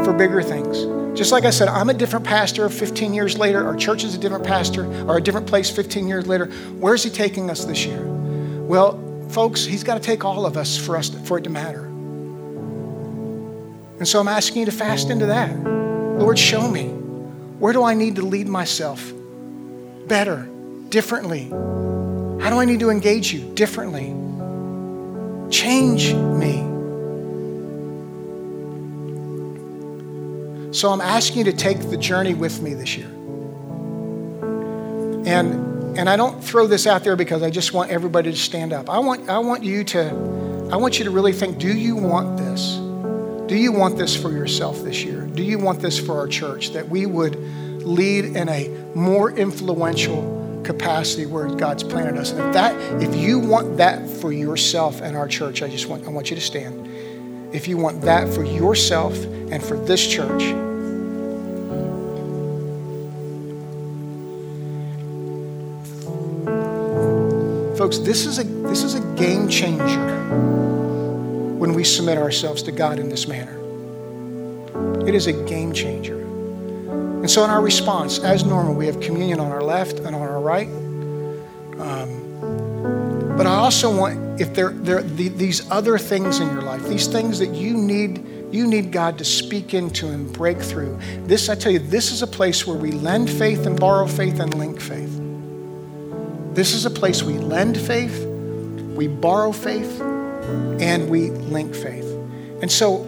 for 0.04 0.12
bigger 0.12 0.42
things. 0.42 1.05
Just 1.16 1.32
like 1.32 1.44
I 1.44 1.50
said, 1.50 1.68
I'm 1.68 1.88
a 1.88 1.94
different 1.94 2.26
pastor 2.26 2.68
15 2.68 3.14
years 3.14 3.38
later. 3.38 3.66
Our 3.66 3.74
church 3.74 4.04
is 4.04 4.14
a 4.14 4.18
different 4.18 4.44
pastor 4.44 4.84
or 5.08 5.16
a 5.16 5.20
different 5.20 5.46
place 5.46 5.70
15 5.70 6.06
years 6.06 6.26
later. 6.26 6.46
Where's 6.78 7.02
he 7.02 7.08
taking 7.08 7.48
us 7.48 7.64
this 7.64 7.86
year? 7.86 8.04
Well, 8.04 9.00
folks, 9.30 9.64
he's 9.64 9.82
got 9.82 9.94
to 9.94 10.00
take 10.00 10.26
all 10.26 10.44
of 10.44 10.58
us 10.58 10.76
for 10.76 10.94
us 10.94 11.08
for 11.26 11.38
it 11.38 11.44
to 11.44 11.50
matter. 11.50 11.86
And 13.98 14.06
so 14.06 14.20
I'm 14.20 14.28
asking 14.28 14.60
you 14.60 14.66
to 14.66 14.72
fast 14.72 15.08
into 15.08 15.24
that. 15.26 15.56
Lord, 16.18 16.38
show 16.38 16.68
me. 16.68 16.88
Where 16.88 17.72
do 17.72 17.82
I 17.82 17.94
need 17.94 18.16
to 18.16 18.22
lead 18.22 18.46
myself 18.46 19.10
better, 20.06 20.46
differently? 20.90 21.44
How 21.48 22.50
do 22.50 22.60
I 22.60 22.66
need 22.66 22.80
to 22.80 22.90
engage 22.90 23.32
you 23.32 23.54
differently? 23.54 24.14
Change 25.50 26.12
me. 26.12 26.75
So 30.76 30.90
I'm 30.90 31.00
asking 31.00 31.38
you 31.38 31.44
to 31.44 31.54
take 31.54 31.80
the 31.88 31.96
journey 31.96 32.34
with 32.34 32.60
me 32.60 32.74
this 32.74 32.98
year. 32.98 33.06
And, 35.26 35.96
and 35.98 36.06
I 36.06 36.16
don't 36.16 36.44
throw 36.44 36.66
this 36.66 36.86
out 36.86 37.02
there 37.02 37.16
because 37.16 37.42
I 37.42 37.48
just 37.48 37.72
want 37.72 37.90
everybody 37.90 38.30
to 38.30 38.36
stand 38.36 38.74
up. 38.74 38.90
I 38.90 38.98
want, 38.98 39.30
I 39.30 39.38
want 39.38 39.64
you 39.64 39.84
to, 39.84 40.10
I 40.70 40.76
want 40.76 40.98
you 40.98 41.06
to 41.06 41.10
really 41.10 41.32
think, 41.32 41.56
do 41.56 41.74
you 41.74 41.96
want 41.96 42.36
this? 42.36 42.74
Do 43.48 43.56
you 43.56 43.72
want 43.72 43.96
this 43.96 44.14
for 44.14 44.30
yourself 44.30 44.82
this 44.82 45.02
year? 45.02 45.22
Do 45.22 45.42
you 45.42 45.58
want 45.58 45.80
this 45.80 45.98
for 45.98 46.18
our 46.18 46.28
church? 46.28 46.72
That 46.72 46.86
we 46.86 47.06
would 47.06 47.36
lead 47.82 48.26
in 48.36 48.46
a 48.50 48.68
more 48.94 49.30
influential 49.30 50.60
capacity 50.62 51.24
where 51.24 51.48
God's 51.48 51.84
planted 51.84 52.18
us. 52.18 52.32
And 52.32 52.40
if 52.40 52.52
that, 52.52 53.02
if 53.02 53.16
you 53.16 53.38
want 53.38 53.78
that 53.78 54.06
for 54.06 54.30
yourself 54.30 55.00
and 55.00 55.16
our 55.16 55.26
church, 55.26 55.62
I 55.62 55.70
just 55.70 55.88
want, 55.88 56.04
I 56.04 56.10
want 56.10 56.28
you 56.28 56.36
to 56.36 56.42
stand. 56.42 56.86
If 57.54 57.66
you 57.66 57.78
want 57.78 58.02
that 58.02 58.28
for 58.28 58.44
yourself 58.44 59.16
and 59.24 59.62
for 59.62 59.78
this 59.78 60.06
church, 60.06 60.42
Folks, 67.86 67.98
this 67.98 68.26
is 68.26 68.40
a, 68.40 68.42
this 68.42 68.82
is 68.82 68.94
a 68.94 69.14
game 69.14 69.48
changer 69.48 70.34
when 71.56 71.72
we 71.72 71.84
submit 71.84 72.18
ourselves 72.18 72.60
to 72.64 72.72
God 72.72 72.98
in 72.98 73.08
this 73.08 73.28
manner. 73.28 73.56
It 75.06 75.14
is 75.14 75.28
a 75.28 75.32
game 75.44 75.72
changer. 75.72 76.20
And 76.20 77.30
so, 77.30 77.44
in 77.44 77.50
our 77.50 77.62
response, 77.62 78.18
as 78.18 78.44
normal, 78.44 78.74
we 78.74 78.86
have 78.86 78.98
communion 78.98 79.38
on 79.38 79.52
our 79.52 79.62
left 79.62 80.00
and 80.00 80.16
on 80.16 80.20
our 80.20 80.40
right. 80.40 80.66
Um, 81.78 83.36
but 83.36 83.46
I 83.46 83.54
also 83.54 83.96
want, 83.96 84.40
if 84.40 84.52
there, 84.52 84.70
there 84.70 85.02
the, 85.02 85.28
these 85.28 85.70
other 85.70 85.96
things 85.96 86.40
in 86.40 86.48
your 86.48 86.62
life, 86.62 86.82
these 86.88 87.06
things 87.06 87.38
that 87.38 87.54
you 87.54 87.74
need, 87.74 88.26
you 88.50 88.66
need 88.66 88.90
God 88.90 89.16
to 89.18 89.24
speak 89.24 89.74
into 89.74 90.08
and 90.08 90.32
break 90.32 90.58
through. 90.58 90.98
This, 91.26 91.48
I 91.48 91.54
tell 91.54 91.70
you, 91.70 91.78
this 91.78 92.10
is 92.10 92.22
a 92.22 92.26
place 92.26 92.66
where 92.66 92.76
we 92.76 92.90
lend 92.90 93.30
faith 93.30 93.64
and 93.64 93.78
borrow 93.78 94.08
faith 94.08 94.40
and 94.40 94.52
link 94.54 94.80
faith. 94.80 95.20
This 96.56 96.72
is 96.72 96.86
a 96.86 96.90
place 96.90 97.22
we 97.22 97.36
lend 97.36 97.76
faith, 97.76 98.24
we 98.94 99.08
borrow 99.08 99.52
faith, 99.52 100.00
and 100.00 101.10
we 101.10 101.28
link 101.28 101.74
faith. 101.74 102.06
And 102.62 102.72
so 102.72 103.02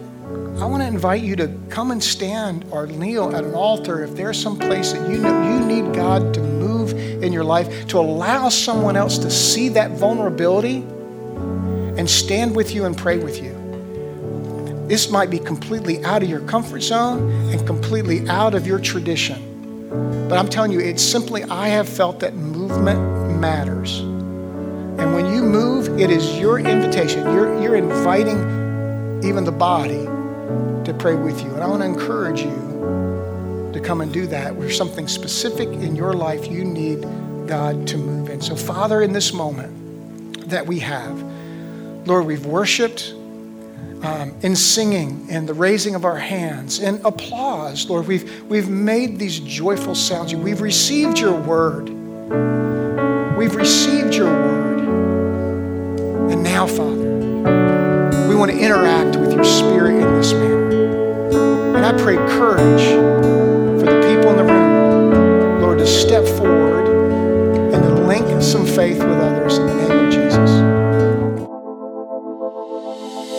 I 0.59 0.65
want 0.67 0.83
to 0.83 0.87
invite 0.87 1.23
you 1.23 1.35
to 1.37 1.51
come 1.67 1.89
and 1.89 2.03
stand 2.03 2.63
or 2.69 2.85
kneel 2.85 3.35
at 3.35 3.43
an 3.43 3.55
altar 3.55 4.03
if 4.03 4.15
there's 4.15 4.39
some 4.39 4.59
place 4.59 4.91
that 4.91 5.09
you 5.09 5.17
know 5.17 5.51
you 5.51 5.65
need 5.65 5.95
God 5.95 6.31
to 6.35 6.41
move 6.41 6.93
in 7.23 7.33
your 7.33 7.43
life, 7.43 7.87
to 7.87 7.97
allow 7.97 8.49
someone 8.49 8.95
else 8.95 9.17
to 9.17 9.31
see 9.31 9.69
that 9.69 9.89
vulnerability 9.93 10.83
and 11.97 12.07
stand 12.07 12.55
with 12.55 12.75
you 12.75 12.85
and 12.85 12.95
pray 12.95 13.17
with 13.17 13.41
you. 13.41 13.55
This 14.87 15.09
might 15.09 15.31
be 15.31 15.39
completely 15.39 16.05
out 16.05 16.21
of 16.21 16.29
your 16.29 16.41
comfort 16.41 16.81
zone 16.81 17.31
and 17.51 17.65
completely 17.65 18.29
out 18.29 18.53
of 18.53 18.67
your 18.67 18.77
tradition. 18.77 20.27
But 20.29 20.37
I'm 20.37 20.49
telling 20.49 20.71
you, 20.71 20.79
it's 20.79 21.01
simply, 21.01 21.43
I 21.45 21.69
have 21.69 21.89
felt 21.89 22.19
that 22.19 22.35
movement 22.35 23.28
matters. 23.39 23.99
And 23.99 25.13
when 25.13 25.33
you 25.33 25.41
move, 25.43 25.99
it 25.99 26.11
is 26.11 26.37
your 26.37 26.59
invitation. 26.59 27.23
You're, 27.33 27.61
you're 27.61 27.75
inviting 27.75 28.37
even 29.23 29.45
the 29.45 29.51
body 29.51 30.05
to 30.85 30.95
pray 30.97 31.15
with 31.15 31.41
you. 31.41 31.53
And 31.53 31.63
I 31.63 31.67
want 31.67 31.81
to 31.81 31.85
encourage 31.85 32.41
you 32.41 33.71
to 33.73 33.79
come 33.79 34.01
and 34.01 34.11
do 34.11 34.27
that. 34.27 34.59
There's 34.59 34.75
something 34.75 35.07
specific 35.07 35.69
in 35.69 35.95
your 35.95 36.13
life 36.13 36.47
you 36.47 36.65
need 36.65 37.01
God 37.47 37.87
to 37.87 37.97
move 37.97 38.29
in. 38.29 38.41
So, 38.41 38.55
Father, 38.55 39.01
in 39.01 39.13
this 39.13 39.33
moment 39.33 40.49
that 40.49 40.67
we 40.67 40.79
have, 40.79 41.21
Lord, 42.05 42.25
we've 42.25 42.45
worshiped 42.45 43.13
um, 44.03 44.33
in 44.41 44.55
singing 44.55 45.27
and 45.29 45.47
the 45.47 45.53
raising 45.53 45.95
of 45.95 46.05
our 46.05 46.17
hands 46.17 46.79
and 46.79 46.99
applause, 47.05 47.89
Lord. 47.89 48.07
We've, 48.07 48.43
we've 48.43 48.69
made 48.69 49.19
these 49.19 49.39
joyful 49.39 49.95
sounds. 49.95 50.33
We've 50.33 50.61
received 50.61 51.19
your 51.19 51.39
word. 51.39 51.89
We've 53.39 53.55
received 53.55 54.15
your 54.15 54.27
word. 54.27 54.79
And 56.29 56.43
now, 56.43 56.67
Father, 56.67 58.27
we 58.27 58.35
want 58.35 58.51
to 58.51 58.57
interact 58.59 59.15
with 59.15 59.31
your 59.31 59.45
spirit 59.45 60.03
in 60.03 60.13
this 60.15 60.33
manner. 60.33 61.73
And 61.73 61.85
I 61.85 61.93
pray 62.03 62.17
courage 62.17 62.83
for 63.79 63.85
the 63.85 64.01
people 64.05 64.31
in 64.31 64.35
the 64.35 64.43
room, 64.43 65.61
Lord, 65.61 65.79
to 65.79 65.87
step 65.87 66.25
forward 66.37 66.85
and 67.73 67.81
to 67.81 67.93
link 68.07 68.43
some 68.43 68.65
faith 68.65 68.97
with 68.99 69.07
others 69.07 69.57
in 69.57 69.67
the 69.67 69.87
name 69.87 70.05
of 70.05 70.11
Jesus. 70.11 70.51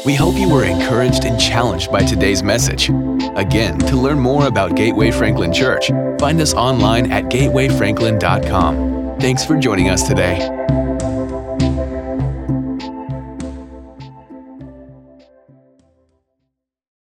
We 0.07 0.15
hope 0.15 0.37
you 0.37 0.49
were 0.49 0.65
encouraged 0.65 1.25
and 1.25 1.39
challenged 1.39 1.93
by 1.93 2.05
today's 2.05 2.43
message. 2.43 2.89
Again, 3.37 3.79
to 3.81 3.97
learn 3.97 4.19
more 4.19 4.47
about 4.47 4.77
Gateway 4.77 5.11
Franklin 5.11 5.53
Church, 5.53 5.89
find 6.19 6.41
us 6.41 6.55
online 6.55 7.13
at 7.13 7.25
gatewayfranklin.com. 7.25 8.90
Thanks 9.21 9.45
for 9.45 9.59
joining 9.59 9.91
us 9.91 10.09
today. 10.09 10.60